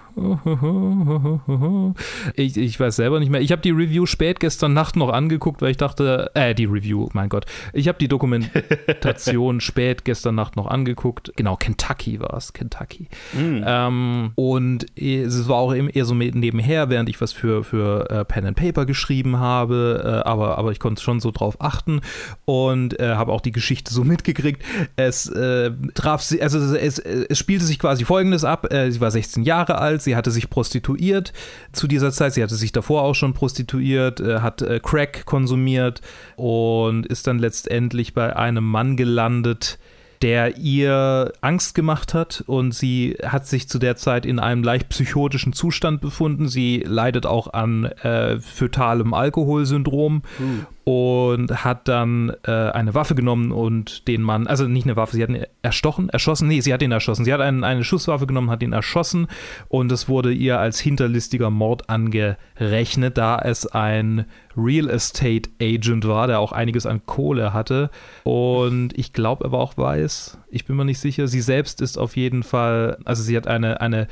Ich, 2.34 2.56
ich 2.56 2.80
weiß 2.80 2.96
selber 2.96 3.20
nicht 3.20 3.30
mehr. 3.30 3.40
Ich 3.40 3.52
habe 3.52 3.62
die 3.62 3.70
Review 3.70 4.06
spät 4.06 4.40
gestern 4.40 4.72
Nacht 4.72 4.96
noch 4.96 5.10
angeguckt, 5.10 5.62
weil 5.62 5.70
ich 5.70 5.76
dachte, 5.76 6.30
äh, 6.34 6.54
die 6.54 6.64
Review, 6.64 7.08
mein 7.12 7.28
Gott. 7.28 7.46
Ich 7.72 7.88
habe 7.88 7.98
die 7.98 8.08
Dokumentation 8.08 9.60
spät 9.60 10.04
gestern 10.04 10.34
Nacht 10.34 10.56
noch 10.56 10.66
angeguckt. 10.66 11.32
Genau, 11.36 11.56
Kentucky 11.56 12.20
war 12.20 12.34
es, 12.34 12.52
Kentucky. 12.52 13.08
Hm. 13.32 13.64
Ähm, 13.66 14.32
und 14.34 14.86
es 14.98 15.48
war 15.48 15.56
auch 15.56 15.74
eher 15.74 16.04
so 16.04 16.14
nebenher, 16.14 16.90
während 16.90 17.08
ich 17.08 17.20
was 17.20 17.32
für, 17.32 17.64
für 17.64 18.10
äh, 18.10 18.24
Pen 18.24 18.46
and 18.46 18.56
Paper 18.56 18.86
geschrieben 18.86 19.38
habe, 19.38 20.22
äh, 20.24 20.28
aber, 20.28 20.58
aber 20.58 20.72
ich 20.72 20.80
konnte 20.80 21.02
schon 21.02 21.20
so 21.20 21.30
drauf 21.30 21.60
achten 21.60 22.00
und 22.44 22.98
äh, 23.00 23.14
habe 23.14 23.32
auch 23.32 23.40
die 23.40 23.52
Geschichte 23.52 23.92
so 23.92 24.04
mitgekriegt. 24.10 24.62
Es 24.96 25.28
äh, 25.28 25.70
traf 25.94 26.22
sie, 26.22 26.42
also 26.42 26.58
es, 26.74 26.98
es 26.98 27.38
spielte 27.38 27.64
sich 27.64 27.78
quasi 27.78 28.04
folgendes 28.04 28.44
ab: 28.44 28.72
äh, 28.72 28.90
Sie 28.90 29.00
war 29.00 29.10
16 29.10 29.44
Jahre 29.44 29.78
alt, 29.78 29.99
sie 30.02 30.16
hatte 30.16 30.30
sich 30.30 30.50
prostituiert. 30.50 31.32
Zu 31.72 31.86
dieser 31.86 32.12
Zeit, 32.12 32.34
sie 32.34 32.42
hatte 32.42 32.54
sich 32.54 32.72
davor 32.72 33.02
auch 33.02 33.14
schon 33.14 33.34
prostituiert, 33.34 34.20
äh, 34.20 34.40
hat 34.40 34.62
äh, 34.62 34.80
Crack 34.82 35.24
konsumiert 35.26 36.00
und 36.36 37.06
ist 37.06 37.26
dann 37.26 37.38
letztendlich 37.38 38.14
bei 38.14 38.36
einem 38.36 38.64
Mann 38.64 38.96
gelandet, 38.96 39.78
der 40.22 40.58
ihr 40.58 41.32
Angst 41.40 41.74
gemacht 41.74 42.12
hat 42.12 42.44
und 42.46 42.74
sie 42.74 43.16
hat 43.24 43.46
sich 43.46 43.68
zu 43.68 43.78
der 43.78 43.96
Zeit 43.96 44.26
in 44.26 44.38
einem 44.38 44.62
leicht 44.62 44.90
psychotischen 44.90 45.54
Zustand 45.54 46.02
befunden. 46.02 46.46
Sie 46.46 46.84
leidet 46.86 47.24
auch 47.24 47.52
an 47.52 47.86
äh, 47.86 48.38
fötalem 48.38 49.14
Alkoholsyndrom 49.14 50.22
und 50.84 51.64
hat 51.64 51.88
dann 51.88 52.32
äh, 52.44 52.50
eine 52.50 52.94
Waffe 52.94 53.14
genommen 53.14 53.52
und 53.52 54.08
den 54.08 54.22
Mann, 54.22 54.46
also 54.46 54.66
nicht 54.66 54.86
eine 54.86 54.96
Waffe, 54.96 55.16
sie 55.16 55.22
hat 55.22 55.30
ihn 55.30 55.44
erstochen, 55.62 56.08
erschossen, 56.08 56.48
nee, 56.48 56.60
sie 56.60 56.72
hat 56.72 56.82
ihn 56.82 56.92
erschossen. 56.92 57.24
Sie 57.24 57.32
hat 57.32 57.40
einen, 57.40 57.64
eine 57.64 57.84
Schusswaffe 57.84 58.26
genommen, 58.26 58.50
hat 58.50 58.62
ihn 58.62 58.72
erschossen 58.72 59.28
und 59.68 59.92
es 59.92 60.08
wurde 60.08 60.32
ihr 60.32 60.58
als 60.58 60.80
hinterlistiger 60.80 61.48
Mord 61.48 61.88
angerechnet, 61.88 63.16
da 63.16 63.38
es 63.38 63.66
ein 63.66 64.26
Real 64.56 64.90
Estate 64.90 65.50
Agent 65.60 66.06
war, 66.06 66.26
der 66.26 66.40
auch 66.40 66.52
einiges 66.52 66.86
an 66.86 67.02
Kohle 67.06 67.52
hatte. 67.52 67.90
Und 68.24 68.96
ich 68.98 69.12
glaube, 69.12 69.44
er 69.44 69.52
war 69.52 69.60
auch 69.60 69.76
weiß. 69.76 70.09
Ich 70.50 70.64
bin 70.64 70.76
mir 70.76 70.84
nicht 70.84 71.00
sicher. 71.00 71.28
Sie 71.28 71.40
selbst 71.40 71.80
ist 71.80 71.98
auf 71.98 72.16
jeden 72.16 72.42
Fall, 72.42 72.98
also 73.04 73.22
sie 73.22 73.36
hat 73.36 73.46
eine, 73.46 73.80
eine, 73.80 74.08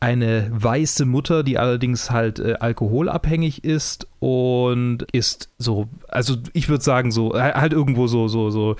eine 0.00 0.48
weiße 0.50 1.04
Mutter, 1.04 1.42
die 1.42 1.58
allerdings 1.58 2.10
halt 2.10 2.38
äh, 2.38 2.54
alkoholabhängig 2.58 3.64
ist 3.64 4.06
und 4.18 5.02
ist 5.12 5.50
so, 5.58 5.88
also 6.08 6.36
ich 6.54 6.70
würde 6.70 6.82
sagen 6.82 7.10
so, 7.10 7.34
äh, 7.34 7.52
halt 7.52 7.74
irgendwo 7.74 8.06
so, 8.06 8.26
so, 8.26 8.48
so, 8.50 8.76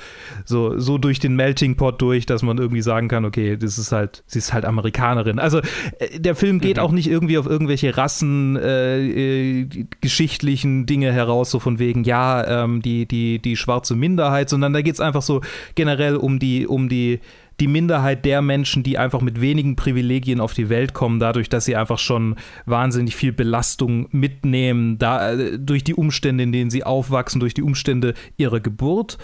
so, 0.46 0.78
so 0.78 0.96
durch 0.98 1.18
den 1.18 1.36
Melting 1.36 1.76
Pot 1.76 2.00
durch, 2.00 2.24
dass 2.24 2.42
man 2.42 2.56
irgendwie 2.56 2.80
sagen 2.80 3.08
kann, 3.08 3.26
okay, 3.26 3.58
das 3.58 3.76
ist 3.76 3.92
halt, 3.92 4.22
sie 4.26 4.38
ist 4.38 4.54
halt 4.54 4.64
Amerikanerin. 4.64 5.38
Also 5.38 5.60
äh, 5.98 6.18
der 6.18 6.34
Film 6.34 6.58
geht 6.58 6.78
Mhm. 6.78 6.82
auch 6.82 6.92
nicht 6.92 7.08
irgendwie 7.08 7.36
auf 7.36 7.46
irgendwelche 7.46 7.96
Rassen, 7.98 8.56
äh, 8.56 9.60
äh, 9.60 9.86
geschichtlichen 10.00 10.86
Dinge 10.86 11.12
heraus, 11.12 11.50
so 11.50 11.58
von 11.58 11.78
wegen, 11.78 12.04
ja, 12.04 12.64
ähm, 12.64 12.80
die, 12.80 13.04
die, 13.06 13.40
die 13.40 13.56
schwarze 13.56 13.94
Minderheit, 13.94 14.48
sondern 14.48 14.72
da 14.72 14.80
geht 14.80 14.94
es 14.94 15.00
einfach 15.00 15.22
so 15.22 15.42
generell 15.74 16.16
um 16.16 16.38
die, 16.38 16.66
um 16.66 16.88
die, 16.88 17.20
die 17.60 17.68
Minderheit 17.68 18.24
der 18.24 18.42
Menschen, 18.42 18.82
die 18.82 18.98
einfach 18.98 19.20
mit 19.20 19.40
wenigen 19.40 19.76
Privilegien 19.76 20.40
auf 20.40 20.54
die 20.54 20.68
Welt 20.68 20.94
kommen, 20.94 21.20
dadurch, 21.20 21.48
dass 21.48 21.66
sie 21.66 21.76
einfach 21.76 21.98
schon 21.98 22.36
wahnsinnig 22.66 23.14
viel 23.14 23.32
Belastung 23.32 24.08
mitnehmen, 24.10 24.98
da, 24.98 25.32
äh, 25.32 25.58
durch 25.58 25.84
die 25.84 25.94
Umstände, 25.94 26.42
in 26.42 26.52
denen 26.52 26.70
sie 26.70 26.84
aufwachsen, 26.84 27.40
durch 27.40 27.54
die 27.54 27.62
Umstände 27.62 28.14
ihrer 28.36 28.60
Geburt. 28.60 29.18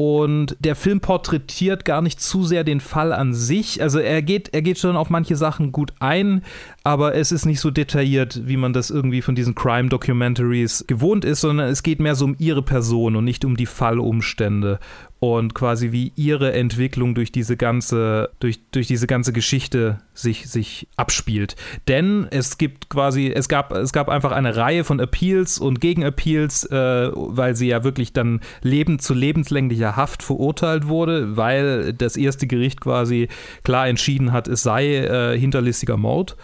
Und 0.00 0.56
der 0.60 0.76
Film 0.76 1.00
porträtiert 1.00 1.84
gar 1.84 2.02
nicht 2.02 2.20
zu 2.20 2.44
sehr 2.44 2.62
den 2.62 2.78
Fall 2.78 3.12
an 3.12 3.34
sich. 3.34 3.82
Also 3.82 3.98
er 3.98 4.22
geht, 4.22 4.54
er 4.54 4.62
geht 4.62 4.78
schon 4.78 4.96
auf 4.96 5.10
manche 5.10 5.34
Sachen 5.34 5.72
gut 5.72 5.92
ein, 5.98 6.42
aber 6.84 7.16
es 7.16 7.32
ist 7.32 7.46
nicht 7.46 7.58
so 7.58 7.72
detailliert, 7.72 8.42
wie 8.46 8.56
man 8.56 8.72
das 8.72 8.90
irgendwie 8.90 9.22
von 9.22 9.34
diesen 9.34 9.56
Crime-Documentaries 9.56 10.84
gewohnt 10.86 11.24
ist, 11.24 11.40
sondern 11.40 11.68
es 11.68 11.82
geht 11.82 11.98
mehr 11.98 12.14
so 12.14 12.26
um 12.26 12.36
ihre 12.38 12.62
Person 12.62 13.16
und 13.16 13.24
nicht 13.24 13.44
um 13.44 13.56
die 13.56 13.66
Fallumstände 13.66 14.78
und 15.20 15.54
quasi 15.54 15.90
wie 15.90 16.12
ihre 16.14 16.52
Entwicklung 16.52 17.14
durch 17.14 17.32
diese 17.32 17.56
ganze, 17.56 18.30
durch, 18.38 18.60
durch 18.70 18.86
diese 18.86 19.06
ganze 19.06 19.32
Geschichte 19.32 19.98
sich, 20.14 20.48
sich 20.48 20.86
abspielt. 20.96 21.56
Denn 21.88 22.28
es 22.30 22.56
gibt 22.56 22.88
quasi, 22.88 23.32
es 23.34 23.48
gab, 23.48 23.72
es 23.72 23.92
gab 23.92 24.08
einfach 24.08 24.30
eine 24.30 24.56
Reihe 24.56 24.84
von 24.84 25.00
Appeals 25.00 25.58
und 25.58 25.80
Gegenappeals, 25.80 26.64
äh, 26.70 27.10
weil 27.12 27.56
sie 27.56 27.68
ja 27.68 27.82
wirklich 27.82 28.12
dann 28.12 28.40
lebend 28.62 29.02
zu 29.02 29.12
lebenslänglicher 29.14 29.96
Haft 29.96 30.22
verurteilt 30.22 30.86
wurde, 30.86 31.36
weil 31.36 31.92
das 31.92 32.16
erste 32.16 32.46
Gericht 32.46 32.80
quasi 32.80 33.28
klar 33.64 33.88
entschieden 33.88 34.32
hat, 34.32 34.46
es 34.46 34.62
sei 34.62 34.96
äh, 34.96 35.38
hinterlistiger 35.38 35.96
Mord. 35.96 36.36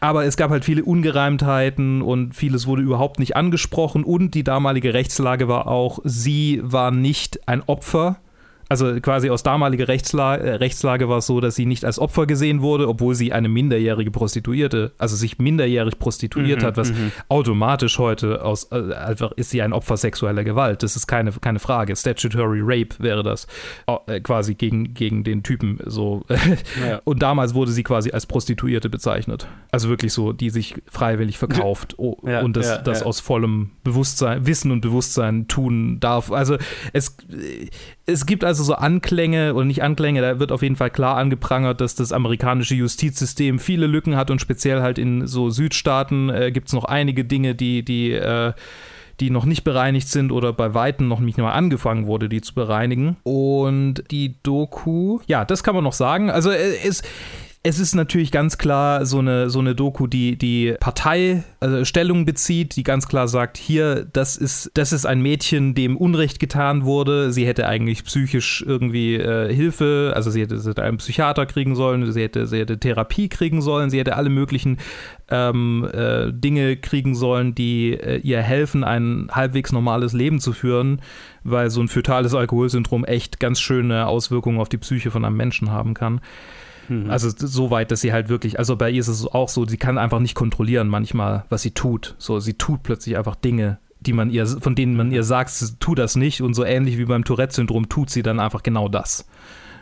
Aber 0.00 0.24
es 0.24 0.36
gab 0.36 0.50
halt 0.50 0.64
viele 0.64 0.82
Ungereimtheiten 0.82 2.00
und 2.00 2.34
vieles 2.34 2.66
wurde 2.66 2.82
überhaupt 2.82 3.18
nicht 3.18 3.36
angesprochen 3.36 4.02
und 4.02 4.34
die 4.34 4.44
damalige 4.44 4.94
Rechtslage 4.94 5.46
war 5.46 5.66
auch, 5.66 5.98
sie 6.04 6.60
war 6.62 6.90
nicht 6.90 7.46
ein 7.46 7.62
Opfer. 7.62 8.18
Also 8.70 9.00
quasi 9.00 9.30
aus 9.30 9.42
damaliger 9.42 9.88
Rechtslage, 9.88 10.44
äh, 10.44 10.54
Rechtslage 10.54 11.08
war 11.08 11.18
es 11.18 11.26
so, 11.26 11.40
dass 11.40 11.56
sie 11.56 11.66
nicht 11.66 11.84
als 11.84 11.98
Opfer 11.98 12.26
gesehen 12.26 12.62
wurde, 12.62 12.88
obwohl 12.88 13.16
sie 13.16 13.32
eine 13.32 13.48
minderjährige 13.48 14.12
Prostituierte, 14.12 14.92
also 14.96 15.16
sich 15.16 15.40
minderjährig 15.40 15.98
prostituiert 15.98 16.62
Mhm, 16.62 16.66
hat, 16.66 16.76
was 16.76 16.92
mhm. 16.92 17.10
automatisch 17.28 17.98
heute 17.98 18.44
aus, 18.44 18.70
äh, 18.70 18.94
einfach 18.94 19.32
ist 19.32 19.50
sie 19.50 19.60
ein 19.60 19.72
Opfer 19.72 19.96
sexueller 19.96 20.44
Gewalt. 20.44 20.84
Das 20.84 20.94
ist 20.94 21.08
keine, 21.08 21.32
keine 21.32 21.58
Frage. 21.58 21.96
Statutory 21.96 22.60
Rape 22.62 22.94
wäre 23.00 23.24
das 23.24 23.48
äh, 24.06 24.20
quasi 24.20 24.54
gegen, 24.54 24.94
gegen 24.94 25.24
den 25.24 25.42
Typen 25.42 25.78
so. 25.86 26.22
Ja. 26.80 27.00
Und 27.04 27.22
damals 27.22 27.54
wurde 27.54 27.72
sie 27.72 27.82
quasi 27.82 28.10
als 28.12 28.26
Prostituierte 28.26 28.88
bezeichnet. 28.88 29.46
Also 29.72 29.88
wirklich 29.88 30.12
so, 30.12 30.32
die 30.32 30.50
sich 30.50 30.76
freiwillig 30.86 31.36
verkauft 31.36 31.94
oh, 31.98 32.16
Ja, 32.24 32.42
und 32.42 32.56
das, 32.56 32.66
ja, 32.66 32.78
das 32.78 33.02
aus 33.02 33.20
vollem 33.20 33.72
Bewusstsein, 33.82 34.46
Wissen 34.46 34.70
und 34.70 34.80
Bewusstsein 34.80 35.48
tun 35.48 35.98
darf. 36.00 36.32
Also 36.32 36.56
es, 36.92 37.16
es 38.06 38.26
gibt 38.26 38.44
also 38.44 38.59
so 38.64 38.74
Anklänge 38.74 39.54
oder 39.54 39.64
nicht 39.64 39.82
Anklänge, 39.82 40.20
da 40.20 40.38
wird 40.38 40.52
auf 40.52 40.62
jeden 40.62 40.76
Fall 40.76 40.90
klar 40.90 41.16
angeprangert, 41.16 41.80
dass 41.80 41.94
das 41.94 42.12
amerikanische 42.12 42.74
Justizsystem 42.74 43.58
viele 43.58 43.86
Lücken 43.86 44.16
hat 44.16 44.30
und 44.30 44.40
speziell 44.40 44.82
halt 44.82 44.98
in 44.98 45.26
so 45.26 45.50
Südstaaten 45.50 46.30
äh, 46.30 46.52
gibt 46.52 46.68
es 46.68 46.74
noch 46.74 46.84
einige 46.84 47.24
Dinge, 47.24 47.54
die, 47.54 47.84
die 47.84 48.12
äh, 48.12 48.52
die 49.20 49.30
noch 49.30 49.44
nicht 49.44 49.64
bereinigt 49.64 50.08
sind 50.08 50.32
oder 50.32 50.52
bei 50.52 50.74
Weitem 50.74 51.06
noch 51.06 51.20
nicht 51.20 51.38
mal 51.38 51.52
angefangen 51.52 52.06
wurde, 52.06 52.28
die 52.28 52.40
zu 52.40 52.54
bereinigen. 52.54 53.16
Und 53.22 54.02
die 54.10 54.36
Doku, 54.42 55.20
ja, 55.26 55.44
das 55.44 55.62
kann 55.62 55.74
man 55.74 55.84
noch 55.84 55.92
sagen. 55.92 56.30
Also 56.30 56.50
äh, 56.50 56.76
es, 56.84 57.02
es 57.62 57.78
ist 57.78 57.94
natürlich 57.94 58.32
ganz 58.32 58.56
klar 58.56 59.04
so 59.04 59.18
eine, 59.18 59.50
so 59.50 59.58
eine 59.58 59.74
Doku, 59.74 60.06
die 60.06 60.38
die 60.38 60.76
Partei 60.80 61.44
also 61.60 61.84
Stellung 61.84 62.24
bezieht, 62.24 62.74
die 62.76 62.84
ganz 62.84 63.06
klar 63.06 63.28
sagt, 63.28 63.58
hier, 63.58 64.06
das 64.10 64.38
ist, 64.38 64.70
das 64.72 64.94
ist 64.94 65.04
ein 65.04 65.20
Mädchen, 65.20 65.74
dem 65.74 65.98
Unrecht 65.98 66.40
getan 66.40 66.86
wurde. 66.86 67.32
Sie 67.32 67.46
hätte 67.46 67.66
eigentlich 67.66 68.02
psychisch 68.04 68.64
irgendwie 68.66 69.16
äh, 69.16 69.54
Hilfe, 69.54 70.12
also 70.16 70.30
sie 70.30 70.40
hätte, 70.40 70.58
sie 70.58 70.70
hätte 70.70 70.82
einen 70.82 70.96
Psychiater 70.96 71.44
kriegen 71.44 71.74
sollen, 71.76 72.10
sie 72.10 72.22
hätte, 72.22 72.46
sie 72.46 72.60
hätte 72.60 72.78
Therapie 72.78 73.28
kriegen 73.28 73.60
sollen, 73.60 73.90
sie 73.90 73.98
hätte 73.98 74.16
alle 74.16 74.30
möglichen 74.30 74.78
ähm, 75.28 75.86
äh, 75.92 76.32
Dinge 76.32 76.78
kriegen 76.78 77.14
sollen, 77.14 77.54
die 77.54 77.92
äh, 77.92 78.20
ihr 78.20 78.40
helfen, 78.40 78.84
ein 78.84 79.28
halbwegs 79.32 79.70
normales 79.70 80.14
Leben 80.14 80.40
zu 80.40 80.54
führen, 80.54 81.02
weil 81.44 81.68
so 81.68 81.82
ein 81.82 81.88
fötales 81.88 82.34
Alkoholsyndrom 82.34 83.04
echt 83.04 83.38
ganz 83.38 83.60
schöne 83.60 84.06
Auswirkungen 84.06 84.60
auf 84.60 84.70
die 84.70 84.78
Psyche 84.78 85.10
von 85.10 85.26
einem 85.26 85.36
Menschen 85.36 85.70
haben 85.70 85.92
kann. 85.92 86.22
Also 87.08 87.30
so 87.30 87.70
weit, 87.70 87.90
dass 87.90 88.00
sie 88.00 88.12
halt 88.12 88.28
wirklich, 88.28 88.58
also 88.58 88.76
bei 88.76 88.90
ihr 88.90 89.00
ist 89.00 89.08
es 89.08 89.26
auch 89.26 89.48
so, 89.48 89.66
sie 89.66 89.76
kann 89.76 89.98
einfach 89.98 90.18
nicht 90.18 90.34
kontrollieren 90.34 90.88
manchmal, 90.88 91.44
was 91.48 91.62
sie 91.62 91.70
tut. 91.70 92.16
So, 92.18 92.40
sie 92.40 92.54
tut 92.54 92.82
plötzlich 92.82 93.16
einfach 93.16 93.36
Dinge, 93.36 93.78
die 94.00 94.12
man 94.12 94.30
ihr, 94.30 94.46
von 94.46 94.74
denen 94.74 94.96
man 94.96 95.12
ihr 95.12 95.22
sagt, 95.22 95.52
tu 95.78 95.94
das 95.94 96.16
nicht 96.16 96.42
und 96.42 96.54
so 96.54 96.64
ähnlich 96.64 96.98
wie 96.98 97.04
beim 97.04 97.24
Tourette-Syndrom 97.24 97.88
tut 97.88 98.10
sie 98.10 98.22
dann 98.22 98.40
einfach 98.40 98.62
genau 98.62 98.88
das. 98.88 99.26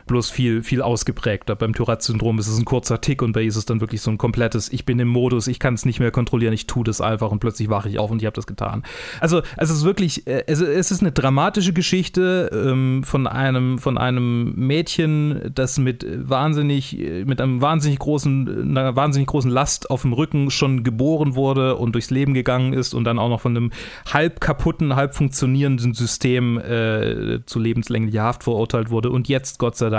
Bloß 0.08 0.30
viel, 0.30 0.62
viel 0.62 0.82
ausgeprägter. 0.82 1.54
Beim 1.54 1.74
Tourette-Syndrom 1.74 2.38
ist 2.38 2.48
es 2.48 2.58
ein 2.58 2.64
kurzer 2.64 3.00
Tick 3.00 3.22
und 3.22 3.32
bei 3.32 3.42
ihr 3.42 3.48
ist 3.48 3.56
es 3.56 3.66
dann 3.66 3.80
wirklich 3.80 4.00
so 4.00 4.10
ein 4.10 4.18
komplettes, 4.18 4.72
ich 4.72 4.84
bin 4.86 4.98
im 4.98 5.08
Modus, 5.08 5.46
ich 5.46 5.60
kann 5.60 5.74
es 5.74 5.84
nicht 5.84 6.00
mehr 6.00 6.10
kontrollieren, 6.10 6.54
ich 6.54 6.66
tue 6.66 6.82
das 6.82 7.00
einfach 7.00 7.30
und 7.30 7.40
plötzlich 7.40 7.68
wache 7.68 7.88
ich 7.90 7.98
auf 7.98 8.10
und 8.10 8.20
ich 8.20 8.26
habe 8.26 8.34
das 8.34 8.46
getan. 8.46 8.82
Also, 9.20 9.42
also 9.56 9.72
es 9.74 9.80
ist 9.80 9.84
wirklich, 9.84 10.26
äh, 10.26 10.44
es, 10.46 10.60
es 10.60 10.90
ist 10.90 11.02
eine 11.02 11.12
dramatische 11.12 11.74
Geschichte 11.74 12.50
ähm, 12.52 13.04
von 13.04 13.26
einem, 13.26 13.78
von 13.78 13.98
einem 13.98 14.54
Mädchen, 14.56 15.52
das 15.54 15.78
mit 15.78 16.06
wahnsinnig, 16.08 16.98
äh, 16.98 17.24
mit 17.26 17.40
einem 17.40 17.60
wahnsinnig 17.60 17.98
großen, 17.98 18.76
einer 18.76 18.96
wahnsinnig 18.96 19.28
großen 19.28 19.50
Last 19.50 19.90
auf 19.90 20.02
dem 20.02 20.14
Rücken 20.14 20.50
schon 20.50 20.84
geboren 20.84 21.34
wurde 21.34 21.76
und 21.76 21.92
durchs 21.92 22.10
Leben 22.10 22.32
gegangen 22.32 22.72
ist 22.72 22.94
und 22.94 23.04
dann 23.04 23.18
auch 23.18 23.28
noch 23.28 23.42
von 23.42 23.54
einem 23.54 23.72
halb 24.10 24.40
kaputten, 24.40 24.96
halb 24.96 25.14
funktionierenden 25.14 25.92
System 25.92 26.58
äh, 26.58 27.40
zu 27.44 27.58
lebenslänglicher 27.58 28.22
Haft 28.22 28.44
verurteilt 28.44 28.88
wurde 28.88 29.10
und 29.10 29.28
jetzt, 29.28 29.58
Gott 29.58 29.76
sei 29.76 29.90
Dank, 29.90 29.97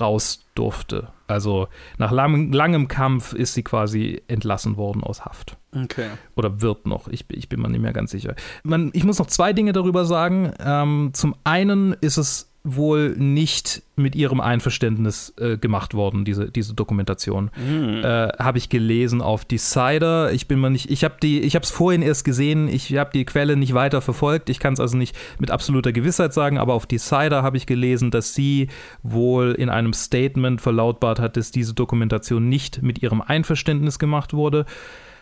raus 0.00 0.46
durfte. 0.54 1.08
Also 1.26 1.68
nach 1.98 2.10
langem, 2.10 2.52
langem 2.52 2.88
Kampf 2.88 3.32
ist 3.32 3.54
sie 3.54 3.62
quasi 3.62 4.22
entlassen 4.28 4.76
worden 4.76 5.02
aus 5.02 5.24
Haft. 5.24 5.56
Okay. 5.74 6.08
Oder 6.36 6.60
wird 6.60 6.86
noch, 6.86 7.08
ich, 7.08 7.26
ich 7.30 7.48
bin 7.48 7.60
mir 7.60 7.68
nicht 7.68 7.82
mehr 7.82 7.92
ganz 7.92 8.10
sicher. 8.10 8.34
Man, 8.62 8.90
ich 8.94 9.04
muss 9.04 9.18
noch 9.18 9.26
zwei 9.26 9.52
Dinge 9.52 9.72
darüber 9.72 10.04
sagen. 10.04 10.52
Ähm, 10.58 11.10
zum 11.12 11.34
einen 11.44 11.92
ist 12.00 12.16
es 12.16 12.47
wohl 12.64 13.10
nicht 13.16 13.82
mit 13.96 14.14
ihrem 14.14 14.40
Einverständnis 14.40 15.32
äh, 15.38 15.56
gemacht 15.56 15.94
worden, 15.94 16.24
diese, 16.24 16.50
diese 16.50 16.74
Dokumentation. 16.74 17.50
Mhm. 17.56 18.02
Äh, 18.04 18.28
habe 18.38 18.58
ich 18.58 18.68
gelesen 18.68 19.22
auf 19.22 19.44
Decider. 19.44 20.32
Ich 20.32 20.48
bin 20.48 20.58
mal 20.58 20.70
nicht, 20.70 20.90
ich 20.90 21.04
habe 21.04 21.14
die, 21.22 21.40
ich 21.40 21.54
habe 21.54 21.64
es 21.64 21.70
vorhin 21.70 22.02
erst 22.02 22.24
gesehen. 22.24 22.68
Ich 22.68 22.94
habe 22.96 23.10
die 23.14 23.24
Quelle 23.24 23.56
nicht 23.56 23.74
weiter 23.74 24.00
verfolgt. 24.00 24.50
Ich 24.50 24.58
kann 24.58 24.74
es 24.74 24.80
also 24.80 24.96
nicht 24.96 25.16
mit 25.38 25.50
absoluter 25.50 25.92
Gewissheit 25.92 26.34
sagen, 26.34 26.58
aber 26.58 26.74
auf 26.74 26.86
Decider 26.86 27.42
habe 27.42 27.56
ich 27.56 27.66
gelesen, 27.66 28.10
dass 28.10 28.34
sie 28.34 28.68
wohl 29.02 29.52
in 29.52 29.68
einem 29.68 29.92
Statement 29.92 30.60
verlautbart 30.60 31.20
hat, 31.20 31.36
dass 31.36 31.50
diese 31.50 31.74
Dokumentation 31.74 32.48
nicht 32.48 32.82
mit 32.82 33.02
ihrem 33.02 33.22
Einverständnis 33.22 33.98
gemacht 33.98 34.34
wurde. 34.34 34.66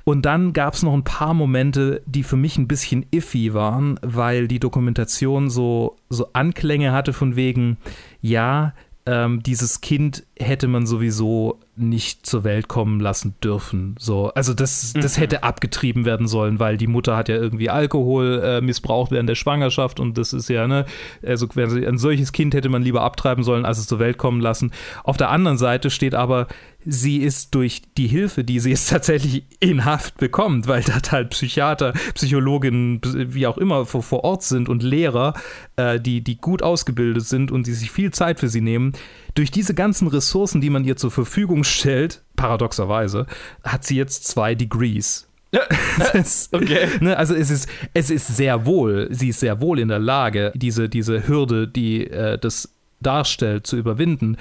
Und 0.09 0.25
dann 0.25 0.53
gab 0.53 0.75
es 0.75 0.85
noch 0.85 0.95
ein 0.95 1.03
paar 1.03 1.35
Momente, 1.35 2.01
die 2.07 2.23
für 2.23 2.37
mich 2.37 2.59
ein 2.59 2.69
bisschen 2.69 3.07
iffy 3.11 3.55
waren, 3.55 3.99
weil 4.03 4.47
die 4.47 4.61
Dokumentation 4.61 5.51
so, 5.51 5.97
so 6.09 6.29
Anklänge 6.33 6.93
hatte 6.93 7.13
von 7.13 7.35
wegen, 7.35 7.77
ja, 8.21 8.73
ähm, 9.05 9.43
dieses 9.43 9.81
Kind 9.81 10.25
hätte 10.39 10.69
man 10.69 10.87
sowieso 10.87 11.59
nicht 11.75 12.25
zur 12.25 12.45
Welt 12.45 12.69
kommen 12.69 13.01
lassen 13.01 13.35
dürfen. 13.43 13.97
So, 13.99 14.29
also 14.35 14.55
das, 14.55 14.93
das 14.95 15.17
Mhm. 15.17 15.21
hätte 15.21 15.43
abgetrieben 15.43 16.05
werden 16.05 16.29
sollen, 16.29 16.61
weil 16.61 16.77
die 16.77 16.87
Mutter 16.87 17.17
hat 17.17 17.29
ja 17.29 17.37
irgendwie 17.37 17.69
Alkohol 17.71 18.41
äh, 18.45 18.61
missbraucht 18.61 19.11
während 19.11 19.29
der 19.29 19.35
Schwangerschaft 19.35 19.99
und 19.99 20.19
das 20.19 20.33
ist 20.33 20.49
ja, 20.49 20.69
ne, 20.69 20.87
also 21.25 21.49
ein 21.57 21.99
solches 21.99 22.31
Kind 22.33 22.55
hätte 22.55 22.69
man 22.69 22.83
lieber 22.83 23.03
abtreiben 23.03 23.43
sollen, 23.43 23.65
als 23.65 23.79
es 23.79 23.87
zur 23.87 23.99
Welt 23.99 24.19
kommen 24.19 24.41
lassen. 24.41 24.71
Auf 25.03 25.17
der 25.17 25.31
anderen 25.31 25.59
Seite 25.59 25.91
steht 25.91 26.15
aber, 26.15 26.47
sie 26.87 27.19
ist 27.19 27.55
durch 27.55 27.83
die 27.97 28.07
Hilfe, 28.07 28.45
die 28.45 28.61
sie 28.61 28.71
jetzt 28.71 28.89
tatsächlich 28.91 29.45
in 29.61 29.85
Haft 29.85 30.17
bekommt, 30.17 30.69
weil 30.69 30.83
da 30.83 31.01
halt 31.11 31.31
Psychiater, 31.31 31.93
Psychologinnen, 32.15 33.01
wie 33.05 33.47
auch 33.47 33.59
immer 33.59 33.85
vor, 33.85 34.03
vor 34.03 34.25
Ort 34.25 34.45
sind 34.45 34.69
und 34.69 34.83
Lehrer, 34.83 35.35
äh, 35.77 36.01
die, 36.01 36.23
die 36.23 36.37
gut 36.37 36.63
ausgebildet 36.63 37.27
sind 37.27 37.51
und 37.51 37.67
die 37.67 37.73
sich 37.73 37.91
viel 37.91 38.13
Zeit 38.13 38.41
für 38.41 38.49
sie 38.49 38.61
nehmen, 38.61 38.93
durch 39.35 39.51
diese 39.51 39.75
ganzen 39.75 40.09
Ressourcen, 40.09 40.61
die 40.61 40.71
man 40.71 40.85
ihr 40.85 40.97
zur 40.97 41.11
Verfügung 41.11 41.65
stellt, 41.65 42.23
paradoxerweise, 42.37 43.27
hat 43.65 43.85
sie 43.85 43.97
jetzt 43.97 44.27
zwei 44.27 44.55
Degrees. 44.55 45.29
Okay. 46.53 46.89
ne, 47.01 47.17
also 47.17 47.35
es 47.35 47.51
ist, 47.51 47.69
es 47.95 48.11
ist 48.11 48.37
sehr 48.37 48.67
wohl, 48.67 49.09
sie 49.11 49.31
ist 49.31 49.41
sehr 49.41 49.61
wohl 49.61 49.79
in 49.79 49.89
der 49.89 49.99
Lage, 49.99 50.53
diese, 50.55 50.89
diese 50.89 51.27
Hürde, 51.27 51.67
die 51.67 52.11
äh, 52.11 52.39
das 52.39 52.69
darstellt, 53.01 53.67
zu 53.67 53.77
überwinden. 53.77 54.37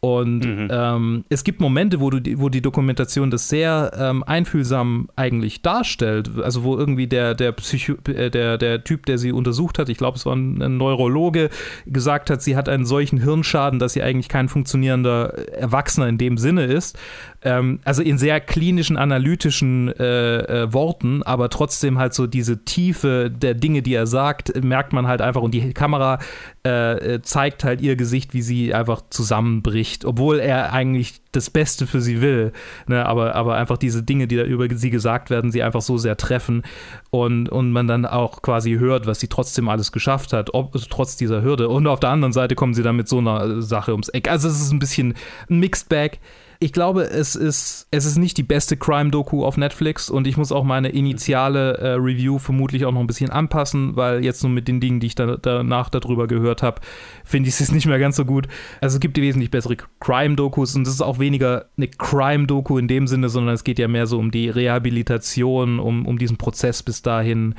Und 0.00 0.40
Mhm. 0.46 0.68
ähm, 0.70 1.24
es 1.28 1.44
gibt 1.44 1.60
Momente, 1.60 2.00
wo, 2.00 2.08
du 2.08 2.20
die, 2.20 2.38
wo 2.40 2.48
die 2.48 2.62
Dokumentation 2.62 3.30
das 3.30 3.50
sehr 3.50 3.92
ähm, 3.98 4.22
einfühlsam 4.22 5.10
eigentlich 5.14 5.60
darstellt. 5.60 6.30
Also 6.42 6.64
wo 6.64 6.78
irgendwie 6.78 7.06
der, 7.06 7.34
der, 7.34 7.52
Psycho 7.52 7.96
äh, 8.08 8.30
der, 8.30 8.56
der 8.56 8.82
Typ, 8.82 9.04
der 9.04 9.18
sie 9.18 9.30
untersucht 9.30 9.78
hat, 9.78 9.90
ich 9.90 9.98
glaube, 9.98 10.16
es 10.16 10.24
war 10.24 10.34
ein, 10.34 10.62
ein 10.62 10.78
Neurologe, 10.78 11.50
gesagt 11.86 12.30
hat, 12.30 12.40
sie 12.40 12.56
hat 12.56 12.66
einen 12.68 12.86
solchen 12.86 13.20
Hirnschaden, 13.22 13.78
dass 13.78 13.92
sie 13.92 14.02
eigentlich 14.02 14.30
kein 14.30 14.48
funktionierender 14.48 15.34
Erwachsener 15.52 16.08
in 16.08 16.16
dem 16.16 16.38
Sinne 16.38 16.64
ist. 16.64 16.98
Ähm, 17.42 17.80
also 17.84 18.02
in 18.02 18.18
sehr 18.18 18.38
klinischen, 18.40 18.96
analytischen 18.98 19.88
äh, 19.98 20.64
äh, 20.64 20.72
Worten, 20.72 21.22
aber 21.22 21.48
trotzdem 21.48 21.98
halt 21.98 22.12
so 22.12 22.26
diese 22.26 22.64
Tiefe 22.64 23.30
der 23.30 23.54
Dinge, 23.54 23.80
die 23.80 23.94
er 23.94 24.06
sagt, 24.06 24.62
merkt 24.62 24.92
man 24.92 25.06
halt 25.06 25.22
einfach 25.22 25.40
und 25.40 25.52
die 25.52 25.72
Kamera 25.72 26.18
äh, 26.66 27.14
äh, 27.14 27.22
zeigt 27.22 27.64
halt 27.64 27.80
ihr 27.80 27.96
Gesicht, 27.96 28.34
wie 28.34 28.42
sie 28.42 28.74
einfach 28.74 29.02
zusammenbricht, 29.08 30.04
obwohl 30.04 30.38
er 30.38 30.74
eigentlich 30.74 31.22
das 31.32 31.48
Beste 31.48 31.86
für 31.86 32.02
sie 32.02 32.20
will. 32.20 32.52
Ne? 32.86 33.06
Aber, 33.06 33.34
aber 33.34 33.54
einfach 33.54 33.78
diese 33.78 34.02
Dinge, 34.02 34.26
die 34.26 34.36
da 34.36 34.42
über 34.42 34.66
sie 34.74 34.90
gesagt 34.90 35.30
werden, 35.30 35.50
sie 35.50 35.62
einfach 35.62 35.80
so 35.80 35.96
sehr 35.96 36.18
treffen 36.18 36.62
und, 37.08 37.48
und 37.48 37.72
man 37.72 37.86
dann 37.86 38.04
auch 38.04 38.42
quasi 38.42 38.72
hört, 38.74 39.06
was 39.06 39.20
sie 39.20 39.28
trotzdem 39.28 39.70
alles 39.70 39.92
geschafft 39.92 40.34
hat, 40.34 40.52
ob, 40.52 40.74
trotz 40.90 41.16
dieser 41.16 41.42
Hürde. 41.42 41.70
Und 41.70 41.86
auf 41.86 42.00
der 42.00 42.10
anderen 42.10 42.32
Seite 42.32 42.54
kommen 42.54 42.74
sie 42.74 42.82
dann 42.82 42.96
mit 42.96 43.08
so 43.08 43.18
einer 43.18 43.62
Sache 43.62 43.92
ums 43.92 44.10
Eck. 44.10 44.28
Also 44.28 44.48
es 44.48 44.60
ist 44.60 44.72
ein 44.72 44.78
bisschen 44.78 45.14
ein 45.48 45.60
Mixed 45.60 45.88
Bag. 45.88 46.18
Ich 46.62 46.74
glaube, 46.74 47.04
es 47.04 47.36
ist, 47.36 47.86
es 47.90 48.04
ist 48.04 48.18
nicht 48.18 48.36
die 48.36 48.42
beste 48.42 48.76
Crime-Doku 48.76 49.46
auf 49.46 49.56
Netflix 49.56 50.10
und 50.10 50.26
ich 50.26 50.36
muss 50.36 50.52
auch 50.52 50.62
meine 50.62 50.90
initiale 50.90 51.78
äh, 51.78 51.92
Review 51.92 52.38
vermutlich 52.38 52.84
auch 52.84 52.92
noch 52.92 53.00
ein 53.00 53.06
bisschen 53.06 53.30
anpassen, 53.30 53.96
weil 53.96 54.22
jetzt 54.22 54.42
nur 54.42 54.52
mit 54.52 54.68
den 54.68 54.78
Dingen, 54.78 55.00
die 55.00 55.06
ich 55.06 55.14
da, 55.14 55.38
danach 55.38 55.88
darüber 55.88 56.26
gehört 56.26 56.62
habe, 56.62 56.82
finde 57.24 57.48
ich 57.48 57.58
es 57.58 57.72
nicht 57.72 57.86
mehr 57.86 57.98
ganz 57.98 58.16
so 58.16 58.26
gut. 58.26 58.46
Also 58.82 58.96
es 58.96 59.00
gibt 59.00 59.16
wesentlich 59.16 59.50
bessere 59.50 59.78
Crime-Dokus 60.00 60.76
und 60.76 60.86
es 60.86 60.92
ist 60.92 61.00
auch 61.00 61.18
weniger 61.18 61.64
eine 61.78 61.88
Crime-Doku 61.88 62.76
in 62.76 62.88
dem 62.88 63.06
Sinne, 63.06 63.30
sondern 63.30 63.54
es 63.54 63.64
geht 63.64 63.78
ja 63.78 63.88
mehr 63.88 64.06
so 64.06 64.18
um 64.18 64.30
die 64.30 64.50
Rehabilitation, 64.50 65.80
um, 65.80 66.04
um 66.04 66.18
diesen 66.18 66.36
Prozess 66.36 66.82
bis 66.82 67.00
dahin. 67.00 67.54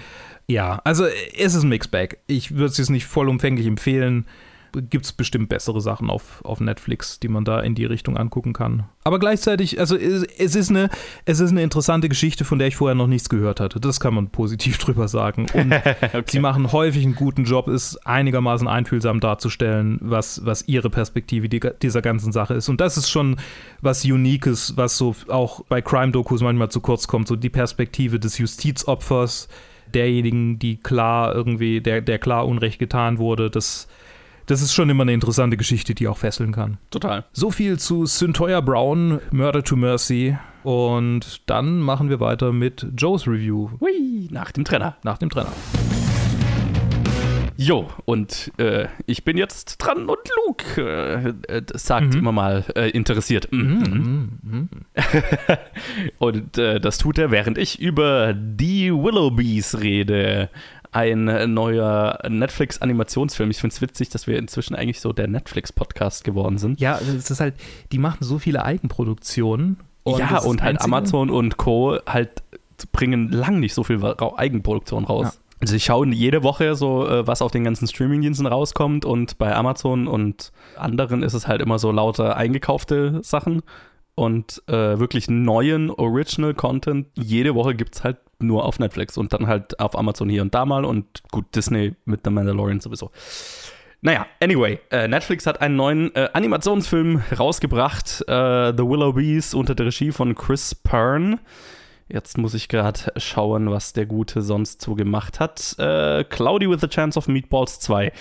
Ja, 0.46 0.80
also 0.84 1.06
es 1.06 1.56
ist 1.56 1.64
ein 1.64 1.70
Mixed 1.70 1.90
Bag. 1.90 2.20
Ich 2.28 2.52
würde 2.52 2.66
es 2.66 2.78
jetzt 2.78 2.92
nicht 2.92 3.08
vollumfänglich 3.08 3.66
empfehlen. 3.66 4.28
Gibt 4.90 5.06
es 5.06 5.14
bestimmt 5.14 5.50
bessere 5.50 5.82
Sachen 5.82 6.10
auf, 6.10 6.44
auf 6.44 6.60
Netflix, 6.60 7.20
die 7.20 7.28
man 7.28 7.46
da 7.46 7.60
in 7.60 7.76
die 7.76 7.86
Richtung 7.86 8.18
angucken 8.18 8.54
kann. 8.54 8.86
Aber 9.04 9.20
gleichzeitig, 9.20 9.80
also 9.80 9.96
es, 9.96 10.24
es, 10.24 10.56
ist 10.56 10.70
eine, 10.70 10.90
es 11.26 11.40
ist 11.40 11.52
eine 11.52 11.64
interessante 11.64 12.08
Geschichte, 12.10 12.46
von 12.46 12.60
der 12.60 12.68
ich 12.68 12.76
vorher 12.76 12.96
noch 12.96 13.08
nichts 13.08 13.30
gehört 13.30 13.60
hatte. 13.60 13.80
Das 13.80 14.00
kann 14.00 14.14
man 14.14 14.30
positiv 14.30 14.78
drüber 14.80 15.08
sagen. 15.08 15.48
Und 15.54 15.74
okay. 15.74 16.24
sie 16.28 16.40
machen 16.40 16.72
häufig 16.72 17.04
einen 17.04 17.16
guten 17.16 17.46
Job, 17.46 17.68
es 17.68 17.98
einigermaßen 18.06 18.68
einfühlsam 18.68 19.20
darzustellen, 19.20 19.98
was, 20.02 20.46
was 20.46 20.68
ihre 20.68 20.90
Perspektive 20.90 21.50
dieser 21.50 22.02
ganzen 22.02 22.32
Sache 22.32 22.54
ist. 22.54 22.70
Und 22.70 22.82
das 22.82 22.98
ist 22.98 23.10
schon 23.10 23.38
was 23.82 24.06
Uniques, 24.06 24.78
was 24.78 24.98
so 24.98 25.16
auch 25.28 25.64
bei 25.66 25.82
Crime-Dokus 25.82 26.42
manchmal 26.42 26.70
zu 26.70 26.82
kurz 26.82 27.08
kommt, 27.08 27.28
so 27.28 27.36
die 27.36 27.50
Perspektive 27.50 28.20
des 28.20 28.38
Justizopfers, 28.38 29.48
derjenigen, 29.94 30.60
die 30.60 30.78
klar 30.78 31.34
irgendwie, 31.36 31.82
der, 31.82 32.02
der 32.02 32.20
klar 32.20 32.48
Unrecht 32.48 32.80
getan 32.80 33.18
wurde, 33.18 33.50
das 33.50 33.88
das 34.52 34.62
ist 34.62 34.74
schon 34.74 34.90
immer 34.90 35.04
eine 35.04 35.14
interessante 35.14 35.56
Geschichte, 35.56 35.96
die 35.96 36.10
auch 36.10 36.18
fesseln 36.18 36.52
kann. 36.52 36.78
Total. 36.90 37.24
So 37.32 37.52
viel 37.52 37.80
zu 37.80 38.06
Syntoya 38.06 38.60
Brown, 38.60 39.22
Murder 39.32 39.64
to 39.64 39.78
Mercy. 39.78 40.38
Und 40.64 41.50
dann 41.50 41.80
machen 41.80 42.10
wir 42.10 42.20
weiter 42.20 42.52
mit 42.52 42.86
Joes 42.98 43.28
Review. 43.28 43.70
Hui, 43.80 44.28
nach 44.30 44.52
dem 44.52 44.66
Trenner. 44.66 44.98
Nach 45.04 45.18
dem 45.18 45.30
Trenner. 45.30 45.54
Jo, 47.56 47.90
und 48.06 48.52
äh, 48.58 48.88
ich 49.06 49.24
bin 49.24 49.38
jetzt 49.38 49.78
dran 49.78 50.10
und 50.10 50.20
Luke 50.46 50.82
äh, 51.48 51.58
äh 51.58 51.62
sagt 51.76 52.14
mhm. 52.14 52.20
immer 52.20 52.32
mal 52.32 52.66
äh, 52.76 52.90
interessiert. 52.90 53.50
Mhm. 53.52 53.60
Mhm. 53.62 54.40
mhm. 54.44 54.70
und 56.18 56.58
äh, 56.58 56.82
das 56.82 56.98
tut 56.98 57.20
er, 57.20 57.32
während 57.32 57.58
ich 57.58 57.80
über 57.80 58.34
die 58.34 58.92
Willowbees 58.92 59.80
rede. 59.80 60.50
Ein 60.92 61.54
neuer 61.54 62.20
Netflix-Animationsfilm. 62.28 63.50
Ich 63.50 63.60
finde 63.60 63.74
es 63.74 63.82
witzig, 63.82 64.10
dass 64.10 64.28
wir 64.28 64.38
inzwischen 64.38 64.76
eigentlich 64.76 65.00
so 65.00 65.14
der 65.14 65.28
Netflix-Podcast 65.28 66.24
geworden 66.24 66.58
sind. 66.58 66.82
Ja, 66.82 67.00
es 67.00 67.32
ist 67.32 67.40
halt, 67.40 67.56
die 67.92 67.98
machen 67.98 68.18
so 68.22 68.40
viele 68.40 68.64
Eigenproduktionen. 68.66 69.78
Und 70.04 70.20
ja, 70.20 70.40
und 70.40 70.62
halt 70.62 70.82
Amazon 70.82 71.30
und 71.30 71.58
Co. 71.58 71.98
halt 72.06 72.44
bringen 72.92 73.30
lang 73.30 73.60
nicht 73.60 73.74
so 73.74 73.84
viel 73.84 74.04
Eigenproduktion 74.04 75.06
raus. 75.06 75.26
Ja. 75.36 75.42
Also 75.62 75.76
ich 75.76 75.84
schaue 75.84 76.08
jede 76.08 76.42
Woche 76.42 76.76
so, 76.76 77.08
äh, 77.08 77.28
was 77.28 77.44
auf 77.44 77.52
den 77.52 77.64
ganzen 77.64 77.88
Streamingdiensten 77.88 78.48
rauskommt 78.48 79.06
und 79.06 79.38
bei 79.38 79.56
Amazon 79.56 80.08
und 80.08 80.52
anderen 80.76 81.22
ist 81.22 81.36
es 81.36 81.48
halt 81.48 81.62
immer 81.62 81.78
so 81.78 81.92
lauter 81.92 82.36
eingekaufte 82.36 83.20
Sachen 83.24 83.62
und 84.16 84.64
äh, 84.68 85.00
wirklich 85.00 85.30
neuen 85.30 85.92
Original 85.92 86.56
Content. 86.56 87.08
Jede 87.14 87.54
Woche 87.54 87.76
gibt 87.76 87.96
es 87.96 88.04
halt 88.04 88.18
nur 88.42 88.66
auf 88.66 88.80
Netflix 88.80 89.18
und 89.18 89.34
dann 89.34 89.48
halt 89.48 89.80
auf 89.80 89.98
Amazon 89.98 90.30
hier 90.30 90.42
und 90.42 90.54
da 90.54 90.66
mal 90.66 90.86
und 90.86 91.06
gut, 91.32 91.46
Disney 91.56 91.96
mit 92.06 92.22
The 92.24 92.30
Mandalorian 92.30 92.80
sowieso. 92.80 93.12
Naja, 94.02 94.26
anyway, 94.42 94.80
äh, 94.90 95.08
Netflix 95.08 95.46
hat 95.46 95.62
einen 95.62 95.76
neuen 95.76 96.16
äh, 96.16 96.30
Animationsfilm 96.34 97.22
rausgebracht, 97.38 98.24
äh, 98.28 98.74
The 98.76 98.84
Willow 98.84 99.14
Bees 99.14 99.54
unter 99.54 99.76
der 99.76 99.86
Regie 99.86 100.12
von 100.12 100.34
Chris 100.34 100.74
Pern. 100.74 101.40
Jetzt 102.10 102.38
muss 102.38 102.54
ich 102.56 102.68
gerade 102.68 103.00
schauen, 103.18 103.70
was 103.70 103.94
der 103.94 104.06
Gute 104.06 104.42
sonst 104.42 104.82
so 104.82 104.96
gemacht 104.96 105.40
hat. 105.40 105.76
Äh, 105.78 106.24
Cloudy 106.26 106.70
with 106.70 106.84
a 106.84 106.88
Chance 106.88 107.18
of 107.18 107.28
Meatballs 107.28 107.80
2 107.80 108.08
äh, 108.08 108.12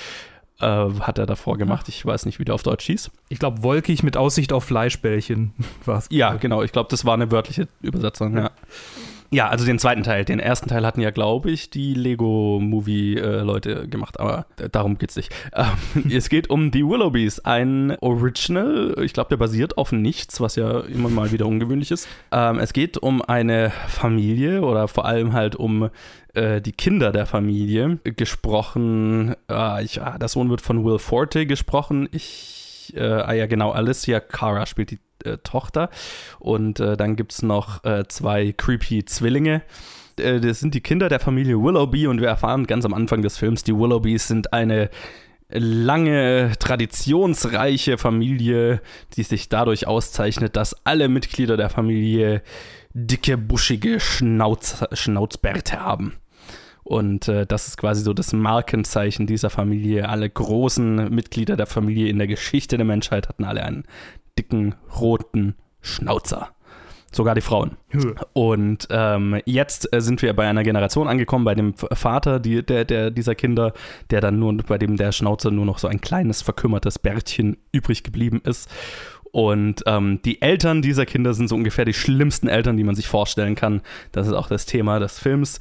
hat 0.60 1.18
er 1.18 1.26
davor 1.26 1.56
gemacht. 1.58 1.88
Ich 1.88 2.04
weiß 2.04 2.26
nicht, 2.26 2.38
wie 2.38 2.44
der 2.44 2.54
auf 2.54 2.62
Deutsch 2.62 2.86
hieß. 2.86 3.10
Ich 3.30 3.38
glaube, 3.38 3.62
wolkig 3.62 4.02
mit 4.02 4.16
Aussicht 4.16 4.52
auf 4.52 4.64
Fleischbällchen 4.64 5.54
war 5.86 5.98
es. 5.98 6.08
Ja, 6.10 6.34
genau. 6.34 6.62
Ich 6.62 6.72
glaube, 6.72 6.88
das 6.90 7.04
war 7.04 7.14
eine 7.14 7.32
wörtliche 7.32 7.68
Übersetzung. 7.80 8.36
Ja. 8.36 8.42
Ja, 8.42 8.50
also 9.48 9.64
den 9.64 9.78
zweiten 9.78 10.02
Teil. 10.02 10.24
Den 10.24 10.40
ersten 10.40 10.68
Teil 10.68 10.84
hatten 10.84 11.00
ja, 11.00 11.10
glaube 11.10 11.50
ich, 11.50 11.70
die 11.70 11.94
Lego-Movie-Leute 11.94 13.86
gemacht, 13.86 14.18
aber 14.18 14.46
darum 14.72 14.98
geht's 14.98 15.14
nicht. 15.14 15.32
Ähm, 15.54 16.10
es 16.12 16.28
geht 16.28 16.50
um 16.50 16.72
die 16.72 16.84
Willoughbys, 16.84 17.40
ein 17.40 17.96
Original. 18.00 18.96
Ich 19.02 19.12
glaube, 19.12 19.28
der 19.28 19.36
basiert 19.36 19.78
auf 19.78 19.92
nichts, 19.92 20.40
was 20.40 20.56
ja 20.56 20.80
immer 20.80 21.08
mal 21.08 21.30
wieder 21.30 21.46
ungewöhnlich 21.46 21.92
ist. 21.92 22.08
Ähm, 22.32 22.58
es 22.58 22.72
geht 22.72 22.98
um 22.98 23.22
eine 23.22 23.70
Familie 23.86 24.62
oder 24.62 24.88
vor 24.88 25.04
allem 25.04 25.32
halt 25.32 25.54
um 25.54 25.90
äh, 26.34 26.60
die 26.60 26.72
Kinder 26.72 27.12
der 27.12 27.26
Familie. 27.26 27.98
Gesprochen, 28.02 29.36
äh, 29.48 29.84
ich, 29.84 30.02
ah, 30.02 30.18
der 30.18 30.28
Sohn 30.28 30.50
wird 30.50 30.60
von 30.60 30.84
Will 30.84 30.98
Forte 30.98 31.46
gesprochen. 31.46 32.08
Ich, 32.10 32.94
äh, 32.96 33.02
ah 33.02 33.32
ja, 33.32 33.46
genau, 33.46 33.70
Alicia 33.70 34.18
Cara 34.18 34.66
spielt 34.66 34.90
die 34.90 34.98
äh, 35.24 35.38
Tochter. 35.38 35.90
Und 36.38 36.80
äh, 36.80 36.96
dann 36.96 37.16
gibt 37.16 37.32
es 37.32 37.42
noch 37.42 37.84
äh, 37.84 38.04
zwei 38.08 38.52
creepy 38.52 39.04
Zwillinge. 39.04 39.62
Äh, 40.18 40.40
das 40.40 40.60
sind 40.60 40.74
die 40.74 40.80
Kinder 40.80 41.08
der 41.08 41.20
Familie 41.20 41.62
Willoughby 41.62 42.06
und 42.06 42.20
wir 42.20 42.28
erfahren 42.28 42.66
ganz 42.66 42.84
am 42.84 42.94
Anfang 42.94 43.22
des 43.22 43.38
Films, 43.38 43.64
die 43.64 43.74
Willoughbys 43.74 44.28
sind 44.28 44.52
eine 44.52 44.90
lange, 45.52 46.52
traditionsreiche 46.58 47.98
Familie, 47.98 48.80
die 49.16 49.24
sich 49.24 49.48
dadurch 49.48 49.86
auszeichnet, 49.86 50.56
dass 50.56 50.86
alle 50.86 51.08
Mitglieder 51.08 51.56
der 51.56 51.70
Familie 51.70 52.42
dicke, 52.94 53.36
buschige 53.36 54.00
Schnauz, 54.00 54.84
Schnauzbärte 54.92 55.80
haben. 55.80 56.14
Und 56.82 57.28
äh, 57.28 57.46
das 57.46 57.68
ist 57.68 57.76
quasi 57.76 58.02
so 58.02 58.12
das 58.12 58.32
Markenzeichen 58.32 59.26
dieser 59.26 59.50
Familie. 59.50 60.08
Alle 60.08 60.28
großen 60.28 61.10
Mitglieder 61.14 61.56
der 61.56 61.66
Familie 61.66 62.08
in 62.08 62.18
der 62.18 62.26
Geschichte 62.26 62.76
der 62.76 62.86
Menschheit 62.86 63.28
hatten 63.28 63.44
alle 63.44 63.62
einen 63.62 63.84
dicken, 64.40 64.74
roten 64.98 65.54
Schnauzer. 65.82 66.48
Sogar 67.12 67.34
die 67.34 67.40
Frauen. 67.40 67.76
Und 68.34 68.86
ähm, 68.90 69.40
jetzt 69.44 69.92
äh, 69.92 70.00
sind 70.00 70.22
wir 70.22 70.32
bei 70.32 70.48
einer 70.48 70.62
Generation 70.62 71.08
angekommen, 71.08 71.44
bei 71.44 71.56
dem 71.56 71.74
Vater 71.74 72.38
die, 72.38 72.64
der, 72.64 72.84
der, 72.84 73.10
dieser 73.10 73.34
Kinder, 73.34 73.72
der 74.10 74.20
dann 74.20 74.38
nur, 74.38 74.56
bei 74.58 74.78
dem 74.78 74.96
der 74.96 75.10
Schnauzer 75.10 75.50
nur 75.50 75.66
noch 75.66 75.78
so 75.78 75.88
ein 75.88 76.00
kleines, 76.00 76.40
verkümmertes 76.40 77.00
Bärtchen 77.00 77.56
übrig 77.72 78.04
geblieben 78.04 78.40
ist. 78.44 78.70
Und 79.32 79.82
ähm, 79.86 80.20
die 80.24 80.40
Eltern 80.40 80.82
dieser 80.82 81.04
Kinder 81.04 81.34
sind 81.34 81.48
so 81.48 81.56
ungefähr 81.56 81.84
die 81.84 81.94
schlimmsten 81.94 82.48
Eltern, 82.48 82.76
die 82.76 82.84
man 82.84 82.94
sich 82.94 83.08
vorstellen 83.08 83.56
kann. 83.56 83.82
Das 84.12 84.28
ist 84.28 84.32
auch 84.32 84.48
das 84.48 84.66
Thema 84.66 85.00
des 85.00 85.18
Films. 85.18 85.58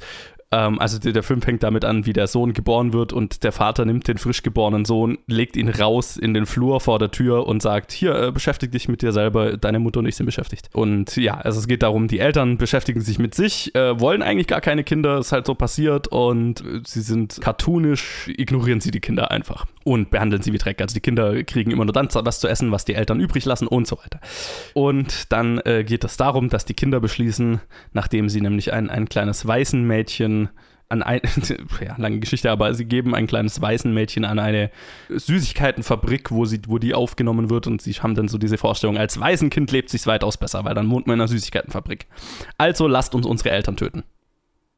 Ähm, 0.52 0.80
also 0.80 0.98
der, 0.98 1.12
der, 1.12 1.22
Film 1.22 1.42
fängt 1.42 1.62
damit 1.62 1.84
an, 1.84 2.06
wie 2.06 2.12
der 2.12 2.26
Sohn 2.26 2.52
geboren 2.52 2.92
wird 2.92 3.12
und 3.12 3.44
der 3.44 3.52
Vater 3.52 3.84
nimmt 3.84 4.08
den 4.08 4.18
frisch 4.18 4.42
geborenen 4.42 4.84
Sohn, 4.84 5.18
legt 5.26 5.56
ihn 5.56 5.68
raus 5.68 6.16
in 6.16 6.34
den 6.34 6.44
Flur 6.44 6.80
vor 6.80 6.98
der 6.98 7.12
Tür 7.12 7.46
und 7.46 7.62
sagt, 7.62 7.92
hier, 7.92 8.14
äh, 8.16 8.32
beschäftige 8.32 8.72
dich 8.72 8.88
mit 8.88 9.00
dir 9.00 9.12
selber, 9.12 9.56
deine 9.56 9.78
Mutter 9.78 10.00
und 10.00 10.06
ich 10.06 10.16
sind 10.16 10.26
beschäftigt. 10.26 10.68
Und 10.72 11.16
ja, 11.16 11.34
also 11.34 11.60
es 11.60 11.68
geht 11.68 11.84
darum, 11.84 12.08
die 12.08 12.18
Eltern 12.18 12.58
beschäftigen 12.58 13.00
sich 13.00 13.20
mit 13.20 13.34
sich, 13.34 13.74
äh, 13.76 14.00
wollen 14.00 14.22
eigentlich 14.22 14.48
gar 14.48 14.60
keine 14.60 14.82
Kinder, 14.82 15.18
ist 15.18 15.30
halt 15.30 15.46
so 15.46 15.54
passiert 15.54 16.08
und 16.08 16.62
äh, 16.62 16.80
sie 16.84 17.02
sind 17.02 17.40
cartoonisch, 17.40 18.28
ignorieren 18.36 18.80
sie 18.80 18.90
die 18.90 19.00
Kinder 19.00 19.30
einfach 19.30 19.66
und 19.84 20.10
behandeln 20.10 20.42
sie 20.42 20.52
wie 20.52 20.58
Dreck. 20.58 20.80
Also 20.80 20.94
die 20.94 21.00
Kinder 21.00 21.44
kriegen 21.44 21.70
immer 21.70 21.84
nur 21.84 21.92
dann 21.92 22.08
was 22.12 22.40
zu 22.40 22.48
essen, 22.48 22.72
was 22.72 22.84
die 22.84 22.94
Eltern 22.94 23.20
übrig 23.20 23.44
lassen 23.44 23.68
und 23.68 23.86
so 23.86 23.98
weiter. 23.98 24.18
Und 24.74 25.32
dann 25.32 25.58
äh, 25.64 25.84
geht 25.84 26.02
es 26.02 26.16
darum, 26.16 26.48
dass 26.48 26.64
die 26.64 26.74
Kinder 26.74 26.98
beschließen, 26.98 27.60
nachdem 27.92 28.28
sie 28.28 28.40
nämlich 28.40 28.72
ein, 28.72 28.90
ein 28.90 29.08
kleines 29.08 29.46
Waisenmädchen 29.46 30.39
an 30.88 31.02
ein, 31.02 31.20
ja, 31.80 31.94
lange 31.98 32.18
Geschichte, 32.18 32.50
aber 32.50 32.74
sie 32.74 32.84
geben 32.84 33.14
ein 33.14 33.26
kleines 33.26 33.60
Waisenmädchen 33.60 34.24
an 34.24 34.38
eine 34.38 34.70
Süßigkeitenfabrik, 35.08 36.30
wo, 36.30 36.44
sie, 36.44 36.60
wo 36.66 36.78
die 36.78 36.94
aufgenommen 36.94 37.48
wird 37.48 37.66
und 37.66 37.80
sie 37.80 37.92
haben 37.92 38.14
dann 38.14 38.28
so 38.28 38.38
diese 38.38 38.58
Vorstellung, 38.58 38.98
als 38.98 39.18
Waisenkind 39.20 39.70
lebt 39.70 39.88
sich 39.88 40.06
weitaus 40.06 40.36
besser, 40.36 40.64
weil 40.64 40.74
dann 40.74 40.90
wohnt 40.90 41.06
man 41.06 41.14
in 41.14 41.20
einer 41.20 41.28
Süßigkeitenfabrik. 41.28 42.06
Also 42.58 42.88
lasst 42.88 43.14
uns 43.14 43.26
unsere 43.26 43.50
Eltern 43.50 43.76
töten. 43.76 44.02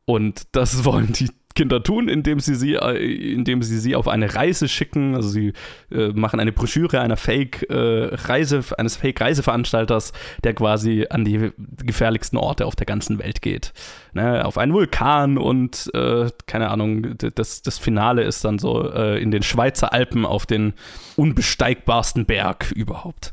Und 0.04 0.48
das 0.52 0.84
wollen 0.84 1.12
die 1.12 1.30
Kinder 1.54 1.82
tun, 1.82 2.08
indem 2.08 2.40
sie 2.40 2.54
sie, 2.54 2.74
äh, 2.74 3.32
indem 3.32 3.62
sie 3.62 3.78
sie 3.78 3.96
auf 3.96 4.08
eine 4.08 4.34
Reise 4.34 4.68
schicken. 4.68 5.14
Also 5.14 5.28
sie 5.28 5.52
äh, 5.90 6.08
machen 6.08 6.40
eine 6.40 6.52
Broschüre 6.52 7.00
einer 7.00 7.16
Fake 7.16 7.68
äh, 7.70 8.14
Reise, 8.14 8.62
eines 8.78 8.96
Fake 8.96 9.20
Reiseveranstalters, 9.20 10.12
der 10.44 10.54
quasi 10.54 11.06
an 11.10 11.24
die 11.24 11.52
gefährlichsten 11.84 12.36
Orte 12.36 12.66
auf 12.66 12.76
der 12.76 12.86
ganzen 12.86 13.18
Welt 13.18 13.42
geht. 13.42 13.72
Ne, 14.12 14.44
auf 14.44 14.58
einen 14.58 14.72
Vulkan 14.72 15.38
und 15.38 15.90
äh, 15.94 16.28
keine 16.46 16.70
Ahnung, 16.70 17.16
das, 17.16 17.62
das 17.62 17.78
Finale 17.78 18.22
ist 18.24 18.44
dann 18.44 18.58
so 18.58 18.90
äh, 18.90 19.22
in 19.22 19.30
den 19.30 19.42
Schweizer 19.42 19.92
Alpen 19.92 20.26
auf 20.26 20.46
den 20.46 20.74
unbesteigbarsten 21.16 22.26
Berg 22.26 22.72
überhaupt. 22.72 23.32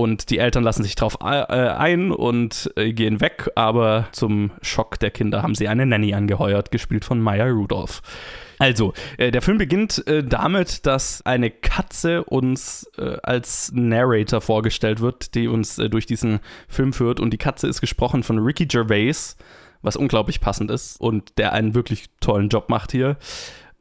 Und 0.00 0.30
die 0.30 0.38
Eltern 0.38 0.64
lassen 0.64 0.82
sich 0.82 0.94
darauf 0.94 1.18
äh, 1.20 1.26
ein 1.26 2.10
und 2.10 2.72
äh, 2.76 2.94
gehen 2.94 3.20
weg, 3.20 3.50
aber 3.54 4.08
zum 4.12 4.50
Schock 4.62 4.98
der 4.98 5.10
Kinder 5.10 5.42
haben 5.42 5.54
sie 5.54 5.68
eine 5.68 5.84
Nanny 5.84 6.14
angeheuert, 6.14 6.70
gespielt 6.70 7.04
von 7.04 7.20
Maya 7.20 7.44
Rudolph. 7.44 8.00
Also, 8.58 8.94
äh, 9.18 9.30
der 9.30 9.42
Film 9.42 9.58
beginnt 9.58 10.06
äh, 10.06 10.24
damit, 10.24 10.86
dass 10.86 11.20
eine 11.26 11.50
Katze 11.50 12.24
uns 12.24 12.90
äh, 12.96 13.18
als 13.22 13.72
Narrator 13.74 14.40
vorgestellt 14.40 15.00
wird, 15.00 15.34
die 15.34 15.48
uns 15.48 15.78
äh, 15.78 15.90
durch 15.90 16.06
diesen 16.06 16.40
Film 16.66 16.94
führt. 16.94 17.20
Und 17.20 17.34
die 17.34 17.38
Katze 17.38 17.68
ist 17.68 17.82
gesprochen 17.82 18.22
von 18.22 18.38
Ricky 18.38 18.64
Gervais, 18.64 19.36
was 19.82 19.96
unglaublich 19.96 20.40
passend 20.40 20.70
ist 20.70 20.98
und 20.98 21.36
der 21.36 21.52
einen 21.52 21.74
wirklich 21.74 22.06
tollen 22.20 22.48
Job 22.48 22.70
macht 22.70 22.92
hier. 22.92 23.18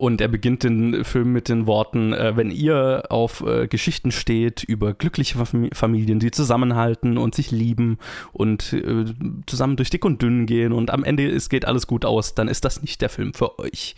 Und 0.01 0.21
er 0.21 0.29
beginnt 0.29 0.63
den 0.63 1.03
Film 1.03 1.33
mit 1.33 1.49
den 1.49 1.67
Worten, 1.67 2.13
äh, 2.13 2.37
wenn 2.37 2.51
ihr 2.51 3.03
auf 3.09 3.41
äh, 3.45 3.67
Geschichten 3.67 4.13
steht 4.13 4.63
über 4.63 4.93
glückliche 4.93 5.37
Familien, 5.73 6.19
die 6.19 6.31
zusammenhalten 6.31 7.17
und 7.17 7.35
sich 7.35 7.51
lieben 7.51 7.97
und 8.31 8.71
äh, 8.71 9.03
zusammen 9.45 9.75
durch 9.75 9.89
dick 9.89 10.05
und 10.05 10.21
dünn 10.21 10.45
gehen 10.45 10.71
und 10.71 10.89
am 10.89 11.03
Ende 11.03 11.27
es 11.27 11.49
geht 11.49 11.65
alles 11.65 11.85
gut 11.85 12.05
aus, 12.05 12.33
dann 12.33 12.47
ist 12.47 12.63
das 12.63 12.81
nicht 12.81 13.01
der 13.01 13.09
Film 13.09 13.33
für 13.33 13.59
euch. 13.59 13.97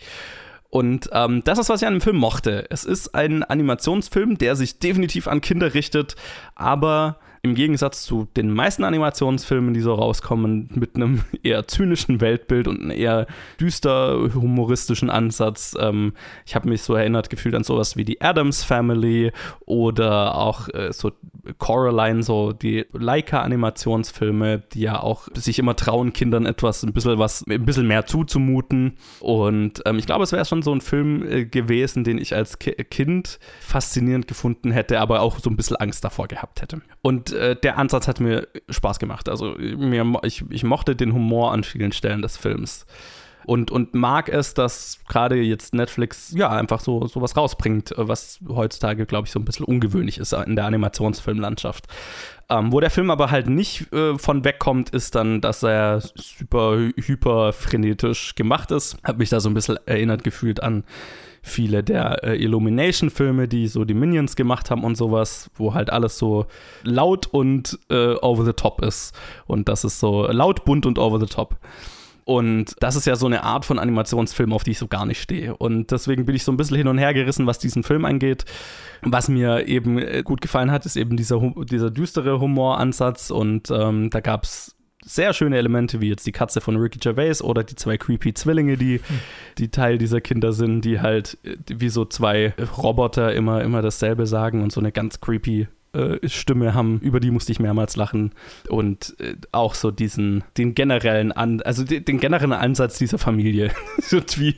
Und 0.70 1.08
ähm, 1.12 1.42
das 1.44 1.60
ist, 1.60 1.68
was 1.68 1.82
ich 1.82 1.86
an 1.86 1.94
dem 1.94 2.00
Film 2.00 2.16
mochte. 2.16 2.66
Es 2.68 2.82
ist 2.84 3.14
ein 3.14 3.44
Animationsfilm, 3.44 4.38
der 4.38 4.56
sich 4.56 4.80
definitiv 4.80 5.28
an 5.28 5.40
Kinder 5.40 5.72
richtet, 5.72 6.16
aber 6.56 7.20
im 7.44 7.56
Gegensatz 7.56 8.04
zu 8.04 8.28
den 8.36 8.52
meisten 8.52 8.84
Animationsfilmen, 8.84 9.74
die 9.74 9.80
so 9.80 9.94
rauskommen, 9.94 10.70
mit 10.74 10.94
einem 10.94 11.22
eher 11.42 11.66
zynischen 11.66 12.20
Weltbild 12.20 12.68
und 12.68 12.80
einem 12.80 12.92
eher 12.92 13.26
düster 13.60 14.32
humoristischen 14.32 15.10
Ansatz. 15.10 15.74
Ähm, 15.78 16.12
ich 16.46 16.54
habe 16.54 16.68
mich 16.68 16.82
so 16.82 16.94
erinnert 16.94 17.30
gefühlt 17.30 17.56
an 17.56 17.64
sowas 17.64 17.96
wie 17.96 18.04
die 18.04 18.20
Adams 18.20 18.62
Family 18.62 19.32
oder 19.66 20.36
auch 20.36 20.68
äh, 20.68 20.92
so 20.92 21.10
Coraline, 21.58 22.22
so 22.22 22.52
die 22.52 22.86
Leica-Animationsfilme, 22.92 24.62
die 24.72 24.82
ja 24.82 25.00
auch 25.00 25.26
sich 25.34 25.58
immer 25.58 25.74
trauen, 25.74 26.12
Kindern 26.12 26.46
etwas, 26.46 26.84
ein 26.84 26.92
bisschen 26.92 27.18
was, 27.18 27.44
ein 27.48 27.64
bisschen 27.64 27.88
mehr 27.88 28.06
zuzumuten. 28.06 28.98
Und 29.18 29.82
ähm, 29.84 29.98
ich 29.98 30.06
glaube, 30.06 30.22
es 30.22 30.30
wäre 30.30 30.44
schon 30.44 30.62
so 30.62 30.72
ein 30.72 30.80
Film 30.80 31.26
äh, 31.26 31.44
gewesen, 31.44 32.04
den 32.04 32.18
ich 32.18 32.36
als 32.36 32.60
Ki 32.60 32.72
Kind 32.84 33.40
faszinierend 33.60 34.28
gefunden 34.28 34.70
hätte, 34.70 35.00
aber 35.00 35.20
auch 35.20 35.40
so 35.40 35.50
ein 35.50 35.56
bisschen 35.56 35.76
Angst 35.76 36.04
davor 36.04 36.28
gehabt 36.28 36.62
hätte. 36.62 36.82
Und 37.00 37.31
äh, 37.32 37.56
der 37.56 37.78
Ansatz 37.78 38.08
hat 38.08 38.20
mir 38.20 38.48
Spaß 38.68 38.98
gemacht. 38.98 39.28
Also 39.28 39.56
mir, 39.58 40.20
ich, 40.22 40.44
ich 40.50 40.64
mochte 40.64 40.96
den 40.96 41.12
Humor 41.12 41.52
an 41.52 41.64
vielen 41.64 41.92
Stellen 41.92 42.22
des 42.22 42.36
Films. 42.36 42.86
Und, 43.44 43.70
und 43.70 43.94
mag 43.94 44.28
es, 44.28 44.54
dass 44.54 45.00
gerade 45.08 45.36
jetzt 45.36 45.74
Netflix 45.74 46.32
ja 46.36 46.50
einfach 46.50 46.80
so 46.80 47.06
sowas 47.06 47.36
rausbringt, 47.36 47.92
äh, 47.92 48.08
was 48.08 48.40
heutzutage, 48.48 49.06
glaube 49.06 49.26
ich, 49.26 49.32
so 49.32 49.40
ein 49.40 49.44
bisschen 49.44 49.66
ungewöhnlich 49.66 50.18
ist 50.18 50.32
in 50.32 50.56
der 50.56 50.66
Animationsfilmlandschaft. 50.66 51.86
Ähm, 52.48 52.72
wo 52.72 52.80
der 52.80 52.90
Film 52.90 53.10
aber 53.10 53.30
halt 53.30 53.48
nicht 53.48 53.92
äh, 53.92 54.16
von 54.18 54.44
wegkommt, 54.44 54.90
ist 54.90 55.14
dann, 55.14 55.40
dass 55.40 55.62
er 55.62 56.00
super 56.00 56.76
hyper 56.76 57.52
frenetisch 57.52 58.34
gemacht 58.34 58.70
ist. 58.70 58.98
Hat 59.02 59.18
mich 59.18 59.30
da 59.30 59.40
so 59.40 59.48
ein 59.48 59.54
bisschen 59.54 59.78
erinnert 59.86 60.22
gefühlt 60.24 60.62
an 60.62 60.84
viele 61.42 61.82
der 61.82 62.22
äh, 62.22 62.42
Illumination-Filme, 62.42 63.48
die 63.48 63.66
so 63.66 63.84
die 63.84 63.94
Minions 63.94 64.36
gemacht 64.36 64.70
haben 64.70 64.84
und 64.84 64.96
sowas, 64.96 65.50
wo 65.54 65.74
halt 65.74 65.90
alles 65.90 66.16
so 66.16 66.46
laut 66.84 67.26
und 67.26 67.78
äh, 67.90 68.14
over 68.14 68.44
the 68.44 68.52
top 68.52 68.82
ist. 68.82 69.14
Und 69.46 69.68
das 69.68 69.84
ist 69.84 69.98
so 69.98 70.26
laut, 70.28 70.64
bunt 70.64 70.86
und 70.86 70.98
over 70.98 71.18
the 71.18 71.26
top. 71.26 71.58
Und 72.24 72.76
das 72.78 72.94
ist 72.94 73.06
ja 73.06 73.16
so 73.16 73.26
eine 73.26 73.42
Art 73.42 73.64
von 73.64 73.80
Animationsfilm, 73.80 74.52
auf 74.52 74.62
die 74.62 74.70
ich 74.70 74.78
so 74.78 74.86
gar 74.86 75.06
nicht 75.06 75.20
stehe. 75.20 75.56
Und 75.56 75.90
deswegen 75.90 76.24
bin 76.24 76.36
ich 76.36 76.44
so 76.44 76.52
ein 76.52 76.56
bisschen 76.56 76.76
hin 76.76 76.86
und 76.86 76.98
her 76.98 77.12
gerissen, 77.14 77.46
was 77.48 77.58
diesen 77.58 77.82
Film 77.82 78.04
angeht. 78.04 78.44
Was 79.02 79.28
mir 79.28 79.66
eben 79.66 79.98
äh, 79.98 80.22
gut 80.22 80.40
gefallen 80.40 80.70
hat, 80.70 80.86
ist 80.86 80.96
eben 80.96 81.16
dieser, 81.16 81.40
dieser 81.68 81.90
düstere 81.90 82.38
Humoransatz. 82.38 83.32
Und 83.32 83.70
ähm, 83.72 84.10
da 84.10 84.20
gab 84.20 84.44
es 84.44 84.76
sehr 85.04 85.32
schöne 85.32 85.56
Elemente, 85.58 86.00
wie 86.00 86.08
jetzt 86.08 86.26
die 86.26 86.32
Katze 86.32 86.60
von 86.60 86.76
Ricky 86.76 86.98
Gervais 86.98 87.42
oder 87.42 87.64
die 87.64 87.74
zwei 87.74 87.96
creepy 87.96 88.34
Zwillinge, 88.34 88.76
die, 88.76 88.98
hm. 88.98 89.20
die 89.58 89.68
Teil 89.68 89.98
dieser 89.98 90.20
Kinder 90.20 90.52
sind, 90.52 90.82
die 90.82 91.00
halt 91.00 91.38
äh, 91.44 91.56
wie 91.68 91.88
so 91.88 92.04
zwei 92.04 92.54
Roboter 92.78 93.34
immer, 93.34 93.62
immer 93.62 93.82
dasselbe 93.82 94.26
sagen 94.26 94.62
und 94.62 94.72
so 94.72 94.80
eine 94.80 94.92
ganz 94.92 95.20
creepy 95.20 95.68
Stimme 96.26 96.74
haben, 96.74 97.00
über 97.00 97.20
die 97.20 97.30
musste 97.30 97.52
ich 97.52 97.60
mehrmals 97.60 97.96
lachen. 97.96 98.32
Und 98.68 99.14
äh, 99.20 99.36
auch 99.52 99.74
so 99.74 99.90
diesen, 99.90 100.42
den 100.56 100.74
generellen, 100.74 101.32
An 101.32 101.60
also 101.62 101.84
den, 101.84 102.04
den 102.04 102.18
generellen 102.18 102.52
Ansatz 102.52 102.98
dieser 102.98 103.18
Familie. 103.18 103.70
und 104.12 104.40
wie, 104.40 104.56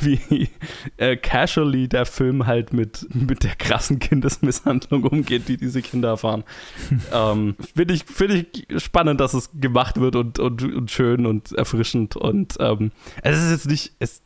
wie 0.00 0.48
äh, 0.96 1.16
casually 1.16 1.88
der 1.88 2.06
Film 2.06 2.46
halt 2.46 2.72
mit, 2.72 3.06
mit 3.14 3.44
der 3.44 3.54
krassen 3.54 3.98
Kindesmisshandlung 3.98 5.04
umgeht, 5.04 5.48
die 5.48 5.56
diese 5.56 5.82
Kinder 5.82 6.08
erfahren. 6.08 6.44
ähm, 7.12 7.56
Finde 7.74 7.94
ich, 7.94 8.04
find 8.04 8.32
ich 8.32 8.82
spannend, 8.82 9.20
dass 9.20 9.34
es 9.34 9.50
gemacht 9.54 10.00
wird 10.00 10.16
und, 10.16 10.38
und, 10.38 10.62
und 10.62 10.90
schön 10.90 11.26
und 11.26 11.52
erfrischend. 11.52 12.16
Und 12.16 12.56
ähm, 12.58 12.90
es 13.22 13.42
ist 13.42 13.50
jetzt 13.50 13.68
nicht, 13.68 13.92
es 13.98 14.22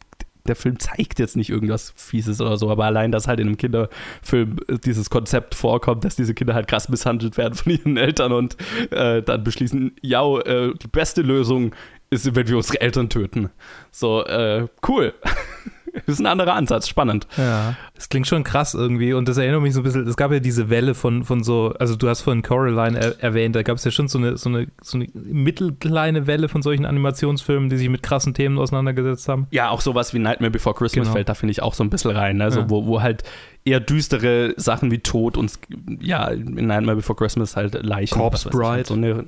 der 0.49 0.57
Film 0.57 0.79
zeigt 0.79 1.19
jetzt 1.19 1.37
nicht 1.37 1.51
irgendwas 1.51 1.93
Fieses 1.97 2.41
oder 2.41 2.57
so, 2.57 2.71
aber 2.71 2.85
allein, 2.85 3.13
dass 3.13 3.29
halt 3.29 3.41
in 3.41 3.47
einem 3.47 3.57
Kinderfilm 3.57 4.57
äh, 4.69 4.79
dieses 4.79 5.11
Konzept 5.11 5.55
vorkommt, 5.55 6.05
dass 6.05 6.17
diese 6.17 6.35
Kinder 6.35 6.55
halt 6.55 6.69
krass 6.69 6.89
misshandelt 6.89 7.37
werden 7.37 7.55
von 7.55 7.73
ihren 7.73 7.97
Eltern 7.97 8.33
und 8.33 8.57
äh, 8.91 9.23
dann 9.23 9.45
beschließen, 9.45 9.97
ja, 10.03 10.25
äh, 10.41 10.73
die 10.75 10.89
beste 10.89 11.23
Lösung 11.23 11.75
ist, 12.11 12.35
wenn 12.35 12.49
wir 12.49 12.57
unsere 12.57 12.81
Eltern 12.81 13.09
töten. 13.09 13.51
So, 13.91 14.25
äh, 14.25 14.67
cool. 14.87 15.15
Das 15.95 16.03
ist 16.07 16.21
ein 16.21 16.27
anderer 16.27 16.55
Ansatz, 16.55 16.89
spannend. 16.89 17.27
Ja, 17.37 17.77
das 17.95 18.09
klingt 18.09 18.27
schon 18.27 18.45
krass 18.45 18.75
irgendwie 18.75 19.13
und 19.13 19.29
das 19.29 19.37
erinnert 19.37 19.63
mich 19.63 19.75
so 19.75 19.81
ein 19.81 19.83
bisschen, 19.85 20.07
es 20.07 20.17
gab 20.17 20.33
ja 20.33 20.41
diese 20.41 20.71
Welle 20.71 20.95
von, 20.95 21.25
von 21.25 21.43
so, 21.43 21.75
also 21.79 21.97
du 21.97 22.09
hast 22.09 22.23
vorhin 22.23 22.43
Coraline 22.43 22.99
er, 22.99 23.23
erwähnt, 23.23 23.57
da 23.57 23.63
gab 23.63 23.77
es 23.77 23.85
ja 23.85 23.91
schon 23.91 24.09
so 24.09 24.19
eine, 24.19 24.37
so, 24.37 24.49
eine, 24.49 24.69
so 24.83 24.99
eine 24.99 25.09
mittelkleine 25.15 26.27
Welle 26.27 26.49
von 26.49 26.63
solchen 26.63 26.85
Animationsfilmen, 26.85 27.69
die 27.69 27.77
sich 27.77 27.89
mit 27.89 28.03
krassen 28.03 28.35
Themen 28.35 28.59
auseinandergesetzt 28.59 29.29
haben. 29.29 29.47
Ja, 29.51 29.71
auch 29.71 29.81
sowas 29.81 30.15
wie 30.15 30.19
Nightmare 30.19 30.51
Before 30.51 30.75
Christmas 30.75 31.07
genau. 31.07 31.15
fällt 31.15 31.29
da, 31.29 31.35
finde 31.35 31.53
ich, 31.53 31.63
auch 31.63 31.75
so 31.75 31.85
ein 31.85 31.91
bisschen 31.91 32.13
rein, 32.13 32.41
also 32.41 32.61
ja. 32.61 32.71
wo, 32.71 32.87
wo 32.87 33.03
halt 33.03 33.25
eher 33.65 33.81
düstere 33.81 34.55
Sachen 34.57 34.91
wie 34.91 34.99
Tod 34.99 35.37
und 35.37 35.53
ja, 36.01 36.29
in 36.29 36.67
Nightmare 36.67 36.97
Before 36.97 37.17
Christmas 37.17 37.57
halt 37.57 37.75
Leichen. 37.83 38.15
Corpse 38.19 38.49
Bride. 38.49 38.69
Halt 38.69 38.87
so 38.87 38.95
eine, 38.95 39.27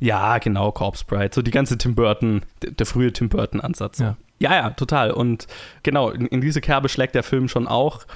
ja, 0.00 0.38
genau, 0.38 0.72
Corpse 0.72 1.04
Bride. 1.06 1.30
So 1.34 1.42
die 1.42 1.50
ganze 1.50 1.78
Tim 1.78 1.94
Burton, 1.94 2.42
der, 2.62 2.72
der 2.72 2.86
frühe 2.86 3.12
Tim 3.12 3.28
Burton-Ansatz. 3.28 3.98
Ja. 3.98 4.16
Ja, 4.38 4.54
ja, 4.54 4.70
total. 4.70 5.10
Und 5.10 5.46
genau, 5.82 6.10
in, 6.10 6.26
in 6.26 6.40
diese 6.40 6.60
Kerbe 6.60 6.88
schlägt 6.88 7.14
der 7.14 7.22
Film 7.22 7.48
schon 7.48 7.66
auch 7.66 8.06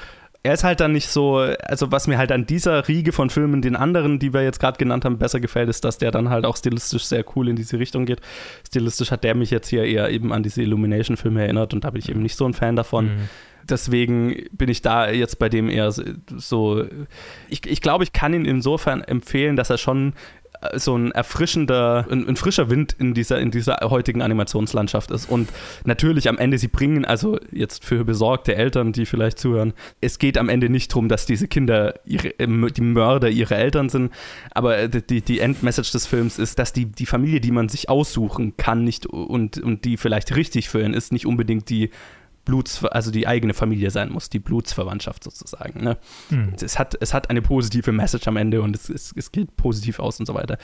er 0.44 0.54
ist 0.54 0.64
halt 0.64 0.80
dann 0.80 0.92
nicht 0.92 1.08
so, 1.08 1.36
also 1.36 1.92
was 1.92 2.08
mir 2.08 2.18
halt 2.18 2.32
an 2.32 2.46
dieser 2.46 2.88
Riege 2.88 3.12
von 3.12 3.30
Filmen, 3.30 3.62
den 3.62 3.76
anderen, 3.76 4.18
die 4.18 4.32
wir 4.32 4.42
jetzt 4.42 4.58
gerade 4.58 4.76
genannt 4.76 5.04
haben, 5.04 5.18
besser 5.18 5.38
gefällt, 5.38 5.68
ist, 5.68 5.84
dass 5.84 5.98
der 5.98 6.10
dann 6.10 6.30
halt 6.30 6.44
auch 6.44 6.56
stilistisch 6.56 7.04
sehr 7.04 7.24
cool 7.36 7.48
in 7.48 7.54
diese 7.54 7.78
Richtung 7.78 8.06
geht. 8.06 8.20
Stilistisch 8.66 9.12
hat 9.12 9.22
der 9.22 9.36
mich 9.36 9.50
jetzt 9.50 9.68
hier 9.68 9.84
eher 9.84 10.10
eben 10.10 10.32
an 10.32 10.42
diese 10.42 10.62
Illumination-Filme 10.62 11.42
erinnert 11.42 11.74
und 11.74 11.84
da 11.84 11.90
bin 11.90 12.00
ich 12.00 12.08
eben 12.08 12.22
nicht 12.22 12.36
so 12.36 12.44
ein 12.44 12.54
Fan 12.54 12.74
davon. 12.74 13.06
Mhm. 13.06 13.28
Deswegen 13.68 14.34
bin 14.50 14.68
ich 14.68 14.82
da 14.82 15.08
jetzt 15.08 15.38
bei 15.38 15.48
dem 15.48 15.68
eher 15.68 15.92
so. 15.92 16.84
Ich, 17.48 17.64
ich 17.64 17.80
glaube, 17.80 18.02
ich 18.02 18.12
kann 18.12 18.34
ihn 18.34 18.44
insofern 18.44 19.02
empfehlen, 19.02 19.54
dass 19.54 19.70
er 19.70 19.78
schon 19.78 20.14
so 20.74 20.96
ein 20.96 21.10
erfrischender, 21.12 22.06
ein, 22.10 22.28
ein, 22.28 22.36
frischer 22.36 22.70
Wind 22.70 22.94
in 22.98 23.14
dieser, 23.14 23.40
in 23.40 23.50
dieser 23.50 23.78
heutigen 23.82 24.22
Animationslandschaft 24.22 25.10
ist. 25.10 25.28
Und 25.28 25.48
natürlich 25.84 26.28
am 26.28 26.38
Ende, 26.38 26.58
sie 26.58 26.68
bringen, 26.68 27.04
also 27.04 27.38
jetzt 27.50 27.84
für 27.84 28.04
besorgte 28.04 28.54
Eltern, 28.54 28.92
die 28.92 29.06
vielleicht 29.06 29.38
zuhören, 29.38 29.72
es 30.00 30.18
geht 30.18 30.38
am 30.38 30.48
Ende 30.48 30.68
nicht 30.68 30.92
darum, 30.92 31.08
dass 31.08 31.26
diese 31.26 31.48
Kinder 31.48 31.94
ihre, 32.04 32.32
die 32.38 32.80
Mörder 32.80 33.28
ihre 33.28 33.54
Eltern 33.54 33.88
sind, 33.88 34.12
aber 34.52 34.88
die, 34.88 35.20
die 35.20 35.40
Endmessage 35.40 35.92
des 35.92 36.06
Films 36.06 36.38
ist, 36.38 36.58
dass 36.58 36.72
die, 36.72 36.86
die 36.86 37.06
Familie, 37.06 37.40
die 37.40 37.50
man 37.50 37.68
sich 37.68 37.88
aussuchen 37.88 38.56
kann, 38.56 38.84
nicht 38.84 39.06
und, 39.06 39.58
und 39.58 39.84
die 39.84 39.96
vielleicht 39.96 40.36
richtig 40.36 40.68
für 40.68 40.82
ihn 40.82 40.94
ist, 40.94 41.12
nicht 41.12 41.26
unbedingt 41.26 41.68
die 41.70 41.90
Bluts, 42.44 42.84
also 42.84 43.10
die 43.10 43.26
eigene 43.26 43.54
Familie 43.54 43.90
sein 43.90 44.10
muss, 44.10 44.28
die 44.28 44.38
Blutsverwandtschaft 44.38 45.22
sozusagen. 45.22 45.82
Ne? 45.82 45.96
Mhm. 46.30 46.54
Es, 46.60 46.78
hat, 46.78 46.96
es 47.00 47.14
hat 47.14 47.30
eine 47.30 47.42
positive 47.42 47.92
Message 47.92 48.26
am 48.26 48.36
Ende 48.36 48.62
und 48.62 48.74
es, 48.74 48.88
es, 48.88 49.12
es 49.16 49.30
geht 49.30 49.56
positiv 49.56 50.00
aus 50.00 50.18
und 50.18 50.26
so 50.26 50.34
weiter. 50.34 50.58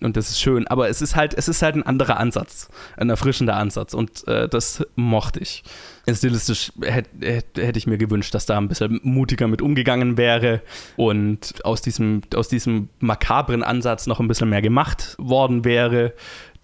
Und 0.00 0.16
das 0.16 0.30
ist 0.30 0.40
schön. 0.40 0.66
Aber 0.66 0.88
es 0.88 1.00
ist 1.00 1.16
halt, 1.16 1.34
es 1.34 1.48
ist 1.48 1.62
halt 1.62 1.74
ein 1.74 1.82
anderer 1.84 2.18
Ansatz, 2.18 2.68
ein 2.96 3.08
erfrischender 3.08 3.56
Ansatz 3.56 3.94
und 3.94 4.26
äh, 4.28 4.48
das 4.48 4.84
mochte 4.94 5.40
ich. 5.40 5.64
Stilistisch 6.08 6.72
hätte 6.82 7.10
hätt, 7.20 7.46
hätt 7.56 7.76
ich 7.76 7.86
mir 7.86 7.98
gewünscht, 7.98 8.34
dass 8.34 8.46
da 8.46 8.58
ein 8.58 8.68
bisschen 8.68 9.00
mutiger 9.02 9.48
mit 9.48 9.60
umgegangen 9.62 10.16
wäre 10.16 10.62
und 10.96 11.64
aus 11.64 11.82
diesem, 11.82 12.22
aus 12.34 12.48
diesem 12.48 12.90
makabren 13.00 13.62
Ansatz 13.62 14.06
noch 14.06 14.20
ein 14.20 14.28
bisschen 14.28 14.50
mehr 14.50 14.62
gemacht 14.62 15.16
worden 15.18 15.64
wäre 15.64 16.12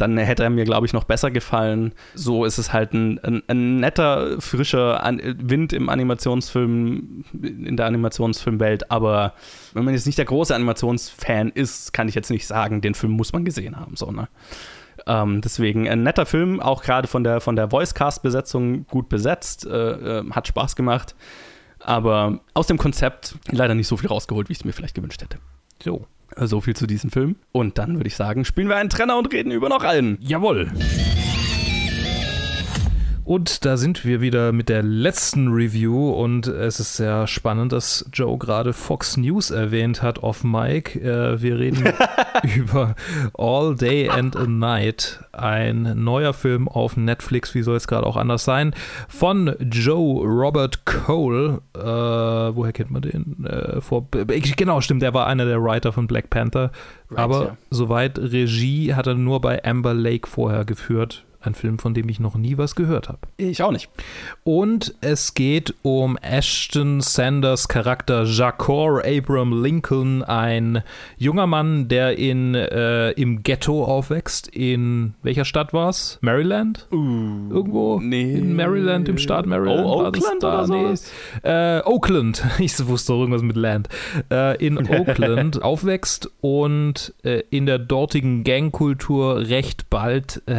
dann 0.03 0.19
hätte 0.19 0.43
er 0.43 0.51
mir, 0.51 0.65
glaube 0.65 0.85
ich, 0.85 0.93
noch 0.93 1.05
besser 1.05 1.31
gefallen. 1.31 1.95
So 2.15 2.45
ist 2.45 2.59
es 2.59 2.73
halt 2.73 2.93
ein, 2.93 3.21
ein, 3.21 3.43
ein 3.47 3.79
netter, 3.79 4.41
frischer 4.41 5.01
Wind 5.39 5.73
im 5.73 5.89
Animationsfilm, 5.89 7.25
in 7.41 7.77
der 7.77 7.87
Animationsfilmwelt, 7.87 8.91
aber 8.91 9.35
wenn 9.75 9.85
man 9.85 9.95
jetzt 9.95 10.07
nicht 10.07 10.19
der 10.19 10.25
große 10.25 10.55
Animationsfan 10.55 11.51
ist, 11.51 11.93
kann 11.93 12.09
ich 12.09 12.17
jetzt 12.17 12.31
nicht 12.31 12.47
sagen, 12.47 12.81
den 12.81 12.95
Film 12.95 13.13
muss 13.13 13.33
man 13.33 13.45
gesehen 13.45 13.79
haben, 13.79 13.97
so, 13.97 14.11
ne? 14.11 14.29
Ähm, 15.07 15.41
deswegen 15.41 15.89
ein 15.89 16.03
netter 16.03 16.27
Film, 16.27 16.61
auch 16.61 16.83
gerade 16.83 17.09
von 17.09 17.25
der, 17.25 17.41
von 17.41 17.57
der 17.57 17.71
Voice-Cast-Besetzung 17.71 18.87
gut 18.87 19.09
besetzt, 19.09 19.67
äh, 19.67 20.19
äh, 20.19 20.31
hat 20.31 20.49
Spaß 20.49 20.77
gemacht, 20.77 21.15
aber 21.79 22.41
aus 22.55 22.67
dem 22.67 22.79
Konzept 22.79 23.37
leider 23.51 23.75
nicht 23.75 23.89
so 23.89 23.97
viel 23.97 24.09
rausgeholt, 24.09 24.49
wie 24.49 24.53
ich 24.53 24.59
es 24.59 24.65
mir 24.65 24.73
vielleicht 24.73 24.95
gewünscht 24.95 25.23
hätte. 25.23 25.39
So. 25.83 26.07
So 26.37 26.61
viel 26.61 26.75
zu 26.75 26.87
diesem 26.87 27.11
Film. 27.11 27.37
Und 27.53 27.79
dann 27.79 27.97
würde 27.97 28.09
ich 28.09 28.17
sagen, 28.17 28.45
spielen 28.45 28.69
wir 28.69 28.77
einen 28.77 28.89
Trenner 28.89 29.19
und 29.19 29.33
reden 29.33 29.51
über 29.51 29.69
noch 29.69 29.85
einen. 29.85 30.19
Jawohl. 30.21 30.71
Und 33.25 33.65
da 33.65 33.77
sind 33.77 34.05
wir 34.05 34.21
wieder 34.21 34.51
mit 34.51 34.69
der 34.69 34.83
letzten 34.83 35.49
Review 35.49 36.11
und 36.11 36.49
es 36.49 36.81
ist 36.81 36.97
sehr 36.97 37.29
spannend, 37.29 37.71
dass 37.71 38.05
Joe 38.13 38.37
gerade 38.37 38.73
Fox 38.73 39.17
News 39.17 39.53
erwähnt 39.53 40.03
hat 40.03 40.25
auf 40.25 40.43
Mike. 40.43 40.99
Äh, 41.01 41.41
wir 41.41 41.59
reden 41.59 41.85
über 42.57 42.97
All 43.39 43.77
Day 43.77 44.09
and 44.09 44.35
a 44.37 44.47
Night, 44.47 45.21
ein 45.31 46.03
neuer 46.03 46.33
Film 46.33 46.67
auf 46.67 46.97
Netflix, 46.97 47.55
wie 47.55 47.63
soll 47.63 47.77
es 47.77 47.87
gerade 47.87 48.09
auch 48.09 48.17
anders 48.17 48.45
sein, 48.45 48.75
von 49.09 49.55
Joe 49.61 50.27
Robert 50.27 50.85
Cole. 50.85 51.61
Äh, 51.77 51.81
woher 51.81 52.73
kennt 52.73 52.91
man 52.91 53.03
den? 53.03 53.47
Äh, 53.47 53.81
vor, 53.81 54.09
genau, 54.11 54.81
stimmt, 54.81 55.03
der 55.03 55.15
war 55.15 55.29
einer 55.29 55.45
der 55.45 55.63
Writer 55.63 55.93
von 55.93 56.09
Black 56.09 56.29
Panther. 56.29 56.73
Right, 57.09 57.19
aber 57.19 57.45
ja. 57.45 57.57
soweit 57.71 58.19
Regie 58.19 58.95
hat 58.95 59.07
er 59.07 59.15
nur 59.15 59.41
bei 59.41 59.65
Amber 59.65 59.95
Lake 59.95 60.29
vorher 60.29 60.65
geführt 60.65 61.25
ein 61.45 61.55
Film, 61.55 61.79
von 61.79 61.95
dem 61.95 62.09
ich 62.09 62.21
noch 62.21 62.37
nie 62.37 62.59
was 62.59 62.75
gehört 62.75 63.09
habe. 63.09 63.19
Ich 63.37 63.63
auch 63.63 63.73
nicht. 63.73 63.89
Und 64.45 64.95
es 65.01 65.35
geht 65.35 65.75
um 65.83 66.17
Ashton 66.19 67.01
Sanders 67.01 67.69
Charakter 67.69 68.25
Jacor 68.25 69.03
Abram 69.05 69.63
Lincoln, 69.63 70.23
ein 70.23 70.83
junger 71.19 71.47
Mann, 71.47 71.89
der 71.89 72.19
in, 72.19 72.55
äh, 72.55 73.11
im 73.13 73.43
Ghetto 73.43 73.85
aufwächst. 73.85 74.49
In 74.49 75.15
welcher 75.23 75.45
Stadt 75.45 75.73
war 75.73 75.89
es? 75.89 76.19
Maryland? 76.21 76.87
Uh, 76.93 77.51
Irgendwo? 77.51 78.01
Nee. 78.01 78.35
In 78.35 78.57
Maryland, 78.57 79.09
im 79.09 79.19
Staat 79.19 79.47
Maryland. 79.47 79.87
Oh, 79.87 80.07
Oakland 80.07 80.43
da? 80.43 80.59
oder 80.59 80.67
sowas? 80.67 81.13
Äh, 81.43 81.81
Oakland. 81.85 82.43
Ich 82.63 82.87
wusste 82.87 83.13
doch 83.13 83.21
irgendwas 83.21 83.43
mit 83.43 83.57
Land. 83.57 83.89
Äh, 84.31 84.65
in 84.65 84.79
Oakland 84.89 85.63
aufwächst 85.63 86.31
und 86.41 87.13
äh, 87.25 87.43
in 87.51 87.67
der 87.67 87.79
dortigen 87.79 88.45
Gangkultur 88.45 89.49
recht 89.49 89.91
bald 89.91 90.43
äh, 90.47 90.55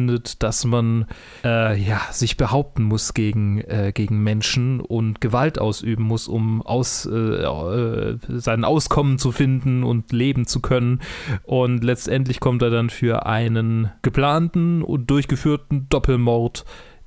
herausfindet, 0.00 0.42
dass 0.42 0.64
man 0.64 1.06
äh, 1.44 1.78
ja, 1.80 2.00
sich 2.10 2.36
behaupten 2.36 2.84
muss 2.84 3.14
gegen, 3.14 3.60
äh, 3.62 3.92
gegen 3.94 4.22
Menschen 4.22 4.80
und 4.80 5.20
Gewalt 5.20 5.58
ausüben 5.58 6.04
muss, 6.04 6.28
um 6.28 6.62
aus, 6.62 7.06
äh, 7.06 7.14
äh, 7.14 8.18
sein 8.28 8.64
Auskommen 8.64 9.18
zu 9.18 9.32
finden 9.32 9.84
und 9.84 10.12
leben 10.12 10.46
zu 10.46 10.60
können. 10.60 11.00
Und 11.44 11.84
letztendlich 11.84 12.40
kommt 12.40 12.62
er 12.62 12.70
dann 12.70 12.90
für 12.90 13.26
einen 13.26 13.90
geplanten 14.02 14.82
und 14.82 15.10
durchgeführten 15.10 15.88
Doppelmord 15.88 16.64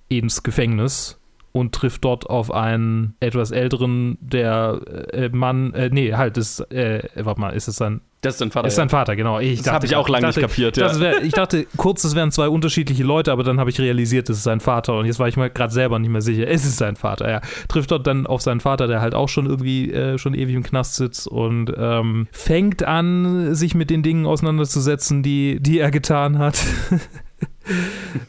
ins 0.10 0.44
Gefängnis 0.44 1.20
und 1.52 1.74
trifft 1.74 2.04
dort 2.04 2.30
auf 2.30 2.52
einen 2.52 3.16
etwas 3.20 3.52
älteren, 3.52 4.18
der 4.22 4.82
äh, 5.14 5.30
Mann, 5.30 5.74
äh, 5.74 5.90
nee, 5.92 6.14
halt, 6.14 6.38
ist, 6.38 6.60
äh, 6.72 7.08
warte 7.16 7.40
mal, 7.40 7.52
ist 7.52 7.68
es 7.68 7.76
sein, 7.76 8.02
Das 8.24 8.36
ist 8.36 8.42
dein 8.42 8.52
Vater. 8.52 8.68
ist 8.68 8.76
sein 8.76 8.90
Vater, 8.90 9.16
genau. 9.16 9.40
Ich 9.40 9.62
das 9.62 9.74
habe 9.74 9.86
ich 9.86 9.96
auch 9.96 10.10
lange 10.10 10.28
nicht 10.28 10.38
dachte, 10.38 10.48
kapiert. 10.48 10.78
ich 10.78 10.84
Ja. 10.84 11.00
wär, 11.00 11.22
ich 11.24 11.34
dachte 11.34 11.68
kurz, 11.78 12.04
es 12.04 12.16
wären 12.16 12.32
zwei 12.32 12.48
unterschiedliche 12.50 13.04
Leute, 13.04 13.32
aber 13.32 13.44
dann 13.44 13.60
habe 13.60 13.70
ich 13.70 13.80
realisiert, 13.80 14.30
es 14.30 14.38
ist 14.38 14.44
sein 14.44 14.60
Vater 14.60 14.98
und 14.98 15.06
jetzt 15.06 15.20
war 15.20 15.28
ich 15.28 15.38
mir 15.38 15.50
gerade 15.50 15.74
selber 15.74 16.00
nicht 16.00 16.10
mehr 16.10 16.22
sicher. 16.22 16.48
Es 16.48 16.66
ist 16.66 16.78
sein 16.78 16.96
Vater, 16.96 17.30
ja. 17.30 17.42
Trifft 17.68 17.92
dort 17.92 18.08
dann 18.08 18.26
auf 18.26 18.42
seinen 18.42 18.62
Vater, 18.62 18.88
der 18.88 19.02
halt 19.02 19.14
auch 19.14 19.30
schon 19.30 19.46
irgendwie 19.46 19.92
äh, 19.92 20.18
schon 20.18 20.34
ewig 20.34 20.56
im 20.56 20.64
Knast 20.64 20.96
sitzt 20.96 21.28
und 21.28 21.72
ähm, 21.78 22.28
fängt 22.32 22.84
an, 22.84 23.54
sich 23.54 23.76
mit 23.76 23.90
den 23.90 24.04
Dingen 24.04 24.26
auseinanderzusetzen, 24.26 25.22
die, 25.22 25.60
die 25.60 25.80
er 25.80 25.92
getan 25.92 26.40
hat. 26.40 26.64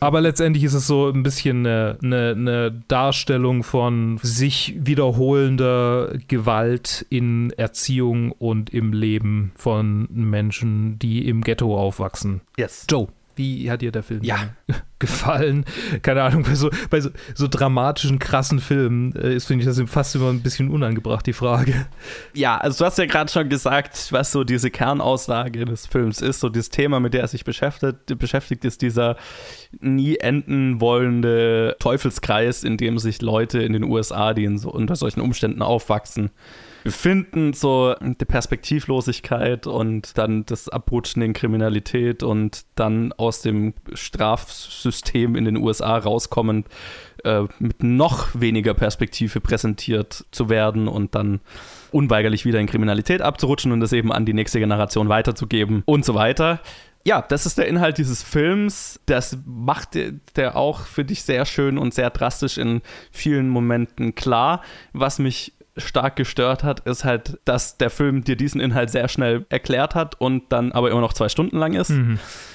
Aber 0.00 0.20
letztendlich 0.20 0.64
ist 0.64 0.74
es 0.74 0.86
so 0.86 1.08
ein 1.08 1.22
bisschen 1.22 1.66
eine, 1.66 1.98
eine, 2.02 2.30
eine 2.30 2.82
Darstellung 2.88 3.62
von 3.62 4.18
sich 4.22 4.74
wiederholender 4.78 6.12
Gewalt 6.28 7.04
in 7.10 7.50
Erziehung 7.50 8.32
und 8.32 8.70
im 8.70 8.92
Leben 8.92 9.52
von 9.56 10.08
Menschen, 10.10 10.98
die 10.98 11.28
im 11.28 11.42
Ghetto 11.42 11.76
aufwachsen. 11.76 12.40
yes. 12.56 12.86
Joe, 12.88 13.08
wie 13.36 13.70
hat 13.70 13.82
dir 13.82 13.92
der 13.92 14.02
Film 14.02 14.22
Ja. 14.22 14.50
gefallen? 14.98 15.64
Keine 16.02 16.22
Ahnung, 16.22 16.44
bei 16.44 16.54
so, 16.54 16.70
bei 16.88 17.00
so, 17.00 17.10
so 17.34 17.46
dramatischen, 17.48 18.18
krassen 18.18 18.58
Filmen 18.58 19.14
äh, 19.16 19.34
ist, 19.34 19.46
finde 19.46 19.62
ich, 19.62 19.66
das 19.66 19.80
fast 19.90 20.14
immer 20.14 20.30
ein 20.30 20.42
bisschen 20.42 20.70
unangebracht, 20.70 21.26
die 21.26 21.32
Frage. 21.32 21.86
Ja, 22.32 22.56
also 22.58 22.78
du 22.78 22.84
hast 22.86 22.98
ja 22.98 23.06
gerade 23.06 23.30
schon 23.30 23.48
gesagt, 23.48 24.12
was 24.12 24.32
so 24.32 24.44
diese 24.44 24.70
Kernaussage 24.70 25.64
des 25.64 25.86
Films 25.86 26.20
ist, 26.20 26.40
so 26.40 26.48
dieses 26.48 26.70
Thema, 26.70 27.00
mit 27.00 27.12
der 27.12 27.22
er 27.22 27.28
sich 27.28 27.44
beschäftigt, 27.44 28.18
beschäftigt 28.18 28.64
ist 28.64 28.82
dieser 28.82 29.16
nie 29.80 30.16
enden 30.16 30.80
wollende 30.80 31.76
Teufelskreis, 31.80 32.64
in 32.64 32.76
dem 32.76 32.98
sich 32.98 33.20
Leute 33.20 33.60
in 33.62 33.72
den 33.72 33.84
USA, 33.84 34.32
die 34.32 34.44
in 34.44 34.58
so, 34.58 34.70
unter 34.70 34.96
solchen 34.96 35.20
Umständen 35.20 35.62
aufwachsen, 35.62 36.30
befinden, 36.84 37.54
so 37.54 37.94
die 38.00 38.24
Perspektivlosigkeit 38.26 39.66
und 39.66 40.16
dann 40.18 40.44
das 40.44 40.68
Abrutschen 40.68 41.22
in 41.22 41.32
Kriminalität 41.32 42.22
und 42.22 42.66
dann 42.76 43.12
aus 43.14 43.40
dem 43.40 43.72
Strafsystem 43.94 45.34
in 45.34 45.46
den 45.46 45.56
USA 45.56 45.96
rauskommen, 45.96 46.64
äh, 47.24 47.44
mit 47.58 47.82
noch 47.82 48.28
weniger 48.34 48.74
Perspektive 48.74 49.40
präsentiert 49.40 50.26
zu 50.30 50.50
werden 50.50 50.86
und 50.86 51.14
dann 51.14 51.40
unweigerlich 51.90 52.44
wieder 52.44 52.60
in 52.60 52.66
Kriminalität 52.66 53.22
abzurutschen 53.22 53.72
und 53.72 53.80
das 53.80 53.94
eben 53.94 54.12
an 54.12 54.26
die 54.26 54.34
nächste 54.34 54.60
Generation 54.60 55.08
weiterzugeben 55.08 55.82
und 55.86 56.04
so 56.04 56.14
weiter. 56.14 56.60
Ja, 57.06 57.22
das 57.22 57.46
ist 57.46 57.58
der 57.58 57.66
Inhalt 57.66 57.98
dieses 57.98 58.22
Films. 58.22 59.00
Das 59.06 59.38
macht 59.46 59.98
der 60.36 60.56
auch 60.56 60.80
für 60.80 61.04
dich 61.04 61.22
sehr 61.22 61.44
schön 61.44 61.76
und 61.76 61.92
sehr 61.92 62.10
drastisch 62.10 62.56
in 62.58 62.82
vielen 63.10 63.48
Momenten 63.48 64.14
klar. 64.14 64.62
Was 64.92 65.18
mich 65.18 65.52
stark 65.76 66.16
gestört 66.16 66.62
hat, 66.62 66.80
ist 66.80 67.04
halt, 67.04 67.38
dass 67.44 67.78
der 67.78 67.90
Film 67.90 68.24
dir 68.24 68.36
diesen 68.36 68.60
Inhalt 68.60 68.90
sehr 68.90 69.08
schnell 69.08 69.44
erklärt 69.48 69.94
hat 69.94 70.20
und 70.20 70.44
dann 70.50 70.72
aber 70.72 70.90
immer 70.90 71.00
noch 71.00 71.12
zwei 71.12 71.28
Stunden 71.28 71.58
lang 71.58 71.74
ist. 71.74 71.90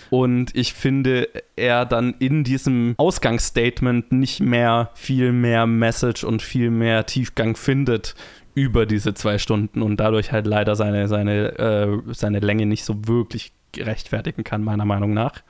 Und 0.10 0.56
ich 0.56 0.74
finde, 0.74 1.28
er 1.56 1.86
dann 1.86 2.16
in 2.20 2.44
diesem 2.44 2.96
Ausgangsstatement 2.98 4.12
nicht 4.12 4.40
mehr 4.40 4.90
viel 4.96 5.32
mehr 5.32 5.68
Message 5.68 6.24
und 6.24 6.42
viel 6.42 6.72
mehr 6.72 7.06
Tiefgang 7.06 7.56
findet 7.56 8.16
über 8.56 8.86
diese 8.86 9.14
zwei 9.14 9.38
Stunden 9.38 9.82
und 9.82 9.98
dadurch 10.00 10.32
halt 10.32 10.48
leider 10.48 10.76
seine, 10.76 11.08
seine, 11.08 11.60
äh, 11.60 12.14
seine 12.14 12.40
Länge 12.40 12.66
nicht 12.66 12.84
so 12.84 13.08
wirklich 13.08 13.52
rechtfertigen 13.78 14.44
kann, 14.44 14.64
meiner 14.64 14.86
Meinung 14.86 15.14
nach. 15.14 15.44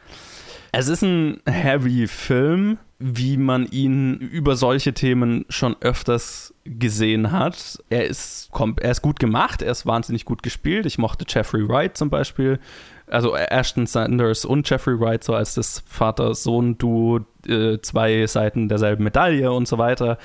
Es 0.72 0.88
ist 0.88 1.01
ein 1.01 1.41
heavy 1.45 2.07
Film, 2.07 2.78
wie 2.99 3.37
man 3.37 3.65
ihn 3.65 4.15
über 4.15 4.57
solche 4.57 4.93
Themen 4.93 5.45
schon 5.47 5.77
öfters 5.79 6.53
gesehen 6.65 7.31
hat. 7.31 7.81
Er 7.89 8.05
ist, 8.05 8.51
er 8.81 8.91
ist 8.91 9.01
gut 9.01 9.19
gemacht, 9.19 9.61
er 9.61 9.71
ist 9.71 9.85
wahnsinnig 9.85 10.25
gut 10.25 10.43
gespielt. 10.43 10.85
Ich 10.85 10.97
mochte 10.97 11.25
Jeffrey 11.27 11.67
Wright 11.67 11.95
zum 11.95 12.09
Beispiel. 12.09 12.59
Also 13.07 13.35
Ashton 13.35 13.87
Sanders 13.87 14.45
und 14.45 14.69
Jeffrey 14.69 14.99
Wright 14.99 15.23
so 15.23 15.33
als 15.33 15.55
das 15.55 15.81
Vater-Sohn-Duo, 15.87 17.21
äh, 17.47 17.79
zwei 17.81 18.27
Seiten 18.27 18.67
derselben 18.67 19.05
Medaille 19.05 19.51
und 19.51 19.67
so 19.67 19.77
weiter. 19.77 20.17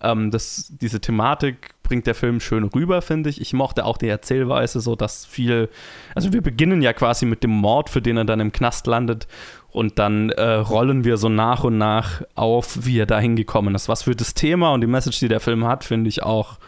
Ähm, 0.00 0.30
das, 0.30 0.72
diese 0.80 1.00
Thematik 1.00 1.74
bringt 1.82 2.06
der 2.06 2.14
Film 2.14 2.40
schön 2.40 2.64
rüber, 2.64 3.02
finde 3.02 3.30
ich. 3.30 3.40
Ich 3.40 3.52
mochte 3.52 3.84
auch 3.84 3.96
die 3.96 4.08
Erzählweise, 4.08 4.80
so 4.80 4.96
dass 4.96 5.24
viel, 5.24 5.68
also 6.14 6.32
wir 6.32 6.40
beginnen 6.40 6.82
ja 6.82 6.92
quasi 6.92 7.26
mit 7.26 7.44
dem 7.44 7.50
Mord, 7.50 7.90
für 7.90 8.02
den 8.02 8.16
er 8.16 8.24
dann 8.24 8.40
im 8.40 8.50
Knast 8.50 8.86
landet 8.86 9.28
und 9.72 9.98
dann 9.98 10.30
äh, 10.30 10.42
rollen 10.42 11.04
wir 11.04 11.16
so 11.16 11.28
nach 11.28 11.64
und 11.64 11.78
nach 11.78 12.22
auf, 12.34 12.84
wie 12.84 12.98
er 12.98 13.06
da 13.06 13.18
hingekommen 13.18 13.74
ist. 13.74 13.88
Was 13.88 14.02
für 14.02 14.14
das 14.14 14.34
Thema 14.34 14.72
und 14.72 14.82
die 14.82 14.86
Message, 14.86 15.18
die 15.18 15.28
der 15.28 15.40
Film 15.40 15.66
hat, 15.66 15.84
finde 15.84 16.08
ich 16.08 16.22
auch 16.22 16.58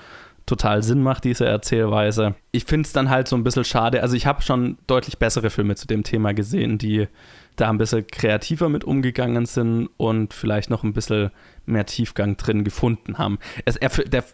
total 0.46 0.82
Sinn 0.82 1.02
macht, 1.02 1.24
diese 1.24 1.46
Erzählweise. 1.46 2.34
Ich 2.50 2.64
finde 2.64 2.86
es 2.86 2.92
dann 2.92 3.10
halt 3.10 3.28
so 3.28 3.36
ein 3.36 3.44
bisschen 3.44 3.64
schade. 3.64 4.02
Also 4.02 4.16
ich 4.16 4.26
habe 4.26 4.42
schon 4.42 4.78
deutlich 4.86 5.18
bessere 5.18 5.50
Filme 5.50 5.74
zu 5.74 5.86
dem 5.86 6.02
Thema 6.02 6.32
gesehen, 6.32 6.78
die 6.78 7.08
da 7.56 7.70
ein 7.70 7.78
bisschen 7.78 8.06
kreativer 8.06 8.68
mit 8.68 8.84
umgegangen 8.84 9.46
sind 9.46 9.88
und 9.96 10.34
vielleicht 10.34 10.70
noch 10.70 10.82
ein 10.82 10.92
bisschen 10.92 11.30
mehr 11.66 11.86
Tiefgang 11.86 12.36
drin 12.36 12.64
gefunden 12.64 13.18
haben. 13.18 13.38
Es, 13.64 13.76
er, 13.76 13.88
der, 13.88 14.24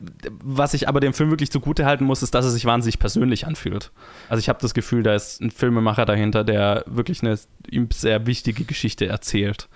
was 0.42 0.74
ich 0.74 0.88
aber 0.88 1.00
dem 1.00 1.12
Film 1.12 1.30
wirklich 1.30 1.50
zugute 1.50 1.86
halten 1.86 2.04
muss, 2.04 2.22
ist, 2.22 2.34
dass 2.34 2.44
er 2.44 2.50
sich 2.50 2.64
wahnsinnig 2.64 2.98
persönlich 2.98 3.46
anfühlt. 3.46 3.92
Also 4.28 4.40
ich 4.40 4.48
habe 4.48 4.58
das 4.60 4.74
Gefühl, 4.74 5.02
da 5.02 5.14
ist 5.14 5.40
ein 5.40 5.50
Filmemacher 5.50 6.04
dahinter, 6.04 6.44
der 6.44 6.84
wirklich 6.86 7.22
eine 7.22 7.38
ihm 7.68 7.88
sehr 7.92 8.26
wichtige 8.26 8.64
Geschichte 8.64 9.06
erzählt. 9.06 9.68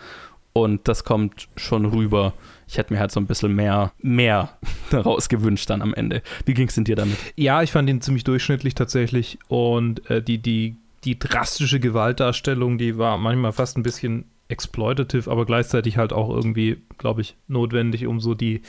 Und 0.52 0.86
das 0.86 1.02
kommt 1.02 1.48
schon 1.56 1.84
rüber. 1.84 2.32
Ich 2.68 2.78
hätte 2.78 2.94
mir 2.94 3.00
halt 3.00 3.10
so 3.10 3.18
ein 3.18 3.26
bisschen 3.26 3.54
mehr, 3.54 3.92
mehr 4.00 4.56
daraus 4.90 5.28
gewünscht 5.28 5.68
dann 5.68 5.82
am 5.82 5.92
Ende. 5.92 6.22
Wie 6.46 6.54
ging 6.54 6.68
es 6.68 6.76
denn 6.76 6.84
dir 6.84 6.96
damit? 6.96 7.16
Ja, 7.36 7.62
ich 7.62 7.72
fand 7.72 7.90
ihn 7.90 8.00
ziemlich 8.00 8.24
durchschnittlich 8.24 8.74
tatsächlich 8.74 9.38
und 9.48 10.08
äh, 10.08 10.22
die, 10.22 10.38
die, 10.38 10.76
die 11.04 11.18
drastische 11.18 11.80
Gewaltdarstellung, 11.80 12.78
die 12.78 12.98
war 12.98 13.18
manchmal 13.18 13.52
fast 13.52 13.76
ein 13.76 13.82
bisschen 13.82 14.30
exploitative, 14.48 15.30
aber 15.30 15.46
gleichzeitig 15.46 15.96
halt 15.96 16.12
auch 16.12 16.30
irgendwie, 16.30 16.82
glaube 16.98 17.22
ich, 17.22 17.36
notwendig, 17.48 18.06
um 18.06 18.20
so 18.20 18.34
die 18.34 18.62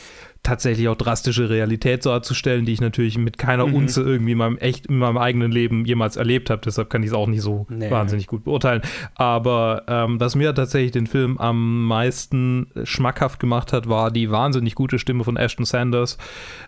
tatsächlich 0.45 0.87
auch 0.87 0.95
drastische 0.95 1.49
Realität 1.49 2.05
darzustellen, 2.05 2.65
die 2.65 2.73
ich 2.73 2.81
natürlich 2.81 3.17
mit 3.17 3.37
keiner 3.37 3.65
Mhm. 3.67 3.73
Unze 3.73 4.01
irgendwie 4.03 4.31
in 4.31 4.37
meinem 4.37 4.57
echt 4.57 4.85
in 4.85 4.97
meinem 4.99 5.17
eigenen 5.17 5.51
Leben 5.51 5.83
jemals 5.85 6.15
erlebt 6.15 6.49
habe. 6.49 6.61
Deshalb 6.63 6.89
kann 6.89 7.03
ich 7.03 7.09
es 7.09 7.13
auch 7.13 7.27
nicht 7.27 7.41
so 7.41 7.65
Nee. 7.69 7.91
wahnsinnig 7.91 8.27
gut 8.27 8.43
beurteilen. 8.45 8.81
Aber 9.15 9.83
ähm, 9.87 10.19
was 10.19 10.35
mir 10.35 10.53
tatsächlich 10.53 10.91
den 10.91 11.07
Film 11.07 11.37
am 11.37 11.85
meisten 11.87 12.67
schmackhaft 12.83 13.39
gemacht 13.39 13.73
hat, 13.73 13.89
war 13.89 14.11
die 14.11 14.31
wahnsinnig 14.31 14.75
gute 14.75 14.99
Stimme 14.99 15.23
von 15.23 15.35
Ashton 15.37 15.65
Sanders. 15.65 16.17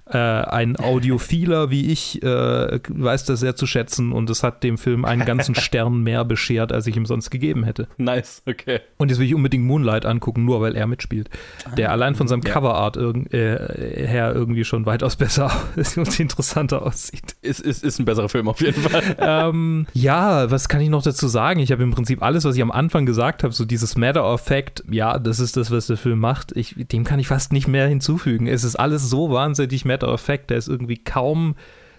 Äh, 0.10 0.18
ein 0.18 0.76
Audiophiler 0.80 1.70
wie 1.70 1.92
ich 1.92 2.22
äh, 2.24 2.80
weiß 2.90 3.26
das 3.26 3.40
sehr 3.40 3.56
zu 3.56 3.66
schätzen 3.68 4.12
und 4.12 4.30
es 4.30 4.44
hat 4.44 4.64
dem 4.64 4.78
Film 4.78 5.06
einen 5.06 5.26
ganzen 5.26 5.56
Stern 5.68 6.02
mehr 6.04 6.26
beschert, 6.26 6.72
als 6.74 6.88
ich 6.88 6.98
ihm 6.98 7.06
sonst 7.06 7.30
gegeben 7.30 7.64
hätte. 7.64 7.88
Nice, 7.98 8.42
okay. 8.48 8.80
Und 8.98 9.10
jetzt 9.10 9.20
will 9.20 9.28
ich 9.28 9.36
unbedingt 9.36 9.64
Moonlight 9.66 10.06
angucken, 10.06 10.46
nur 10.46 10.62
weil 10.62 10.76
er 10.76 10.88
mitspielt. 10.88 11.30
Der 11.78 11.92
allein 11.92 12.16
von 12.16 12.28
seinem 12.28 12.42
ja. 12.46 12.54
Coverart 12.54 12.98
irg 12.98 13.34
äh, 13.34 13.67
her 13.76 14.34
irgendwie 14.34 14.64
schon 14.64 14.86
weitaus 14.86 15.16
besser 15.16 15.52
und 15.96 16.20
interessanter 16.20 16.82
aussieht. 16.82 17.36
Ist, 17.42 17.60
ist, 17.60 17.84
ist 17.84 18.00
ein 18.00 18.06
besserer 18.06 18.30
Film 18.30 18.48
auf 18.48 18.62
jeden 18.62 18.82
Fall. 18.82 19.04
ähm, 19.20 19.88
ja, 19.94 20.50
was 20.50 20.70
kann 20.70 20.82
ich 20.82 20.90
noch 20.90 21.04
dazu 21.04 21.28
sagen? 21.28 21.60
Ich 21.60 21.72
habe 21.72 21.84
im 21.84 21.92
Prinzip 21.92 22.22
alles, 22.22 22.46
was 22.46 22.56
ich 22.56 22.62
am 22.62 22.72
Anfang 22.72 23.06
gesagt 23.06 23.44
habe, 23.44 23.54
so 23.54 23.66
dieses 23.66 23.98
Matter 23.98 24.26
of 24.26 24.42
Fact, 24.42 24.84
ja, 24.90 25.20
das 25.20 25.40
ist 25.40 25.58
das, 25.58 25.72
was 25.72 25.88
der 25.88 25.98
Film 25.98 26.20
macht. 26.20 26.56
Ich, 26.56 26.76
dem 26.78 27.04
kann 27.04 27.20
ich 27.20 27.28
fast 27.28 27.54
nicht 27.54 27.68
mehr 27.68 27.88
hinzufügen. 27.88 28.48
Es 28.48 28.64
ist 28.64 28.76
alles 28.76 29.10
so 29.10 29.32
wahnsinnig 29.32 29.86
Matter 29.86 30.12
of 30.12 30.22
Fact, 30.22 30.52
da 30.52 30.56
ist 30.56 30.68
irgendwie 30.68 30.98
kaum 30.98 31.56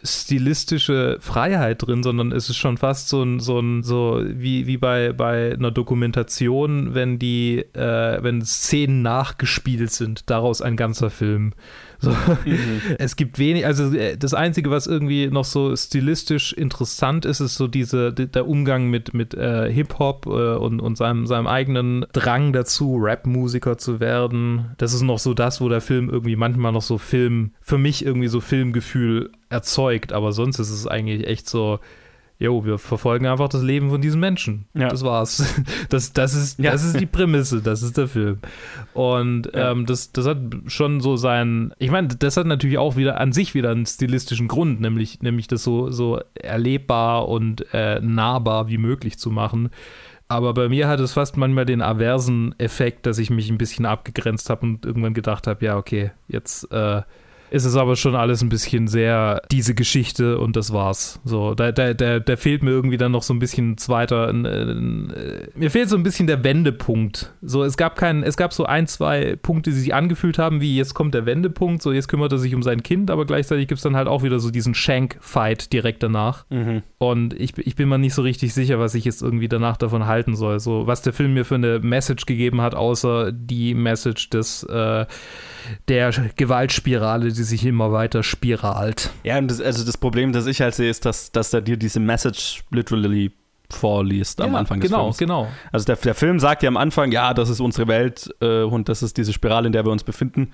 stilistische 0.09 1.19
Freiheit 1.21 1.87
drin, 1.87 2.03
sondern 2.03 2.33
es 2.33 2.49
ist 2.49 2.57
schon 2.57 2.77
fast 2.77 3.09
so 3.09 3.23
ein, 3.23 3.41
so 3.41 3.59
ein, 3.59 3.83
so 3.83 4.23
wie, 4.25 4.67
wie 4.67 4.77
bei, 4.77 5.13
bei 5.13 5.53
einer 5.53 5.71
Dokumentation, 5.71 6.95
wenn 6.95 7.19
die, 7.19 7.59
äh, 7.75 8.23
wenn 8.23 8.43
Szenen 8.43 9.03
nachgespielt 9.03 9.91
sind, 9.91 10.31
daraus 10.31 10.63
ein 10.63 10.77
ganzer 10.77 11.11
Film. 11.11 11.53
So. 12.01 12.11
Mhm. 12.11 12.81
Es 12.99 13.17
gibt 13.17 13.39
wenig, 13.39 13.67
also 13.67 13.93
äh, 13.93 14.17
das 14.17 14.35
Einzige, 14.35 14.71
was 14.71 14.87
irgendwie 14.87 15.29
noch 15.29 15.45
so 15.45 15.75
stilistisch 15.75 16.53
interessant 16.53 17.25
ist, 17.25 17.41
ist 17.41 17.57
so 17.57 17.67
diese, 17.67 18.13
der 18.13 18.49
Umgang 18.49 18.89
mit, 18.89 19.15
mit 19.15 19.35
äh, 19.35 19.73
Hip-Hop 19.73 20.27
äh, 20.27 20.57
und, 20.57 20.81
und 20.81 20.97
seinem, 20.97 21.27
seinem 21.27 21.47
eigenen 21.47 22.07
Drang 22.13 22.53
dazu, 22.53 22.97
Rap-Musiker 22.97 23.79
zu 23.79 24.01
werden. 24.01 24.75
Das 24.79 24.95
ist 24.95 25.03
noch 25.03 25.19
so 25.19 25.35
das, 25.35 25.61
wo 25.61 25.69
der 25.69 25.81
Film 25.81 26.09
irgendwie 26.09 26.37
manchmal 26.37 26.73
noch 26.73 26.83
so 26.83 26.99
Film, 26.99 27.53
für 27.61 27.79
mich 27.79 28.05
irgendwie 28.05 28.29
so 28.29 28.41
Filmgefühl 28.41 29.31
erzeugt, 29.49 30.13
aber 30.13 30.33
sonst 30.33 30.59
ist 30.59 30.71
es 30.71 30.87
eigentlich 30.87 31.27
echt 31.27 31.49
so, 31.49 31.81
jo, 32.39 32.65
wir 32.65 32.79
verfolgen 32.79 33.27
einfach 33.27 33.49
das 33.49 33.63
Leben 33.63 33.91
von 33.91 34.01
diesen 34.01 34.21
Menschen. 34.21 34.67
Ja. 34.75 34.89
Das 34.89 35.03
war's. 35.03 35.55
Das, 35.89 36.13
das, 36.13 36.35
ist, 36.35 36.59
ja. 36.59 36.73
das 36.73 36.85
ist 36.85 37.01
die 37.01 37.07
Prämisse, 37.07 37.63
das 37.63 37.83
ist 37.83 37.97
der 37.97 38.09
Film. 38.09 38.39
Und 38.95 39.51
ja. 39.55 39.71
ähm, 39.71 39.87
das, 39.87 40.13
das 40.13 40.27
hat 40.27 40.39
schon 40.67 41.01
so 41.01 41.17
sein, 41.17 41.73
ich 41.79 41.91
meine, 41.91 42.09
das 42.09 42.37
hat 42.37 42.47
natürlich 42.47 42.79
auch 42.79 42.97
wieder 42.97 43.19
an 43.21 43.33
sich 43.33 43.55
wieder 43.55 43.71
einen 43.71 43.87
stilistischen 43.87 44.49
Grund, 44.49 44.81
nämlich, 44.81 45.21
nämlich 45.21 45.49
das 45.49 45.63
so, 45.63 45.91
so 45.91 46.21
erlebbar 46.35 47.29
und 47.29 47.65
äh, 47.73 48.01
nahbar 48.01 48.69
wie 48.69 48.79
möglich 48.79 49.19
zu 49.19 49.31
machen. 49.31 49.71
Aber 50.29 50.53
bei 50.53 50.69
mir 50.69 50.89
hat 50.89 51.01
es 51.01 51.15
fast 51.15 51.39
manchmal 51.39 51.65
den 51.65 51.81
aversen 51.81 52.55
Effekt, 52.59 53.07
dass 53.07 53.19
ich 53.19 53.31
mich 53.31 53.49
ein 53.51 53.59
bisschen 53.59 53.87
abgegrenzt 53.87 54.51
habe 54.51 54.67
und 54.67 54.85
irgendwann 54.85 55.15
gedacht 55.15 55.47
habe, 55.47 55.65
ja, 55.65 55.77
okay, 55.79 56.11
jetzt 56.29 56.71
äh, 56.71 57.03
ist 57.51 57.65
es 57.65 57.77
aber 57.77 57.97
schon 57.97 58.15
alles 58.15 58.43
ein 58.43 58.49
bisschen 58.49 58.89
sehr 58.89 59.43
diese 59.51 59.75
Geschichte 59.75 60.39
und 60.39 60.57
das 60.57 60.73
war's. 60.73 61.21
So, 61.25 61.55
da, 61.55 61.73
da, 61.73 61.95
da, 61.95 62.21
da 62.21 62.37
fehlt 62.37 62.63
mir 62.63 62.71
irgendwie 62.71 62.97
dann 62.97 63.13
noch 63.13 63.23
so 63.23 63.35
ein 63.35 63.39
bisschen 63.39 63.79
zweiter. 63.79 64.29
Ein, 64.29 64.47
ein, 64.47 65.11
äh, 65.11 65.49
mir 65.55 65.71
fehlt 65.71 65.89
so 65.89 65.97
ein 65.97 66.03
bisschen 66.03 66.27
der 66.27 66.45
Wendepunkt. 66.45 67.33
So, 67.43 67.65
es 67.65 67.77
gab 67.77 67.97
keinen, 67.97 68.23
es 68.23 68.37
gab 68.37 68.53
so 68.53 68.65
ein, 68.65 68.87
zwei 68.87 69.37
Punkte, 69.41 69.71
die 69.71 69.77
sich 69.77 69.95
angefühlt 69.95 70.39
haben, 70.39 70.61
wie 70.61 70.77
jetzt 70.77 70.95
kommt 70.95 71.15
der 71.15 71.27
Wendepunkt, 71.27 71.83
so 71.83 71.93
jetzt 71.93 72.09
kümmert 72.09 72.33
er 72.33 72.39
sich 72.39 72.55
um 72.55 72.63
sein 72.63 72.83
Kind, 72.83 73.11
aber 73.11 73.27
gleichzeitig 73.27 73.69
gibt 73.69 73.79
es 73.79 73.83
dann 73.83 73.97
halt 73.97 74.09
auch 74.09 74.23
wieder 74.23 74.41
so 74.41 74.51
diesen 74.51 74.75
Shank-Fight 74.75 75.73
direkt 75.73 76.03
danach. 76.03 76.45
Mhm. 76.51 76.83
Und 76.99 77.35
ich, 77.35 77.57
ich 77.59 77.77
bin 77.77 77.89
mir 77.89 77.99
nicht 77.99 78.15
so 78.15 78.23
richtig 78.23 78.55
sicher, 78.55 78.79
was 78.79 78.95
ich 78.95 79.05
jetzt 79.05 79.23
irgendwie 79.23 79.49
danach 79.49 79.77
davon 79.77 80.07
halten 80.07 80.37
soll. 80.37 80.61
So, 80.61 80.87
was 80.87 81.03
der 81.03 81.13
Film 81.13 81.35
mir 81.35 81.45
für 81.45 81.55
eine 81.57 81.79
Message 81.81 82.27
gegeben 82.27 82.61
hat, 82.61 82.75
außer 82.75 83.33
die 83.33 83.75
Message 83.75 84.31
des 84.31 84.63
äh, 84.65 85.07
der 85.89 86.13
Gewaltspirale, 86.37 87.29
die 87.33 87.43
sich 87.43 87.65
immer 87.65 87.93
weiter 87.93 88.23
spiralt. 88.23 89.11
Ja, 89.25 89.41
das, 89.41 89.61
also 89.61 89.85
das 89.85 89.97
Problem, 89.97 90.33
das 90.33 90.47
ich 90.47 90.61
halt 90.61 90.75
sehe, 90.75 90.91
ist, 90.91 91.05
dass, 91.05 91.33
dass 91.33 91.53
er 91.53 91.61
dir 91.61 91.77
diese 91.77 92.01
Message 92.01 92.65
literally 92.71 93.33
vorliest 93.71 94.41
am 94.41 94.55
Anfang 94.55 94.81
des 94.81 94.91
genau, 94.91 95.05
Films. 95.05 95.19
Genau, 95.19 95.43
genau. 95.43 95.55
Also 95.73 95.85
der, 95.87 95.97
der 95.97 96.15
Film 96.15 96.41
sagt 96.41 96.63
ja 96.63 96.69
am 96.69 96.77
Anfang, 96.77 97.13
ja, 97.13 97.35
das 97.35 97.51
ist 97.51 97.61
unsere 97.61 97.87
Welt 97.87 98.35
äh, 98.41 98.63
und 98.63 98.89
das 98.89 99.03
ist 99.03 99.17
diese 99.17 99.33
Spirale, 99.33 99.67
in 99.67 99.73
der 99.73 99.85
wir 99.85 99.93
uns 99.93 100.05
befinden. 100.05 100.53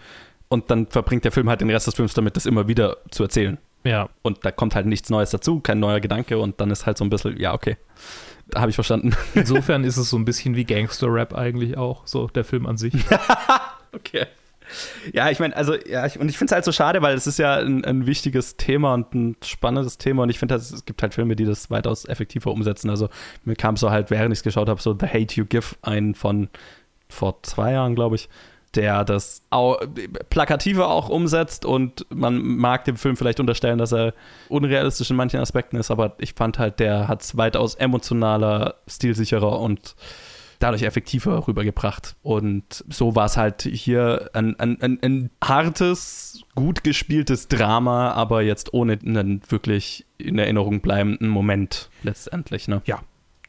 Und 0.49 0.71
dann 0.71 0.87
verbringt 0.87 1.25
der 1.25 1.33
Film 1.33 1.49
halt 1.49 1.61
den 1.61 1.71
Rest 1.71 1.87
des 1.87 1.95
Films 1.95 2.15
damit, 2.15 2.37
das 2.37 2.47
immer 2.47 2.69
wieder 2.69 2.99
zu 3.11 3.23
erzählen. 3.23 3.59
Ja. 3.85 4.09
Und 4.23 4.45
da 4.45 4.51
kommt 4.51 4.75
halt 4.75 4.87
nichts 4.87 5.11
Neues 5.11 5.31
dazu, 5.31 5.61
kein 5.61 5.79
neuer 5.79 6.01
Gedanke 6.01 6.39
und 6.39 6.61
dann 6.61 6.71
ist 6.71 6.87
halt 6.87 6.99
so 6.99 7.05
ein 7.05 7.11
bisschen, 7.11 7.39
ja, 7.39 7.55
okay. 7.55 7.77
Da 8.49 8.61
habe 8.61 8.71
ich 8.71 8.75
verstanden. 8.75 9.15
Insofern 9.35 9.85
ist 9.85 9.97
es 9.97 10.11
so 10.11 10.17
ein 10.17 10.25
bisschen 10.25 10.57
wie 10.57 10.65
Gangster-Rap 10.65 11.35
eigentlich 11.35 11.77
auch, 11.77 12.07
so 12.07 12.27
der 12.29 12.45
Film 12.45 12.67
an 12.67 12.77
sich. 12.77 12.95
okay. 13.93 14.27
Ja, 15.13 15.31
ich 15.31 15.39
meine, 15.41 15.57
also, 15.57 15.75
ja, 15.75 16.07
ich, 16.07 16.19
und 16.19 16.29
ich 16.29 16.39
finde 16.39 16.51
es 16.51 16.55
halt 16.55 16.65
so 16.65 16.73
schade, 16.73 17.03
weil 17.03 17.15
es 17.15 17.27
ist 17.27 17.39
ja 17.39 17.57
ein, 17.57 17.85
ein, 17.85 18.07
wichtiges 18.07 18.57
Thema 18.57 18.95
und 18.95 19.15
ein 19.15 19.37
spannendes 19.45 19.99
Thema 19.99 20.23
und 20.23 20.31
ich 20.31 20.39
finde, 20.39 20.55
es 20.55 20.85
gibt 20.85 21.03
halt 21.03 21.15
Filme, 21.15 21.37
die 21.37 21.45
das 21.45 21.71
weitaus 21.71 22.05
effektiver 22.07 22.51
umsetzen. 22.51 22.91
Also, 22.91 23.09
mir 23.45 23.57
kam 23.57 23.77
so 23.77 23.91
halt, 23.91 24.11
während 24.11 24.33
ich 24.33 24.41
es 24.41 24.43
geschaut 24.43 24.69
habe, 24.69 24.81
so 24.81 24.97
The 24.99 25.07
Hate 25.07 25.35
You 25.35 25.45
Give 25.47 25.67
ein 25.83 26.15
von 26.15 26.49
vor 27.09 27.43
zwei 27.43 27.73
Jahren, 27.73 27.95
glaube 27.95 28.17
ich, 28.17 28.29
der 28.77 29.05
das 29.05 29.43
auch, 29.51 29.81
plakative 30.31 30.87
auch 30.87 31.09
umsetzt 31.09 31.65
und 31.65 32.07
man 32.11 32.43
mag 32.43 32.85
dem 32.85 32.97
Film 32.97 33.17
vielleicht 33.17 33.41
unterstellen, 33.41 33.79
dass 33.79 33.93
er 33.93 34.15
unrealistisch 34.49 35.11
in 35.11 35.17
manchen 35.17 35.41
Aspekten 35.41 35.77
ist, 35.77 35.91
aber 35.91 36.15
ich 36.19 36.35
fand 36.35 36.59
halt, 36.59 36.81
der 36.81 37.09
hat 37.09 37.23
es 37.23 37.37
weitaus 37.37 37.75
emotionaler, 37.75 38.75
stilsicherer 38.89 39.61
und 39.61 39.95
dadurch 40.59 40.83
effektiver 40.83 41.47
rübergebracht. 41.47 42.17
Und 42.23 42.85
so 42.89 43.15
war 43.15 43.27
es 43.27 43.37
halt 43.37 43.63
hier 43.63 44.31
ein, 44.33 44.59
ein, 44.59 44.81
ein, 44.81 44.99
ein 45.03 45.31
hartes, 45.43 46.43
gut 46.55 46.85
gespieltes 46.85 47.49
Drama, 47.49 48.13
aber 48.13 48.43
jetzt 48.43 48.73
ohne 48.75 48.99
einen 49.05 49.43
wirklich 49.49 50.07
in 50.19 50.39
Erinnerung 50.39 50.81
bleibenden 50.81 51.29
Moment 51.29 51.91
letztendlich. 52.03 52.69
Ne? 52.69 52.83
Ja, 52.87 53.03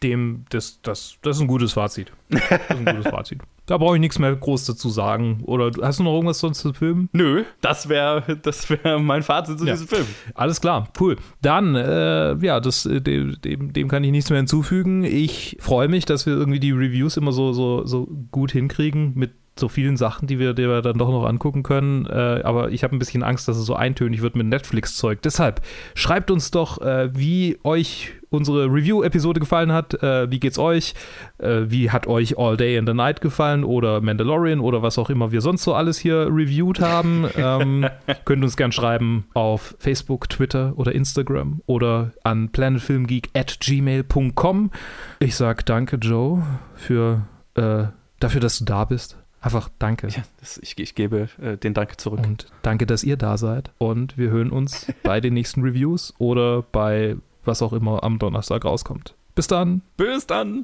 dem, 0.03 0.45
das, 0.49 0.82
das, 0.82 1.18
das 1.22 1.38
ist 1.38 1.41
ein 1.41 1.47
gutes 1.47 1.74
Fazit. 1.74 2.12
Das 2.30 2.41
ist 2.41 2.72
ein 2.72 2.86
gutes 2.86 3.08
Fazit. 3.08 3.41
Da 3.66 3.78
brauche 3.78 3.95
ich 3.95 3.99
nichts 3.99 4.20
mehr 4.20 4.36
groß 4.36 4.66
dazu 4.66 4.89
sagen. 4.89 5.41
Oder 5.45 5.72
hast 5.82 5.99
du 5.99 6.03
noch 6.03 6.13
irgendwas 6.13 6.39
sonst 6.39 6.59
zu 6.59 6.74
filmen? 6.74 7.09
Nö, 7.13 7.43
das 7.61 7.89
wäre 7.89 8.38
das 8.41 8.70
wär 8.70 8.99
mein 8.99 9.24
Fazit 9.24 9.59
zu 9.59 9.66
ja. 9.66 9.74
diesem 9.74 9.88
Film. 9.88 10.05
Alles 10.36 10.61
klar, 10.61 10.89
cool. 10.99 11.16
Dann, 11.41 11.76
äh, 11.76 12.36
ja, 12.45 12.59
das, 12.59 12.86
äh, 12.86 13.01
dem, 13.01 13.39
dem, 13.41 13.74
dem, 13.74 13.88
kann 13.88 14.03
ich 14.03 14.11
nichts 14.11 14.30
mehr 14.30 14.38
hinzufügen. 14.38 15.03
Ich 15.03 15.57
freue 15.59 15.88
mich, 15.88 16.05
dass 16.05 16.26
wir 16.26 16.34
irgendwie 16.34 16.59
die 16.59 16.72
Reviews 16.72 17.18
immer 17.18 17.32
so, 17.32 17.53
so, 17.53 17.86
so 17.86 18.07
gut 18.32 18.51
hinkriegen 18.51 19.13
mit 19.16 19.32
so 19.58 19.68
vielen 19.70 19.97
Sachen, 19.97 20.28
die 20.28 20.39
wir, 20.39 20.53
die 20.53 20.68
wir 20.68 20.82
dann 20.82 20.97
doch 20.97 21.10
noch 21.10 21.26
angucken 21.26 21.64
können. 21.64 22.06
Äh, 22.06 22.41
aber 22.43 22.72
ich 22.72 22.84
habe 22.84 22.95
ein 22.95 22.99
bisschen 22.99 23.24
Angst, 23.24 23.47
dass 23.47 23.58
es 23.58 23.66
so 23.66 23.76
eintönig 23.76 24.22
wird 24.22 24.36
mit 24.36 24.47
Netflix-Zeug. 24.47 25.22
Deshalb 25.22 25.62
schreibt 25.93 26.30
uns 26.30 26.51
doch, 26.51 26.82
äh, 26.82 27.10
wie 27.18 27.58
euch 27.64 28.14
unsere 28.30 28.66
Review-Episode 28.66 29.39
gefallen 29.39 29.72
hat. 29.72 30.01
Äh, 30.03 30.30
wie 30.30 30.39
geht's 30.39 30.60
euch? 30.60 30.93
Äh, 31.38 31.62
wie 31.68 31.89
hat 31.89 32.06
euch 32.08 32.38
All 32.38 32.58
Day 32.58 32.76
in 32.76 32.86
the 32.86 32.93
Night 32.93 33.22
gefallen 33.22 33.64
oder 33.64 34.01
Mandalorian 34.01 34.60
oder 34.60 34.82
was 34.82 34.97
auch 34.97 35.10
immer 35.10 35.32
wir 35.32 35.41
sonst 35.41 35.64
so 35.64 35.74
alles 35.74 35.97
hier 35.97 36.28
reviewed 36.30 36.82
haben? 36.82 37.26
ähm, 37.38 37.88
könnt 38.26 38.43
uns 38.43 38.58
gern 38.58 38.72
schreiben 38.74 39.26
auf 39.34 39.76
Facebook, 39.80 40.30
Twitter 40.30 40.74
oder 40.76 40.93
Instagram 40.93 41.62
oder 41.66 42.12
an 42.24 42.49
planetfilmgeek 42.49 43.30
at 43.34 43.58
gmail.com. 43.62 44.72
Ich 45.20 45.36
sag 45.36 45.66
danke, 45.66 45.95
Joe, 45.95 46.43
für, 46.76 47.22
äh, 47.56 47.86
dafür, 48.20 48.41
dass 48.41 48.60
du 48.60 48.66
da 48.66 48.84
bist. 48.86 49.18
Einfach 49.46 49.70
danke. 49.78 50.08
Ja, 50.08 50.24
das, 50.39 50.58
ich, 50.58 50.76
ich, 50.80 50.96
gebe 50.96 51.30
äh, 51.39 51.56
den 51.56 51.76
Dank 51.76 52.02
zurück. 52.02 52.22
Und 52.26 52.48
danke, 52.64 52.88
dass 52.88 53.04
ihr 53.04 53.16
da 53.16 53.38
seid. 53.38 53.70
Und 53.78 54.18
wir 54.18 54.32
hören 54.32 54.50
uns 54.50 54.91
bei 55.04 55.22
den 55.22 55.36
nächsten 55.36 55.62
Reviews 55.62 56.16
oder 56.18 56.64
bei 56.64 57.16
was 57.43 57.62
auch 57.62 57.72
immer 57.72 58.04
am 58.04 58.18
Donnerstag 58.18 58.66
rauskommt. 58.66 59.14
Bis 59.36 59.46
dann. 59.46 59.84
Bis 59.98 60.26
dann. 60.26 60.64